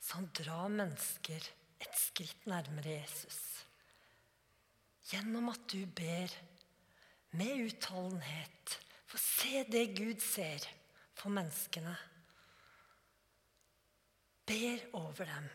som 0.03 0.29
drar 0.31 0.71
mennesker 0.71 1.49
et 1.83 1.99
skritt 1.99 2.47
nærmere 2.47 3.01
Jesus. 3.01 3.41
Gjennom 5.11 5.51
at 5.51 5.67
du 5.75 5.83
ber 5.91 6.31
med 7.35 7.67
utholdenhet. 7.67 8.79
For 9.11 9.19
se 9.19 9.67
det 9.69 9.89
Gud 9.99 10.23
ser 10.23 10.63
for 11.19 11.35
menneskene. 11.35 11.97
Ber 14.47 14.87
over 15.03 15.27
dem 15.35 15.51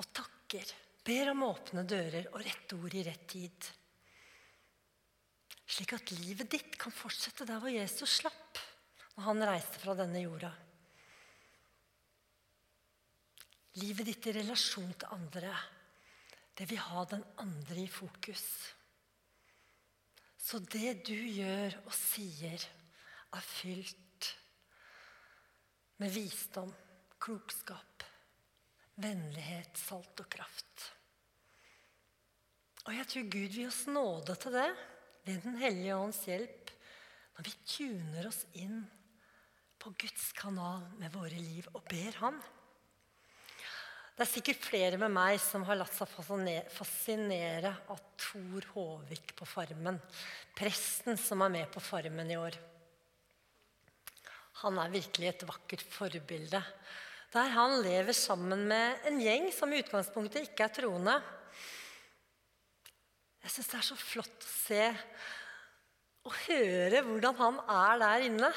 og 0.00 0.08
takker. 0.16 0.72
Ber 1.04 1.34
om 1.36 1.44
åpne 1.52 1.84
dører 1.84 2.32
og 2.32 2.40
rette 2.40 2.80
ord 2.80 2.96
i 2.96 3.04
rett 3.04 3.28
tid. 3.28 3.74
Slik 5.74 5.96
at 5.96 6.12
livet 6.14 6.52
ditt 6.52 6.76
kan 6.78 6.94
fortsette 6.94 7.46
der 7.48 7.58
hvor 7.58 7.72
Jesus 7.72 8.20
slapp 8.20 8.60
når 9.16 9.24
han 9.26 9.46
reiste 9.48 9.80
fra 9.82 9.96
denne 9.98 10.20
jorda. 10.22 10.52
Livet 13.82 14.06
ditt 14.06 14.28
i 14.30 14.36
relasjon 14.36 14.92
til 14.94 15.16
andre. 15.16 15.50
Det 16.54 16.68
vil 16.70 16.78
ha 16.78 17.02
den 17.10 17.24
andre 17.42 17.80
i 17.82 17.90
fokus. 17.90 18.44
Så 20.38 20.62
det 20.62 21.00
du 21.08 21.16
gjør 21.16 21.74
og 21.82 21.92
sier, 21.96 22.68
er 23.34 23.42
fylt 23.42 24.30
med 25.98 26.12
visdom, 26.14 26.70
klokskap, 27.18 28.06
vennlighet, 29.02 29.74
salt 29.74 30.22
og 30.22 30.30
kraft. 30.30 30.90
Og 32.84 32.94
jeg 32.94 33.10
tror 33.10 33.30
Gud 33.32 33.54
vil 33.56 33.72
oss 33.72 33.86
nåde 33.90 34.38
til 34.38 34.54
det 34.54 34.70
ved 35.24 35.40
Den 35.44 35.56
hellige 35.60 35.96
ånds 35.96 36.20
hjelp 36.28 36.72
når 37.34 37.46
vi 37.48 37.54
tuner 37.66 38.28
oss 38.28 38.44
inn 38.54 38.82
på 39.80 39.92
Guds 40.00 40.30
kanal 40.36 40.84
med 41.00 41.12
våre 41.12 41.36
liv 41.36 41.66
og 41.74 41.82
ber 41.90 42.20
Ham. 42.22 42.36
Det 44.14 44.22
er 44.22 44.30
sikkert 44.30 44.62
flere 44.62 44.98
med 45.00 45.10
meg 45.10 45.40
som 45.42 45.64
har 45.66 45.80
latt 45.80 45.96
seg 45.96 46.06
fascinere 46.70 47.72
av 47.90 47.98
Tor 48.14 48.68
Håvik 48.76 49.34
på 49.34 49.48
Farmen. 49.48 49.98
Presten 50.54 51.18
som 51.18 51.42
er 51.42 51.50
med 51.56 51.72
på 51.74 51.82
Farmen 51.82 52.30
i 52.30 52.38
år. 52.38 52.54
Han 54.62 54.78
er 54.78 54.94
virkelig 54.94 55.32
et 55.32 55.46
vakkert 55.48 55.82
forbilde. 55.82 56.62
Der 57.34 57.50
han 57.56 57.80
lever 57.82 58.14
sammen 58.14 58.68
med 58.70 59.08
en 59.10 59.18
gjeng 59.18 59.48
som 59.50 59.72
i 59.74 59.82
utgangspunktet 59.82 60.46
ikke 60.46 60.68
er 60.68 60.76
troende. 60.78 61.16
Jeg 63.44 63.52
syns 63.52 63.70
det 63.70 63.76
er 63.76 63.86
så 63.90 63.96
flott 64.00 64.44
å 64.46 64.48
se 64.48 64.84
og 66.24 66.36
høre 66.46 67.02
hvordan 67.04 67.36
han 67.36 67.58
er 67.68 67.98
der 68.00 68.26
inne. 68.30 68.48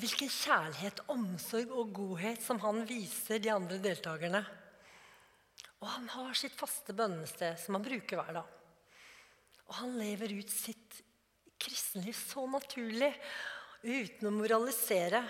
Hvilken 0.00 0.28
kjærlighet, 0.28 1.00
omsorg 1.12 1.72
og 1.72 1.94
godhet 1.96 2.42
som 2.44 2.60
han 2.62 2.82
viser 2.88 3.40
de 3.40 3.52
andre 3.52 3.78
deltakerne. 3.80 4.42
Og 5.80 5.88
han 5.88 6.08
har 6.12 6.36
sitt 6.36 6.56
faste 6.56 6.92
bønnested 6.96 7.56
som 7.62 7.78
han 7.78 7.86
bruker 7.86 8.20
hver 8.20 8.36
dag. 8.42 8.50
Og 9.70 9.78
han 9.78 9.96
lever 9.96 10.36
ut 10.36 10.52
sitt 10.52 11.00
kristenliv 11.60 12.16
så 12.16 12.44
naturlig, 12.50 13.10
uten 13.80 14.28
å 14.28 14.34
moralisere. 14.34 15.22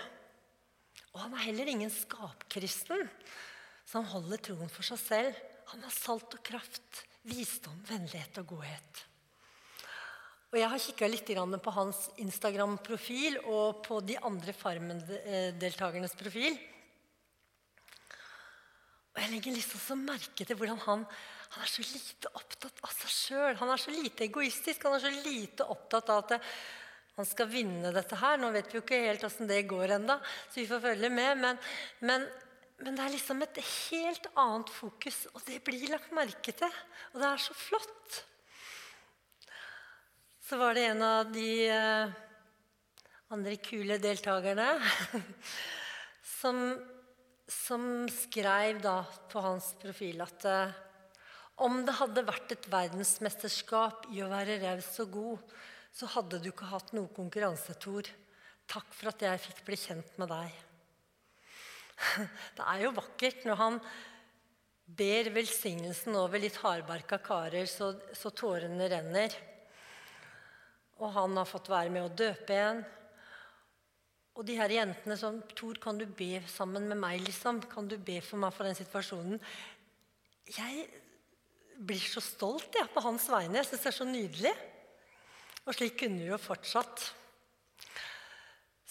Og 1.13 1.23
han 1.23 1.37
er 1.37 1.45
heller 1.47 1.71
ingen 1.71 1.93
skapkristen 1.93 3.07
som 3.87 4.07
holder 4.11 4.43
troen 4.43 4.71
for 4.71 4.83
seg 4.87 4.99
selv. 4.99 5.39
Han 5.71 5.87
har 5.87 5.95
salt 5.95 6.35
og 6.35 6.43
kraft 6.43 7.05
visdom, 7.27 7.77
vennlighet 7.89 8.41
og 8.41 8.53
godhet. 8.55 9.05
Og 10.51 10.59
Jeg 10.59 10.67
har 10.67 10.83
kikka 10.83 11.07
litt 11.07 11.29
på 11.63 11.71
hans 11.71 12.09
Instagram-profil 12.19 13.37
og 13.45 13.83
på 13.85 14.01
de 14.03 14.17
andre 14.19 14.51
Farmen-deltakernes 14.51 16.15
profil. 16.19 16.57
Og 19.11 19.21
Jeg 19.21 19.31
legger 19.31 19.55
liksom 19.55 19.79
så 19.79 19.95
merke 19.95 20.43
til 20.43 20.57
hvordan 20.59 20.79
han, 20.83 21.05
han, 21.05 21.63
er 21.63 21.71
så 21.71 21.85
lite 21.87 22.33
opptatt 22.35 22.83
av 22.83 22.91
seg 22.91 23.15
sjøl. 23.15 23.55
Han 23.61 23.71
er 23.71 23.79
så 23.79 23.95
lite 23.95 24.27
egoistisk, 24.27 24.83
han 24.83 24.97
er 24.97 25.05
så 25.05 25.13
lite 25.23 25.67
opptatt 25.71 26.11
av 26.11 26.25
at 26.25 26.51
han 27.15 27.27
skal 27.27 27.47
vinne 27.51 27.91
dette 27.95 28.19
her. 28.19 28.39
Nå 28.39 28.51
vet 28.51 28.71
vi 28.71 28.79
jo 28.79 28.83
ikke 28.83 29.03
helt 29.07 29.23
åssen 29.27 29.47
det 29.47 29.63
går 29.71 29.97
ennå, 29.99 30.19
så 30.49 30.59
vi 30.59 30.67
får 30.67 30.83
følge 30.83 31.11
med. 31.15 31.43
Men, 31.45 31.59
men 32.03 32.27
men 32.81 32.97
det 32.97 33.03
er 33.05 33.13
liksom 33.13 33.41
et 33.45 33.59
helt 33.61 34.27
annet 34.39 34.71
fokus, 34.73 35.23
og 35.35 35.43
det 35.45 35.59
blir 35.65 35.91
lagt 35.91 36.13
merke 36.15 36.53
til. 36.55 36.77
Og 37.13 37.21
det 37.21 37.27
er 37.29 37.41
så 37.43 37.55
flott. 37.57 38.21
Så 40.41 40.57
var 40.59 40.75
det 40.75 40.87
en 40.89 41.03
av 41.05 41.29
de 41.31 41.49
eh, 41.69 42.13
andre 43.31 43.57
kule 43.63 43.99
deltakerne 44.01 44.67
som, 46.39 46.57
som 47.47 47.85
skrev 48.11 48.81
da 48.83 48.97
på 49.31 49.43
hans 49.45 49.71
profil 49.79 50.25
at 50.25 50.47
eh, 50.49 50.73
om 51.61 51.83
det 51.85 51.95
hadde 51.99 52.25
vært 52.25 52.55
et 52.55 52.67
verdensmesterskap 52.73 54.09
i 54.15 54.23
å 54.25 54.31
være 54.31 54.57
raus 54.63 54.89
og 55.03 55.13
god, 55.13 55.55
så 55.93 56.09
hadde 56.15 56.41
du 56.41 56.49
ikke 56.49 56.71
hatt 56.71 56.89
noe 56.97 57.11
konkurranse, 57.13 57.77
Tor. 57.77 58.09
Takk 58.71 58.91
for 58.95 59.11
at 59.11 59.21
jeg 59.27 59.45
fikk 59.45 59.63
bli 59.67 59.77
kjent 59.77 60.17
med 60.17 60.31
deg. 60.33 60.70
Det 62.57 62.65
er 62.65 62.85
jo 62.85 62.95
vakkert 62.95 63.45
når 63.47 63.59
han 63.59 63.81
ber 64.91 65.29
velsignelsen 65.35 66.17
over 66.19 66.41
litt 66.41 66.57
hardbarka 66.61 67.21
karer 67.23 67.67
så, 67.69 67.93
så 68.17 68.31
tårene 68.35 68.89
renner. 68.91 69.35
Og 71.01 71.13
han 71.15 71.37
har 71.39 71.49
fått 71.49 71.71
være 71.71 71.93
med 71.93 72.05
å 72.05 72.15
døpe 72.23 72.57
en. 72.57 72.81
Og 74.37 74.45
de 74.47 74.55
her 74.59 74.71
jentene 74.71 75.17
som 75.19 75.39
Tor, 75.57 75.79
kan 75.81 75.97
du 75.99 76.05
be 76.05 76.39
sammen 76.49 76.87
med 76.87 76.99
meg, 77.01 77.21
liksom? 77.25 77.61
Kan 77.71 77.89
du 77.91 77.97
be 77.97 78.19
for 78.23 78.39
meg 78.41 78.53
for 78.55 78.67
den 78.67 78.77
situasjonen? 78.77 79.41
Jeg 80.51 80.85
blir 81.81 82.03
så 82.05 82.21
stolt 82.23 82.77
ja, 82.77 82.85
på 82.91 83.03
hans 83.03 83.25
vegne. 83.31 83.59
Jeg 83.59 83.71
syns 83.71 83.83
det 83.83 83.91
er 83.91 83.97
så 83.97 84.07
nydelig. 84.07 84.53
Og 85.65 85.75
slik 85.77 85.97
kunne 86.01 86.21
vi 86.21 86.29
jo 86.29 86.39
fortsatt. 86.41 87.09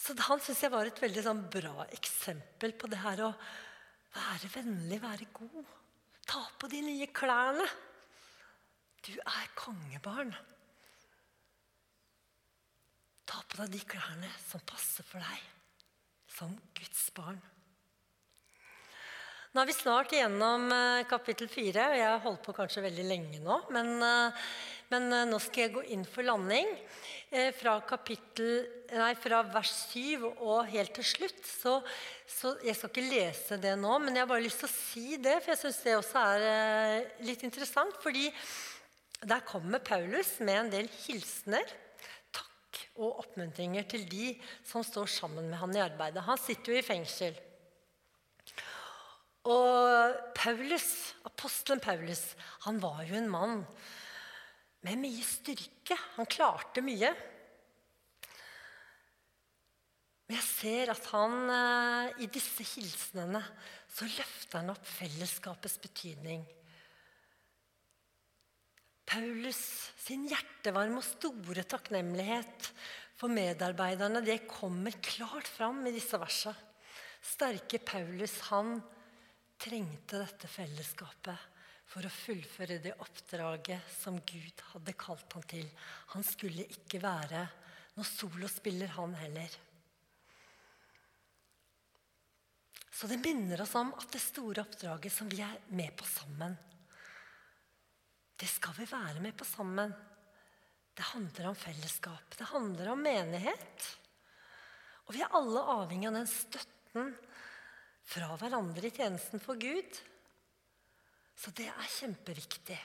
Så 0.01 0.15
han 0.25 0.41
syns 0.41 0.63
jeg 0.65 0.73
var 0.73 0.89
et 0.89 1.01
veldig 1.03 1.23
sånn, 1.25 1.43
bra 1.53 1.85
eksempel 1.93 2.73
på 2.73 2.89
det 2.89 3.01
her 3.03 3.21
å 3.27 3.29
være 4.15 4.49
vennlig, 4.55 4.97
være 5.03 5.27
god. 5.35 5.75
Ta 6.25 6.41
på 6.57 6.69
de 6.71 6.81
nye 6.85 7.07
klærne. 7.13 7.67
Du 9.05 9.13
er 9.13 9.53
kongebarn. 9.57 10.33
Ta 13.29 13.41
på 13.45 13.61
deg 13.61 13.75
de 13.75 13.81
klærne 13.93 14.29
som 14.41 14.63
passer 14.65 15.05
for 15.07 15.21
deg 15.21 15.47
som 16.31 16.53
Guds 16.77 17.07
barn. 17.15 17.39
Nå 19.51 19.59
er 19.59 19.67
vi 19.67 19.73
snart 19.75 20.13
igjennom 20.15 20.69
eh, 20.71 21.01
kapittel 21.11 21.49
fire. 21.51 21.89
Jeg 21.99 22.07
har 22.07 22.21
holdt 22.23 22.45
på 22.45 22.53
kanskje 22.55 22.85
veldig 22.85 23.03
lenge 23.03 23.39
nå. 23.43 23.57
Men, 23.75 23.89
eh, 23.99 24.45
men 24.93 25.09
eh, 25.11 25.25
nå 25.27 25.39
skal 25.43 25.65
jeg 25.65 25.73
gå 25.73 25.83
inn 25.91 26.05
for 26.07 26.23
landing. 26.23 26.71
Fra, 27.55 27.77
kapittel, 27.87 28.65
nei, 28.91 29.13
fra 29.15 29.37
vers 29.53 29.69
7 29.93 30.25
og 30.27 30.65
helt 30.67 30.91
til 30.97 31.05
slutt. 31.07 31.37
Så, 31.47 31.77
så, 32.27 32.51
jeg 32.59 32.75
skal 32.75 32.91
ikke 32.91 33.05
lese 33.05 33.59
det 33.63 33.77
nå, 33.79 33.93
men 34.03 34.17
jeg 34.17 34.25
har 34.25 34.31
bare 34.31 34.43
lyst 34.43 34.59
til 34.63 34.67
å 34.67 34.73
si 34.73 35.19
det. 35.19 35.37
For 35.37 35.53
jeg 35.53 35.61
syns 35.61 35.83
det 35.85 35.95
også 35.99 36.25
er 36.39 37.05
litt 37.27 37.45
interessant. 37.47 37.95
Fordi 38.03 38.25
der 39.23 39.47
kommer 39.47 39.83
Paulus 39.83 40.33
med 40.43 40.63
en 40.63 40.73
del 40.75 40.91
hilsener. 41.05 41.71
Takk 42.35 42.83
og 42.97 43.23
oppmuntringer 43.25 43.87
til 43.95 44.07
de 44.11 44.33
som 44.67 44.83
står 44.83 45.11
sammen 45.19 45.51
med 45.51 45.59
han 45.59 45.75
i 45.75 45.87
arbeidet. 45.87 46.27
Han 46.27 46.39
sitter 46.39 46.75
jo 46.75 46.83
i 46.83 46.89
fengsel. 46.93 47.39
Og 49.49 50.17
Paulus, 50.37 51.15
apostelen 51.25 51.81
Paulus 51.81 52.35
han 52.67 52.77
var 52.81 53.01
jo 53.07 53.17
en 53.17 53.29
mann 53.31 53.63
med 54.85 55.01
mye 55.01 55.25
styrke. 55.25 55.97
Han 56.17 56.29
klarte 56.29 56.83
mye. 56.85 57.09
Men 60.29 60.37
jeg 60.37 60.47
ser 60.47 60.93
at 60.93 61.07
han 61.11 61.33
eh, 61.51 62.21
i 62.23 62.29
disse 62.31 62.63
hilsenene 62.75 63.41
så 63.91 64.07
løfter 64.07 64.61
han 64.61 64.71
opp 64.71 64.85
fellesskapets 64.87 65.75
betydning. 65.83 66.45
Paulus 69.11 69.59
sin 69.99 70.23
hjertevarme 70.29 71.01
og 71.01 71.03
store 71.03 71.65
takknemlighet 71.67 72.69
for 73.19 73.33
medarbeiderne 73.33 74.21
det 74.23 74.45
kommer 74.47 74.95
klart 75.03 75.49
fram 75.51 75.81
i 75.89 75.91
disse 75.97 76.15
versene. 76.21 76.55
Sterke 77.21 77.77
Paulus 77.85 78.37
han 78.47 78.79
trengte 79.61 80.21
dette 80.21 80.49
fellesskapet 80.49 81.49
for 81.91 82.07
å 82.07 82.13
fullføre 82.13 82.79
det 82.81 82.93
oppdraget 83.03 83.89
som 83.93 84.17
Gud 84.25 84.63
hadde 84.71 84.95
kalt 84.97 85.35
han 85.35 85.47
til. 85.51 85.67
Han 86.15 86.23
skulle 86.25 86.65
ikke 86.71 87.01
være 87.03 87.43
noe 87.97 88.07
solospiller, 88.07 88.93
han 88.95 89.13
heller. 89.19 89.57
Så 92.91 93.09
det 93.09 93.19
minner 93.23 93.63
oss 93.63 93.73
om 93.79 93.91
at 93.97 94.11
det 94.13 94.21
store 94.23 94.63
oppdraget 94.63 95.13
som 95.13 95.29
vi 95.31 95.41
er 95.43 95.57
med 95.75 95.93
på 95.97 96.07
sammen, 96.07 96.55
det 98.41 98.49
skal 98.49 98.73
vi 98.77 98.87
være 98.89 99.21
med 99.21 99.35
på 99.37 99.45
sammen. 99.45 99.91
Det 100.97 101.03
handler 101.11 101.51
om 101.51 101.57
fellesskap. 101.57 102.33
Det 102.37 102.47
handler 102.49 102.89
om 102.89 103.03
menighet. 103.05 103.85
Og 105.05 105.13
vi 105.13 105.21
er 105.21 105.35
alle 105.37 105.61
avhengig 105.75 106.09
av 106.09 106.17
den 106.17 106.29
støtten 106.29 107.11
fra 108.07 108.31
hverandre 108.39 108.89
i 108.89 108.95
tjenesten 108.95 109.43
for 109.43 109.59
Gud. 109.59 109.99
Så 111.37 111.53
det 111.57 111.67
er 111.71 111.93
kjempeviktig. 111.97 112.79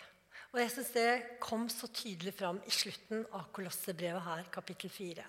Og 0.55 0.61
jeg 0.63 0.73
syns 0.73 0.93
det 0.95 1.09
kom 1.43 1.67
så 1.73 1.89
tydelig 1.93 2.33
fram 2.37 2.61
i 2.65 2.73
slutten 2.73 3.27
av 3.37 3.51
Kolossebrevet 3.55 4.25
her, 4.25 4.47
kapittel 4.55 4.93
4. 4.93 5.27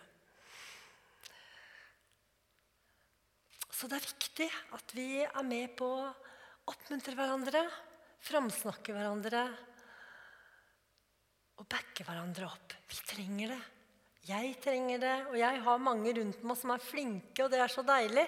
Så 3.77 3.89
det 3.89 3.97
er 3.99 4.07
viktig 4.07 4.47
at 4.73 4.93
vi 4.97 5.09
er 5.25 5.43
med 5.45 5.75
på 5.77 5.89
å 5.99 6.05
oppmuntre 6.71 7.13
hverandre, 7.17 7.65
framsnakke 8.25 8.95
hverandre 8.95 9.43
og 11.57 11.67
backe 11.69 12.05
hverandre 12.07 12.47
opp. 12.47 12.77
Vi 12.89 13.01
trenger 13.11 13.53
det. 13.53 13.63
Jeg 14.27 14.55
trenger 14.63 14.99
det, 14.99 15.17
og 15.29 15.38
jeg 15.39 15.59
har 15.63 15.83
mange 15.83 16.11
rundt 16.17 16.41
meg 16.43 16.57
som 16.59 16.73
er 16.73 16.83
flinke, 16.83 17.45
og 17.45 17.51
det 17.53 17.61
er 17.63 17.71
så 17.71 17.83
deilig. 17.88 18.25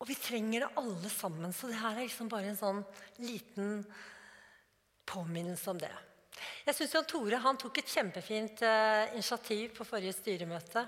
Og 0.00 0.08
vi 0.08 0.16
trenger 0.16 0.64
det 0.64 0.70
alle 0.80 1.10
sammen. 1.12 1.52
Så 1.52 1.68
det 1.68 1.80
her 1.80 1.98
er 1.98 2.06
liksom 2.06 2.30
bare 2.32 2.50
en 2.52 2.58
sånn 2.58 2.80
liten 3.20 3.82
påminnelse 5.10 5.72
om 5.72 5.80
det. 5.80 5.92
Jeg 6.64 6.76
syns 6.76 6.94
Jan 6.96 7.08
Tore 7.08 7.40
han 7.42 7.58
tok 7.60 7.82
et 7.82 7.92
kjempefint 7.92 8.62
eh, 8.64 9.12
initiativ 9.12 9.74
på 9.76 9.84
forrige 9.84 10.16
styremøte. 10.16 10.86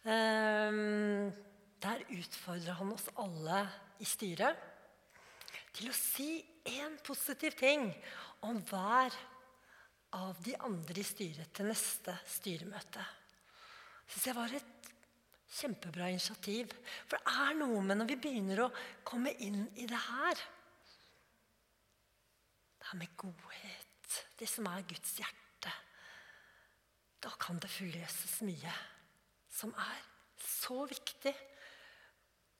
Um, 0.00 1.28
der 1.82 2.04
utfordrer 2.08 2.78
han 2.78 2.92
oss 2.94 3.08
alle 3.20 3.64
i 4.00 4.06
styret 4.08 4.62
til 5.76 5.90
å 5.90 5.96
si 5.96 6.38
én 6.70 6.96
positiv 7.04 7.56
ting 7.58 7.90
om 8.46 8.62
hver 8.70 9.16
av 10.16 10.38
de 10.44 10.54
andre 10.66 11.02
i 11.02 11.06
styret 11.06 11.52
til 11.54 11.68
neste 11.70 12.14
styremøte. 12.28 13.04
Syns 14.10 14.26
jeg 14.30 14.38
var 14.38 14.56
et 14.56 14.89
Kjempebra 15.50 16.08
initiativ. 16.12 16.72
For 17.08 17.18
det 17.18 17.34
er 17.42 17.58
noe 17.58 17.82
med 17.82 18.00
når 18.00 18.10
vi 18.12 18.18
begynner 18.22 18.64
å 18.64 18.72
komme 19.06 19.32
inn 19.42 19.64
i 19.76 19.86
det 19.90 19.98
her 20.06 20.46
Det 22.80 22.88
her 22.90 22.98
med 22.98 23.12
godhet, 23.20 24.14
det 24.40 24.46
som 24.48 24.66
er 24.70 24.86
Guds 24.88 25.12
hjerte. 25.18 25.72
Da 27.20 27.30
kan 27.38 27.58
det 27.60 27.68
forløses 27.70 28.40
mye 28.48 28.72
som 29.52 29.74
er 29.76 29.98
så 30.40 30.86
viktig. 30.88 31.34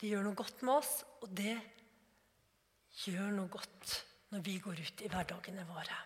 Det 0.01 0.11
gjør 0.11 0.27
noe 0.29 0.39
godt 0.39 0.63
med 0.67 0.75
oss, 0.77 0.93
og 1.25 1.33
det 1.37 1.57
gjør 3.07 3.33
noe 3.39 3.51
godt 3.53 3.97
når 4.31 4.45
vi 4.47 4.59
går 4.63 4.85
ut 4.85 5.03
i 5.03 5.11
hverdagene 5.11 5.65
våre. 5.69 5.99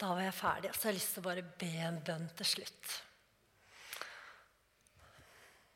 Da 0.00 0.14
var 0.14 0.24
jeg 0.24 0.34
ferdig. 0.34 0.72
Så 0.74 0.88
jeg 0.88 0.90
har 0.90 0.98
lyst 0.98 1.14
til 1.14 1.22
å 1.22 1.28
bare 1.28 1.46
be 1.60 1.70
en 1.84 2.00
bønn 2.04 2.28
til 2.38 2.48
slutt. 2.54 2.92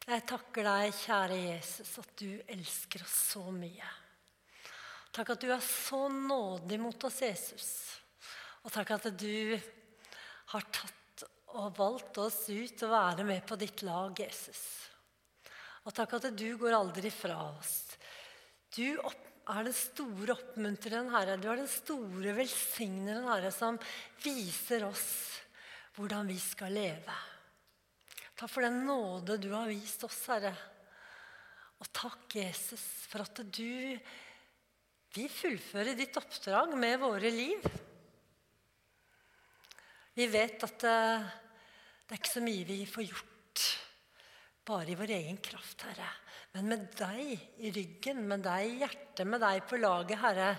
Jeg 0.05 0.21
takker 0.29 0.67
deg, 0.69 0.91
kjære 1.01 1.37
Jesus, 1.47 1.95
at 2.03 2.11
du 2.21 2.29
elsker 2.53 3.01
oss 3.07 3.15
så 3.33 3.47
mye. 3.55 3.93
Takk 5.15 5.33
at 5.33 5.45
du 5.47 5.49
er 5.55 5.63
så 5.65 6.03
nådig 6.13 6.77
mot 6.83 7.07
oss, 7.09 7.23
Jesus. 7.25 7.71
Og 8.67 8.73
takk 8.75 8.93
at 8.99 9.09
du 9.17 9.57
har 10.53 10.69
tatt 10.69 11.25
og 11.55 11.73
valgt 11.79 12.21
oss 12.21 12.43
ut 12.51 12.85
å 12.85 12.93
være 12.93 13.25
med 13.25 13.47
på 13.49 13.57
ditt 13.57 13.81
lag, 13.87 14.13
Jesus. 14.19 14.63
Og 15.89 15.95
takk 15.97 16.19
at 16.19 16.31
du 16.37 16.49
går 16.61 16.77
aldri 16.77 17.09
fra 17.15 17.39
oss. 17.55 17.77
Du 18.77 18.85
er 18.93 19.65
den 19.65 19.77
store 19.77 20.37
oppmuntreren, 20.37 21.13
Herre. 21.15 21.41
Du 21.41 21.49
er 21.49 21.63
den 21.63 21.71
store 21.71 22.37
velsigneren, 22.37 23.29
Herre, 23.31 23.53
som 23.55 23.81
viser 24.25 24.85
oss 24.85 25.07
hvordan 25.97 26.29
vi 26.29 26.37
skal 26.43 26.77
leve. 26.77 27.23
Takk 28.35 28.51
for 28.51 28.67
den 28.67 28.81
nåde 28.87 29.39
du 29.39 29.53
har 29.55 29.71
vist 29.71 30.03
oss, 30.07 30.19
Herre. 30.33 30.55
Og 31.79 31.91
takk, 31.95 32.27
Jesus, 32.35 32.83
for 33.11 33.23
at 33.23 33.43
du 33.47 33.95
vil 35.15 35.31
fullføre 35.31 35.95
ditt 35.95 36.17
oppdrag 36.19 36.75
med 36.79 36.99
våre 37.03 37.31
liv. 37.31 37.69
Vi 40.15 40.27
vet 40.31 40.67
at 40.67 40.77
det, 40.83 40.99
det 42.05 42.17
er 42.17 42.21
ikke 42.21 42.35
så 42.37 42.43
mye 42.43 42.67
vi 42.67 42.83
får 42.91 43.07
gjort 43.07 43.65
bare 44.65 44.95
i 44.95 44.99
vår 44.99 45.13
egen 45.19 45.39
kraft, 45.45 45.85
Herre. 45.87 46.11
Men 46.55 46.71
med 46.71 46.85
deg 46.97 47.63
i 47.67 47.71
ryggen, 47.75 48.23
med 48.31 48.45
deg 48.47 48.67
i 48.67 48.79
hjertet, 48.83 49.27
med 49.27 49.43
deg 49.43 49.63
på 49.69 49.79
laget, 49.79 50.21
Herre, 50.23 50.51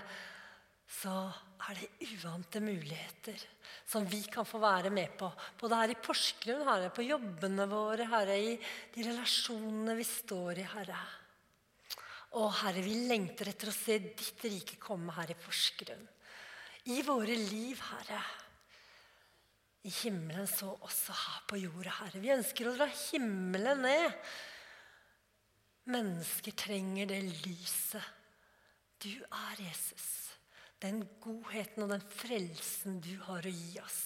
så 0.86 1.14
er 1.56 1.78
det 1.80 2.08
uante 2.20 2.60
muligheter 2.60 3.40
som 3.86 4.06
vi 4.08 4.22
kan 4.30 4.46
få 4.46 4.60
være 4.62 4.90
med 4.94 5.14
på. 5.18 5.28
Både 5.60 5.78
her 5.80 5.92
i 5.94 6.00
Porsgrunn, 6.02 6.64
Herre, 6.66 6.90
på 6.94 7.06
jobbene 7.06 7.66
våre, 7.70 8.08
Herre, 8.10 8.36
i 8.36 8.56
de 8.94 9.06
relasjonene 9.06 9.94
vi 9.98 10.06
står 10.06 10.60
i, 10.62 10.66
Herre. 10.74 10.98
Å, 12.36 12.48
Herre, 12.60 12.82
vi 12.84 13.06
lengter 13.08 13.52
etter 13.52 13.70
å 13.70 13.76
se 13.76 13.98
ditt 14.04 14.44
rike 14.44 14.80
komme 14.82 15.14
her 15.16 15.32
i 15.32 15.38
Porsgrunn. 15.38 16.04
I 16.92 17.00
våre 17.06 17.38
liv, 17.38 17.80
Herre. 17.92 18.20
I 19.86 19.92
himmelen 20.02 20.48
så 20.50 20.72
også 20.74 21.14
her 21.14 21.46
på 21.46 21.62
jorda, 21.62 21.94
Herre. 22.02 22.22
Vi 22.22 22.34
ønsker 22.34 22.68
å 22.68 22.76
dra 22.76 22.90
himmelen 22.90 23.84
ned. 23.86 24.20
Mennesker 25.94 26.54
trenger 26.58 27.06
det 27.12 27.22
lyset. 27.44 28.02
Du 28.98 29.12
er 29.14 29.60
Jesus. 29.62 30.35
Den 30.82 31.00
godheten 31.22 31.86
og 31.86 31.94
den 31.94 32.04
frelsen 32.12 33.00
du 33.04 33.14
har 33.24 33.46
å 33.46 33.52
gi 33.52 33.78
oss, 33.80 34.02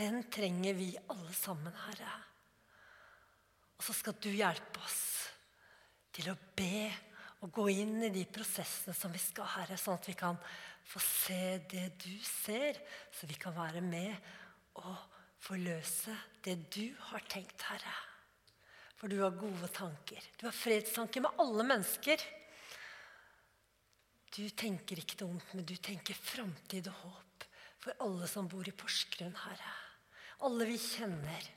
den 0.00 0.22
trenger 0.32 0.76
vi 0.78 0.94
alle 1.12 1.34
sammen, 1.36 1.74
Herre. 1.86 2.14
Og 3.76 3.84
så 3.84 3.96
skal 3.96 4.16
du 4.20 4.30
hjelpe 4.32 4.80
oss 4.84 5.02
til 6.16 6.30
å 6.32 6.38
be 6.56 6.88
og 7.40 7.52
gå 7.56 7.66
inn 7.72 8.02
i 8.04 8.12
de 8.12 8.26
prosessene 8.28 8.92
som 8.96 9.12
vi 9.12 9.20
skal, 9.20 9.48
Herre, 9.54 9.78
sånn 9.80 9.96
at 9.96 10.08
vi 10.08 10.16
kan 10.18 10.36
få 10.90 11.00
se 11.04 11.60
det 11.70 11.86
du 12.02 12.12
ser, 12.24 12.80
så 13.12 13.28
vi 13.28 13.38
kan 13.40 13.54
være 13.56 13.80
med 13.84 14.12
og 14.80 14.96
forløse 15.40 16.16
det 16.44 16.58
du 16.72 16.92
har 17.10 17.24
tenkt, 17.32 17.64
Herre. 17.70 17.96
For 19.00 19.08
du 19.08 19.22
har 19.22 19.32
gode 19.32 19.68
tanker. 19.72 20.20
Du 20.36 20.44
har 20.44 20.56
fredstanker 20.56 21.24
med 21.24 21.40
alle 21.40 21.64
mennesker. 21.64 22.20
Du 24.30 24.44
tenker 24.54 25.00
ikke 25.00 25.18
noe 25.20 25.34
ondt, 25.34 25.54
men 25.58 25.66
du 25.66 25.74
tenker 25.82 26.14
framtid 26.14 26.86
og 26.90 26.98
håp 27.04 27.46
for 27.80 28.04
alle 28.04 28.28
som 28.30 28.48
bor 28.50 28.68
i 28.68 28.74
Porsgrunn, 28.76 29.34
Herre. 29.46 29.72
Alle 30.46 30.66
vi 30.68 30.76
kjenner, 30.80 31.48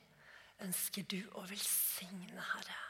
ønsker 0.64 1.06
du 1.08 1.20
å 1.38 1.44
velsigne, 1.48 2.40
Herre. 2.52 2.80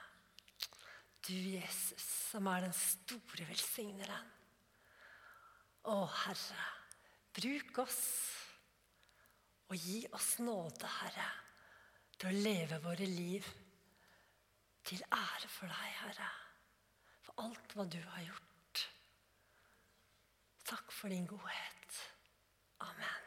Du, 1.24 1.34
Jesus. 1.34 2.04
som 2.30 2.48
er 2.50 2.64
den 2.66 2.74
store 2.76 3.46
velsigneren. 3.48 4.30
Å, 5.88 5.98
Herre, 6.24 6.64
bruk 7.36 7.78
oss 7.84 8.00
og 9.68 9.76
gi 9.76 10.00
oss 10.16 10.38
nåde, 10.44 10.88
Herre, 11.00 11.28
til 12.16 12.30
å 12.30 12.42
leve 12.46 12.80
våre 12.84 13.08
liv 13.08 13.46
til 14.84 15.04
ære 15.08 15.48
for 15.48 15.68
deg, 15.68 15.94
Herre, 16.02 16.32
for 17.24 17.46
alt 17.46 17.76
hva 17.76 17.86
du 17.88 18.00
har 18.00 18.26
gjort. 18.26 18.53
Takk 20.64 20.92
for 20.92 21.08
din 21.08 21.26
godhet. 21.26 21.92
Amen. 22.78 23.23